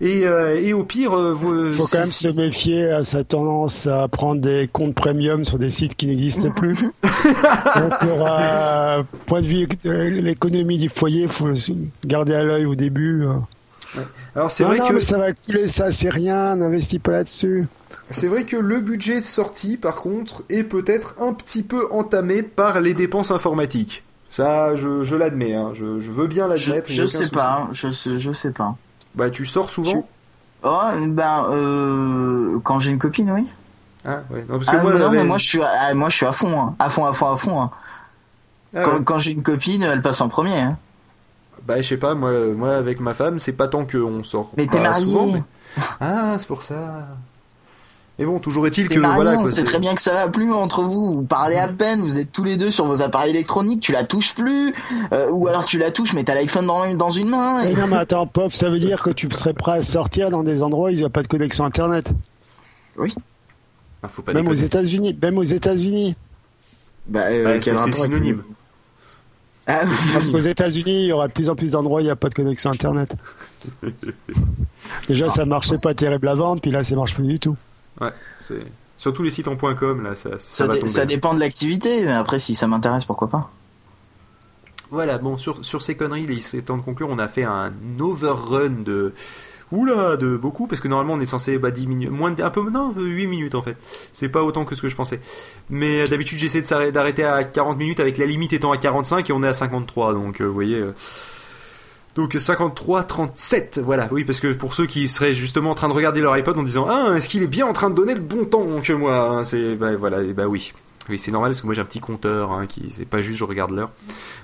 Et, 0.00 0.26
euh, 0.26 0.60
et 0.60 0.72
au 0.72 0.84
pire, 0.84 1.14
euh, 1.14 1.32
vous, 1.32 1.72
faut 1.72 1.86
si- 1.86 1.92
quand 1.92 1.98
même 2.00 2.10
si- 2.10 2.24
se 2.24 2.28
méfier 2.28 2.90
à 2.90 3.04
sa 3.04 3.24
tendance 3.24 3.86
à 3.86 4.06
prendre 4.08 4.40
des 4.40 4.68
comptes 4.72 4.94
premium 4.94 5.44
sur 5.44 5.58
des 5.58 5.70
sites 5.70 5.96
qui 5.96 6.06
n'existent 6.06 6.50
plus. 6.50 6.76
Donc, 7.02 7.92
aura, 8.10 9.04
point 9.26 9.40
de 9.40 9.46
vue 9.46 9.66
de 9.84 9.90
l'économie 9.90 10.78
du 10.78 10.88
foyer, 10.88 11.22
il 11.22 11.28
faut 11.28 11.46
le 11.46 11.54
garder 12.04 12.34
à 12.34 12.42
l'œil 12.42 12.66
au 12.66 12.74
début. 12.74 13.24
Alors 14.34 14.50
c'est 14.50 14.64
vrai 14.64 14.78
non, 14.78 14.88
que 14.88 14.92
mais 14.94 15.00
ça 15.00 15.16
va 15.16 15.32
couler, 15.32 15.66
ça, 15.68 15.90
c'est 15.90 16.10
rien, 16.10 16.56
n'investis 16.56 16.98
pas 16.98 17.12
là-dessus. 17.12 17.64
C'est 18.10 18.28
vrai 18.28 18.44
que 18.44 18.56
le 18.56 18.78
budget 18.80 19.20
de 19.20 19.24
sortie, 19.26 19.76
par 19.76 19.96
contre, 19.96 20.42
est 20.48 20.62
peut-être 20.62 21.14
un 21.20 21.32
petit 21.32 21.62
peu 21.62 21.88
entamé 21.92 22.42
par 22.42 22.80
les 22.80 22.94
dépenses 22.94 23.30
informatiques. 23.30 24.02
Ça, 24.30 24.74
je, 24.76 25.04
je 25.04 25.16
l'admets, 25.16 25.54
hein, 25.54 25.70
je, 25.72 26.00
je 26.00 26.10
veux 26.12 26.26
bien 26.26 26.48
l'admettre. 26.48 26.90
je 26.90 27.06
sais 27.06 27.28
pas, 27.28 27.60
hein, 27.62 27.68
je 27.72 27.90
sais, 27.90 28.18
je 28.20 28.32
sais 28.32 28.50
pas. 28.50 28.74
Bah 29.14 29.30
tu 29.30 29.46
sors 29.46 29.70
souvent. 29.70 30.06
Oh, 30.62 30.80
ben, 31.08 31.46
euh, 31.50 32.58
quand 32.64 32.78
j'ai 32.78 32.90
une 32.90 32.98
copine, 32.98 33.30
oui. 33.30 33.46
Ah 34.04 34.20
ouais. 34.30 34.44
Non 34.48 34.56
parce 34.58 34.66
que 34.70 34.76
Ah, 34.76 34.82
moi, 34.82 34.92
non, 34.92 34.98
j'avais- 34.98 35.18
mais 35.18 35.24
moi 35.24 35.38
je 35.38 35.46
suis, 35.46 35.62
à, 35.62 35.68
ah, 35.88 35.94
moi 35.94 36.08
je 36.08 36.16
suis 36.16 36.26
à 36.26 36.32
fond, 36.32 36.60
hein. 36.60 36.74
à 36.78 36.90
fond, 36.90 37.04
à 37.06 37.12
fond, 37.12 37.32
à 37.32 37.36
fond. 37.36 37.60
hein. 37.62 37.70
Ah 38.74 38.82
quand 38.84 38.92
ouais. 38.98 39.04
quand 39.04 39.18
j'ai 39.18 39.32
une 39.32 39.42
copine, 39.42 39.82
elle 39.84 40.02
passe 40.02 40.20
en 40.20 40.28
premier. 40.28 40.66
Bah 41.66 41.80
je 41.80 41.88
sais 41.88 41.96
pas, 41.96 42.14
moi, 42.14 42.32
moi 42.54 42.76
avec 42.76 43.00
ma 43.00 43.14
femme, 43.14 43.38
c'est 43.38 43.52
pas 43.52 43.68
tant 43.68 43.84
qu'on 43.86 44.22
sort 44.22 44.52
Mais 44.56 44.66
t'es 44.66 44.80
marié. 44.80 45.04
souvent. 45.04 45.26
mais- 45.32 45.42
Ah 46.00 46.36
c'est 46.38 46.46
pour 46.48 46.62
ça. 46.62 47.08
Mais 48.18 48.24
bon, 48.24 48.38
toujours 48.38 48.66
est-il 48.66 48.88
que 48.88 48.98
voilà 48.98 49.32
on 49.32 49.40
quoi. 49.40 49.48
sait 49.48 49.56
c'est- 49.56 49.64
très 49.64 49.78
bien 49.78 49.94
que 49.94 50.00
ça 50.00 50.12
va 50.14 50.28
plus 50.28 50.50
entre 50.52 50.82
vous. 50.82 51.16
Vous 51.16 51.22
parlez 51.24 51.56
à 51.56 51.68
peine, 51.68 52.00
vous 52.00 52.18
êtes 52.18 52.32
tous 52.32 52.44
les 52.44 52.56
deux 52.56 52.70
sur 52.70 52.86
vos 52.86 53.02
appareils 53.02 53.30
électroniques, 53.30 53.80
tu 53.82 53.92
la 53.92 54.04
touches 54.04 54.34
plus, 54.34 54.72
euh, 55.12 55.28
ou 55.30 55.48
alors 55.48 55.66
tu 55.66 55.76
la 55.78 55.90
touches 55.90 56.14
mais 56.14 56.24
t'as 56.24 56.34
l'iPhone 56.34 56.66
dans, 56.66 56.94
dans 56.94 57.10
une 57.10 57.28
main. 57.28 57.60
et- 57.62 57.74
Mais 57.74 57.80
non, 57.82 57.86
mais 57.88 57.96
attends, 57.98 58.26
pof, 58.26 58.54
ça 58.54 58.70
veut 58.70 58.78
dire 58.78 59.02
que 59.02 59.10
tu 59.10 59.28
serais 59.30 59.52
prêt 59.52 59.72
à 59.78 59.82
sortir 59.82 60.30
dans 60.30 60.42
des 60.42 60.62
endroits 60.62 60.88
où 60.88 60.92
il 60.92 60.96
n'y 60.98 61.04
a 61.04 61.10
pas 61.10 61.22
de 61.22 61.28
connexion 61.28 61.64
internet. 61.66 62.14
Ah, 64.02 64.08
faut 64.08 64.22
pas 64.22 64.32
Même 64.32 64.48
aux. 64.48 64.52
États-Unis, 64.54 65.18
même 65.20 65.36
aux 65.36 65.42
États-Unis. 65.42 66.16
Bah, 67.06 67.20
euh, 67.28 67.44
Bah, 67.44 67.60
c'est 67.60 67.76
c'est 67.76 67.92
synonyme. 67.92 68.42
Ah, 69.66 69.80
Parce 70.14 70.30
qu'aux 70.30 70.38
États-Unis, 70.38 71.02
il 71.02 71.06
y 71.08 71.12
aura 71.12 71.26
de 71.28 71.32
plus 71.32 71.50
en 71.50 71.56
plus 71.56 71.72
d'endroits 71.72 71.98
où 71.98 72.00
il 72.00 72.04
n'y 72.04 72.10
a 72.10 72.16
pas 72.16 72.28
de 72.28 72.34
connexion 72.34 72.70
internet. 72.70 73.14
Déjà, 75.08 75.28
ça 75.28 75.44
marchait 75.44 75.78
pas 75.82 75.92
terrible 75.94 76.28
avant, 76.28 76.56
puis 76.56 76.70
là, 76.70 76.84
ça 76.84 76.94
marche 76.96 77.14
plus 77.14 77.26
du 77.26 77.38
tout. 77.38 77.56
Ouais, 78.00 78.12
c'est 78.46 78.64
sur 78.98 79.12
tous 79.12 79.22
les 79.22 79.30
sites 79.30 79.48
en 79.48 79.56
.com 79.56 80.02
là, 80.02 80.14
ça, 80.14 80.30
ça, 80.32 80.38
ça, 80.38 80.66
va 80.66 80.74
dé- 80.74 80.80
tomber. 80.80 80.90
ça 80.92 81.06
dépend 81.06 81.34
de 81.34 81.40
l'activité, 81.40 82.02
mais 82.04 82.12
après 82.12 82.38
si 82.38 82.54
ça 82.54 82.66
m'intéresse, 82.66 83.04
pourquoi 83.04 83.28
pas. 83.28 83.50
Voilà, 84.90 85.18
bon, 85.18 85.36
sur, 85.36 85.64
sur 85.64 85.82
ces 85.82 85.96
conneries, 85.96 86.22
il 86.28 86.30
est 86.32 86.62
temps 86.62 86.76
de 86.76 86.82
conclure. 86.82 87.08
On 87.10 87.18
a 87.18 87.28
fait 87.28 87.44
un 87.44 87.72
overrun 88.00 88.70
de. 88.84 89.12
Oula, 89.72 90.16
de 90.16 90.36
beaucoup, 90.36 90.68
parce 90.68 90.80
que 90.80 90.86
normalement 90.86 91.14
on 91.14 91.20
est 91.20 91.26
censé 91.26 91.58
bah, 91.58 91.72
10 91.72 91.88
minutes, 91.88 92.10
moins 92.10 92.30
de, 92.30 92.40
un 92.40 92.50
peu, 92.50 92.70
non, 92.70 92.92
8 92.96 93.26
minutes 93.26 93.56
en 93.56 93.62
fait. 93.62 93.76
C'est 94.12 94.28
pas 94.28 94.44
autant 94.44 94.64
que 94.64 94.76
ce 94.76 94.82
que 94.82 94.88
je 94.88 94.94
pensais. 94.94 95.20
Mais 95.70 96.02
euh, 96.02 96.06
d'habitude 96.06 96.38
j'essaie 96.38 96.62
de 96.62 96.66
s'arrêter- 96.68 96.92
d'arrêter 96.92 97.24
à 97.24 97.42
40 97.42 97.76
minutes 97.76 97.98
avec 97.98 98.16
la 98.16 98.26
limite 98.26 98.52
étant 98.52 98.70
à 98.70 98.76
45 98.76 99.28
et 99.28 99.32
on 99.32 99.42
est 99.42 99.48
à 99.48 99.52
53, 99.52 100.14
donc 100.14 100.40
euh, 100.40 100.44
vous 100.44 100.54
voyez. 100.54 100.76
euh, 100.78 100.92
donc 102.16 102.32
53, 102.32 103.04
37, 103.04 103.78
voilà, 103.84 104.08
oui, 104.10 104.24
parce 104.24 104.40
que 104.40 104.54
pour 104.54 104.72
ceux 104.72 104.86
qui 104.86 105.06
seraient 105.06 105.34
justement 105.34 105.72
en 105.72 105.74
train 105.74 105.88
de 105.88 105.92
regarder 105.92 106.22
leur 106.22 106.34
iPod 106.36 106.58
en 106.58 106.62
disant 106.62 106.86
Ah, 106.88 107.14
est-ce 107.14 107.28
qu'il 107.28 107.42
est 107.42 107.46
bien 107.46 107.66
en 107.66 107.74
train 107.74 107.90
de 107.90 107.94
donner 107.94 108.14
le 108.14 108.20
bon 108.20 108.46
temps 108.46 108.80
que 108.82 108.94
moi 108.94 109.28
hein, 109.28 109.44
C'est, 109.44 109.74
bah 109.74 109.94
voilà, 109.96 110.22
et 110.22 110.32
bah 110.32 110.46
oui. 110.46 110.72
Oui, 111.10 111.18
c'est 111.18 111.30
normal 111.30 111.50
parce 111.50 111.60
que 111.60 111.66
moi 111.66 111.74
j'ai 111.74 111.82
un 111.82 111.84
petit 111.84 112.00
compteur, 112.00 112.52
hein, 112.52 112.66
qui 112.66 112.90
c'est 112.90 113.04
pas 113.04 113.20
juste 113.20 113.38
je 113.38 113.44
regarde 113.44 113.70
l'heure. 113.70 113.90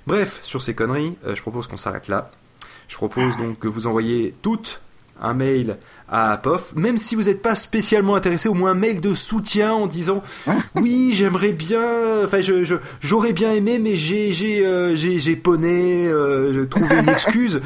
Bref, 0.06 0.38
sur 0.42 0.62
ces 0.62 0.74
conneries, 0.74 1.16
euh, 1.26 1.34
je 1.34 1.40
propose 1.40 1.66
qu'on 1.66 1.78
s'arrête 1.78 2.08
là. 2.08 2.30
Je 2.88 2.96
propose 2.96 3.38
donc 3.38 3.58
que 3.58 3.68
vous 3.68 3.86
envoyez 3.86 4.34
toutes 4.42 4.80
un 5.20 5.32
mail 5.32 5.78
à 6.14 6.36
POF, 6.36 6.74
même 6.76 6.98
si 6.98 7.14
vous 7.14 7.22
n'êtes 7.22 7.40
pas 7.40 7.54
spécialement 7.54 8.14
intéressé, 8.14 8.48
au 8.48 8.54
moins 8.54 8.72
un 8.72 8.74
mail 8.74 9.00
de 9.00 9.14
soutien 9.14 9.72
en 9.72 9.86
disant 9.86 10.22
oui, 10.76 11.10
j'aimerais 11.14 11.52
bien, 11.52 11.80
enfin 12.24 12.42
je, 12.42 12.64
je- 12.64 12.76
j'aurais 13.00 13.32
bien 13.32 13.50
aimé, 13.52 13.78
mais 13.80 13.96
j'ai 13.96 14.30
j'ai 14.32 14.64
euh, 14.66 14.94
j'ai 14.94 15.18
j'ai 15.18 15.36
poney, 15.36 16.06
euh, 16.06 16.52
j'ai 16.52 16.68
trouvé 16.68 16.98
une 16.98 17.08
excuse. 17.08 17.60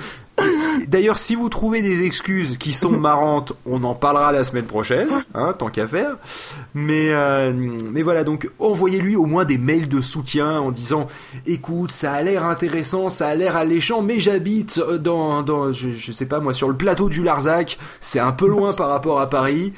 D'ailleurs, 0.88 1.18
si 1.18 1.34
vous 1.34 1.48
trouvez 1.48 1.82
des 1.82 2.04
excuses 2.04 2.56
qui 2.58 2.72
sont 2.72 2.90
marrantes, 2.98 3.52
on 3.66 3.82
en 3.84 3.94
parlera 3.94 4.32
la 4.32 4.44
semaine 4.44 4.64
prochaine, 4.64 5.08
hein, 5.34 5.54
tant 5.58 5.68
qu'à 5.68 5.86
faire. 5.86 6.16
Mais, 6.74 7.08
euh, 7.10 7.52
mais 7.54 8.02
voilà, 8.02 8.24
donc 8.24 8.48
envoyez-lui 8.58 9.16
au 9.16 9.24
moins 9.24 9.44
des 9.44 9.58
mails 9.58 9.88
de 9.88 10.00
soutien 10.00 10.60
en 10.60 10.70
disant, 10.70 11.06
écoute, 11.46 11.90
ça 11.90 12.12
a 12.12 12.22
l'air 12.22 12.44
intéressant, 12.44 13.08
ça 13.08 13.28
a 13.28 13.34
l'air 13.34 13.56
alléchant, 13.56 14.02
mais 14.02 14.18
j'habite 14.18 14.80
dans, 14.80 15.42
dans 15.42 15.72
je, 15.72 15.90
je, 15.90 16.12
sais 16.12 16.26
pas 16.26 16.40
moi, 16.40 16.54
sur 16.54 16.68
le 16.68 16.76
plateau 16.76 17.08
du 17.08 17.22
Larzac, 17.22 17.78
c'est 18.00 18.20
un 18.20 18.32
peu 18.32 18.48
loin 18.48 18.72
par 18.72 18.88
rapport 18.88 19.20
à 19.20 19.28
Paris, 19.28 19.72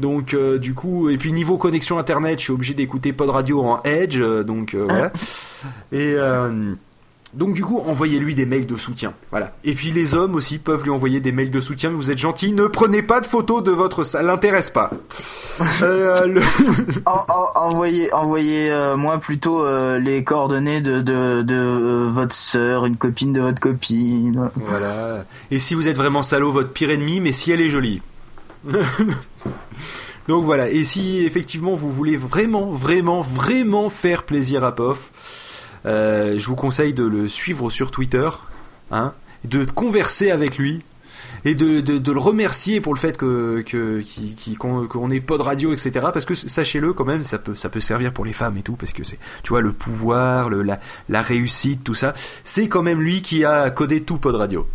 donc 0.00 0.34
euh, 0.34 0.58
du 0.58 0.74
coup, 0.74 1.08
et 1.08 1.16
puis 1.16 1.32
niveau 1.32 1.56
connexion 1.58 1.98
internet, 1.98 2.38
je 2.38 2.44
suis 2.44 2.52
obligé 2.52 2.74
d'écouter 2.74 3.12
Pod 3.12 3.30
Radio 3.30 3.62
en 3.62 3.82
Edge, 3.84 4.20
euh, 4.20 4.42
donc 4.42 4.74
voilà. 4.74 5.12
Et 5.92 6.16
donc 7.34 7.54
du 7.54 7.64
coup, 7.64 7.78
envoyez-lui 7.78 8.34
des 8.34 8.44
mails 8.44 8.66
de 8.66 8.76
soutien. 8.76 9.14
Voilà. 9.30 9.54
Et 9.64 9.74
puis 9.74 9.90
les 9.90 10.14
hommes 10.14 10.34
aussi 10.34 10.58
peuvent 10.58 10.82
lui 10.84 10.90
envoyer 10.90 11.20
des 11.20 11.32
mails 11.32 11.50
de 11.50 11.60
soutien. 11.60 11.88
Vous 11.88 12.10
êtes 12.10 12.18
gentils, 12.18 12.52
ne 12.52 12.66
prenez 12.66 13.02
pas 13.02 13.22
de 13.22 13.26
photos 13.26 13.64
de 13.64 13.70
votre 13.70 14.04
ça 14.04 14.22
l'intéresse 14.22 14.68
pas. 14.68 14.90
euh, 15.82 16.26
le... 16.26 16.42
envoyez, 17.06 18.12
envoyez 18.12 18.70
euh, 18.70 18.98
moi 18.98 19.18
plutôt 19.18 19.64
euh, 19.64 19.98
les 19.98 20.24
coordonnées 20.24 20.82
de 20.82 21.00
de, 21.00 21.40
de 21.40 22.06
votre 22.06 22.34
sœur, 22.34 22.84
une 22.84 22.96
copine 22.96 23.32
de 23.32 23.40
votre 23.40 23.60
copine. 23.60 24.50
Voilà. 24.56 25.24
Et 25.50 25.58
si 25.58 25.74
vous 25.74 25.88
êtes 25.88 25.96
vraiment 25.96 26.22
salaud, 26.22 26.52
votre 26.52 26.70
pire 26.70 26.90
ennemi, 26.90 27.20
mais 27.20 27.32
si 27.32 27.50
elle 27.50 27.62
est 27.62 27.70
jolie. 27.70 28.02
Donc 30.28 30.44
voilà. 30.44 30.68
Et 30.68 30.84
si 30.84 31.24
effectivement 31.24 31.74
vous 31.74 31.90
voulez 31.90 32.18
vraiment, 32.18 32.70
vraiment, 32.70 33.22
vraiment 33.22 33.88
faire 33.88 34.24
plaisir 34.24 34.64
à 34.64 34.74
Pof 34.74 35.10
euh, 35.86 36.38
je 36.38 36.46
vous 36.46 36.56
conseille 36.56 36.92
de 36.92 37.04
le 37.04 37.28
suivre 37.28 37.70
sur 37.70 37.90
Twitter, 37.90 38.28
hein, 38.90 39.12
de 39.44 39.64
converser 39.64 40.30
avec 40.30 40.58
lui 40.58 40.80
et 41.44 41.54
de, 41.54 42.12
le 42.12 42.18
remercier 42.18 42.80
pour 42.80 42.94
le 42.94 42.98
fait 42.98 43.16
que 43.16 43.64
qu'on 44.58 45.08
qu 45.08 45.20
pas 45.20 45.38
de 45.38 45.42
radio 45.42 45.72
etc 45.72 46.06
parce 46.12 46.24
que 46.24 46.34
sachez-le 46.34 46.92
quand 46.92 47.04
même 47.04 47.22
ça 47.22 47.38
peut 47.38 47.54
ça 47.54 47.68
peut 47.68 47.80
servir 47.80 48.12
pour 48.12 48.24
les 48.24 48.32
femmes 48.32 48.56
et 48.58 48.62
tout 48.62 48.76
parce 48.76 48.92
que 48.92 49.02
c'est 49.02 49.18
tu 49.42 49.50
vois 49.50 49.60
le 49.60 49.72
pouvoir 49.72 50.50
la, 50.50 50.78
la 51.08 51.22
réussite 51.22 51.82
tout 51.82 51.94
ça 51.94 52.14
c'est 52.44 52.68
quand 52.68 52.82
même 52.82 53.00
lui 53.00 53.22
qui 53.22 53.44
a 53.44 53.70
codé 53.70 54.02
tout 54.02 54.18
pod 54.18 54.36
radio 54.36 54.66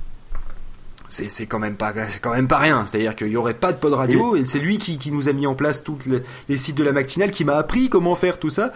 c'est 1.09 1.29
c'est 1.29 1.45
quand 1.45 1.59
même 1.59 1.75
pas 1.75 1.93
c'est 2.09 2.21
quand 2.21 2.33
même 2.33 2.47
pas 2.47 2.57
rien. 2.57 2.85
C'est 2.85 2.97
à 2.97 2.99
dire 2.99 3.15
qu'il 3.15 3.27
y 3.27 3.37
aurait 3.37 3.53
pas 3.53 3.71
de 3.71 3.77
pod 3.77 3.93
radio 3.93 4.35
et, 4.35 4.45
c'est 4.45 4.59
lui 4.59 4.77
qui, 4.77 4.97
qui 4.97 5.11
nous 5.11 5.29
a 5.29 5.33
mis 5.33 5.47
en 5.47 5.55
place 5.55 5.83
tous 5.83 5.97
les, 6.05 6.21
les, 6.49 6.57
sites 6.57 6.75
de 6.75 6.83
la 6.83 6.91
matinale 6.91 7.31
qui 7.31 7.45
m'a 7.45 7.55
appris 7.55 7.89
comment 7.89 8.15
faire 8.15 8.39
tout 8.39 8.49
ça. 8.49 8.71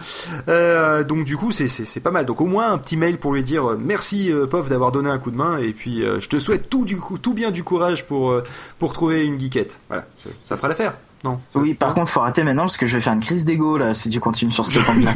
Euh, 0.48 1.04
donc 1.04 1.24
du 1.24 1.36
coup 1.36 1.52
c'est 1.52 1.68
c'est 1.68 2.00
pas 2.00 2.10
mal. 2.10 2.26
Donc 2.26 2.40
au 2.40 2.46
moins 2.46 2.72
un 2.72 2.78
petit 2.78 2.96
mail 2.96 3.18
pour 3.18 3.32
lui 3.32 3.42
dire 3.42 3.70
euh, 3.70 3.78
merci 3.78 4.32
euh, 4.32 4.46
Pof 4.46 4.68
d'avoir 4.68 4.92
donné 4.92 5.10
un 5.10 5.18
coup 5.18 5.30
de 5.30 5.36
main. 5.36 5.58
Et 5.58 5.72
puis 5.72 6.02
euh, 6.02 6.20
je 6.20 6.28
te 6.28 6.38
souhaite 6.38 6.70
tout 6.70 6.84
du 6.84 6.98
coup 6.98 7.18
tout 7.18 7.34
bien 7.34 7.50
du 7.50 7.64
courage 7.64 8.06
pour 8.06 8.34
pour 8.78 8.92
trouver 8.92 9.24
une 9.24 9.38
geekette. 9.38 9.78
Voilà. 9.88 10.06
Ça 10.44 10.56
fera 10.56 10.68
l'affaire. 10.68 10.94
Non. 11.24 11.40
Oui, 11.54 11.74
par 11.74 11.94
contre, 11.94 12.10
faut 12.10 12.20
arrêter 12.20 12.42
maintenant 12.42 12.62
parce 12.62 12.76
que 12.76 12.86
je 12.86 12.96
vais 12.96 13.00
faire 13.00 13.12
une 13.12 13.22
crise 13.22 13.44
d'ego 13.44 13.78
là 13.78 13.94
si 13.94 14.08
tu 14.08 14.18
continues 14.18 14.50
sur 14.50 14.66
ce 14.66 14.78
point-là. 14.80 15.14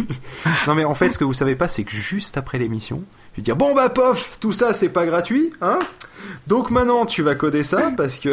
non, 0.69 0.75
mais 0.75 0.85
en 0.85 0.95
fait, 0.95 1.11
ce 1.11 1.19
que 1.19 1.25
vous 1.25 1.35
savez 1.35 1.57
pas, 1.57 1.67
c'est 1.67 1.83
que 1.83 1.91
juste 1.91 2.37
après 2.37 2.59
l'émission, 2.59 3.03
je 3.37 3.43
vais 3.43 3.45
dire 3.45 3.57
bon 3.57 3.75
bah 3.75 3.91
pof, 3.91 4.39
tout 4.41 4.53
ça 4.53 4.73
c'est 4.73 4.89
pas 4.89 5.05
gratuit, 5.05 5.53
hein 5.61 5.79
Donc 6.47 6.71
maintenant 6.71 7.05
tu 7.05 7.23
vas 7.23 7.35
coder 7.35 7.63
ça 7.63 7.93
parce 7.95 8.17
que. 8.17 8.31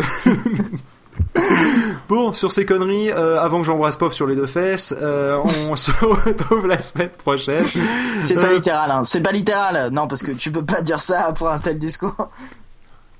bon, 2.08 2.32
sur 2.32 2.54
ces 2.54 2.66
conneries, 2.66 3.12
euh, 3.12 3.38
avant 3.42 3.60
que 3.60 3.66
j'embrasse 3.66 3.98
Pof 3.98 4.14
sur 4.14 4.28
les 4.28 4.36
deux 4.36 4.46
fesses, 4.46 4.96
euh, 5.02 5.38
on 5.70 5.76
se 5.76 5.92
retrouve 5.92 6.66
la 6.68 6.80
semaine 6.80 7.10
prochaine. 7.10 7.66
C'est 8.22 8.36
pas 8.36 8.54
littéral, 8.54 8.92
hein. 8.92 9.04
C'est 9.04 9.22
pas 9.22 9.34
littéral. 9.34 9.92
Non, 9.92 10.08
parce 10.08 10.24
que 10.24 10.32
tu 10.32 10.52
peux 10.52 10.66
pas 10.66 10.82
dire 10.82 11.02
ça 11.02 11.34
pour 11.34 11.50
un 11.50 11.60
tel 11.60 11.78
discours. 11.78 12.30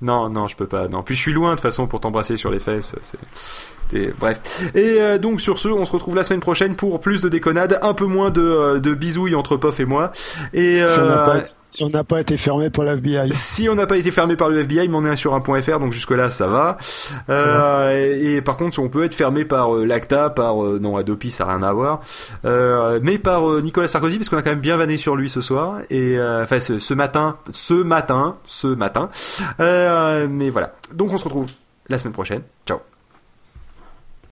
Non, 0.00 0.28
non, 0.30 0.48
je 0.48 0.56
peux 0.56 0.66
pas. 0.66 0.88
Non, 0.88 1.02
puis 1.02 1.14
je 1.14 1.20
suis 1.20 1.32
loin 1.32 1.50
de 1.50 1.54
toute 1.54 1.62
façon 1.62 1.86
pour 1.86 2.00
t'embrasser 2.00 2.36
sur 2.36 2.50
les 2.50 2.60
fesses. 2.60 2.94
Et, 3.92 4.10
bref. 4.18 4.40
Et 4.74 5.00
euh, 5.00 5.18
donc 5.18 5.40
sur 5.40 5.58
ce, 5.58 5.68
on 5.68 5.84
se 5.84 5.92
retrouve 5.92 6.14
la 6.16 6.22
semaine 6.22 6.40
prochaine 6.40 6.74
pour 6.74 7.00
plus 7.00 7.22
de 7.22 7.28
déconnades, 7.28 7.78
un 7.82 7.94
peu 7.94 8.06
moins 8.06 8.30
de, 8.30 8.40
euh, 8.40 8.80
de 8.80 8.94
bisouilles 8.94 9.34
entre 9.34 9.56
Pof 9.56 9.78
et 9.80 9.84
moi. 9.84 10.12
Et 10.52 10.82
si 10.86 10.98
on 10.98 11.06
n'a 11.06 11.18
pas, 11.18 11.42
si 11.66 11.84
on 11.84 11.90
pas, 11.90 12.20
été 12.20 12.36
fermé 12.36 12.70
par 12.70 12.84
l'FBI. 12.84 13.32
Si 13.32 13.68
on 13.68 13.74
n'a 13.74 13.86
pas 13.86 13.96
été 13.96 14.10
fermé 14.10 14.36
par 14.36 14.48
le 14.48 14.60
FBI, 14.60 14.88
mais 14.88 14.96
on 14.96 15.04
est 15.04 15.16
sur 15.16 15.34
un 15.34 15.40
point 15.40 15.60
.fr, 15.60 15.78
donc 15.78 15.92
jusque 15.92 16.12
là 16.12 16.30
ça 16.30 16.46
va. 16.46 16.78
Euh, 17.28 17.96
et, 17.96 18.36
et, 18.36 18.42
par 18.42 18.56
contre, 18.56 18.78
on 18.78 18.88
peut 18.88 19.04
être 19.04 19.14
fermé 19.14 19.44
par 19.44 19.74
euh, 19.74 19.84
l'ACTA, 19.84 20.30
par 20.30 20.56
non 20.56 20.96
Adopi, 20.96 21.30
ça 21.30 21.44
n'a 21.44 21.54
rien 21.54 21.62
à 21.62 21.72
voir, 21.72 22.00
mais 23.02 23.18
par 23.18 23.42
Nicolas 23.62 23.88
Sarkozy, 23.88 24.18
parce 24.18 24.28
qu'on 24.28 24.36
a 24.36 24.42
quand 24.42 24.50
même 24.50 24.60
bien 24.60 24.76
vanné 24.76 24.96
sur 24.96 25.16
lui 25.16 25.28
ce 25.28 25.40
soir. 25.40 25.78
Et 25.90 26.16
enfin 26.20 26.60
ce, 26.60 26.78
ce, 26.78 26.94
matin, 26.94 27.36
ce 27.50 27.74
matin, 27.74 28.36
ce 28.44 28.68
matin. 28.68 29.10
mais 29.58 30.50
voilà. 30.50 30.74
Donc 30.92 31.12
on 31.12 31.18
se 31.18 31.24
retrouve 31.24 31.50
la 31.88 31.98
semaine 31.98 32.14
prochaine. 32.14 32.42
Ciao. 32.66 32.78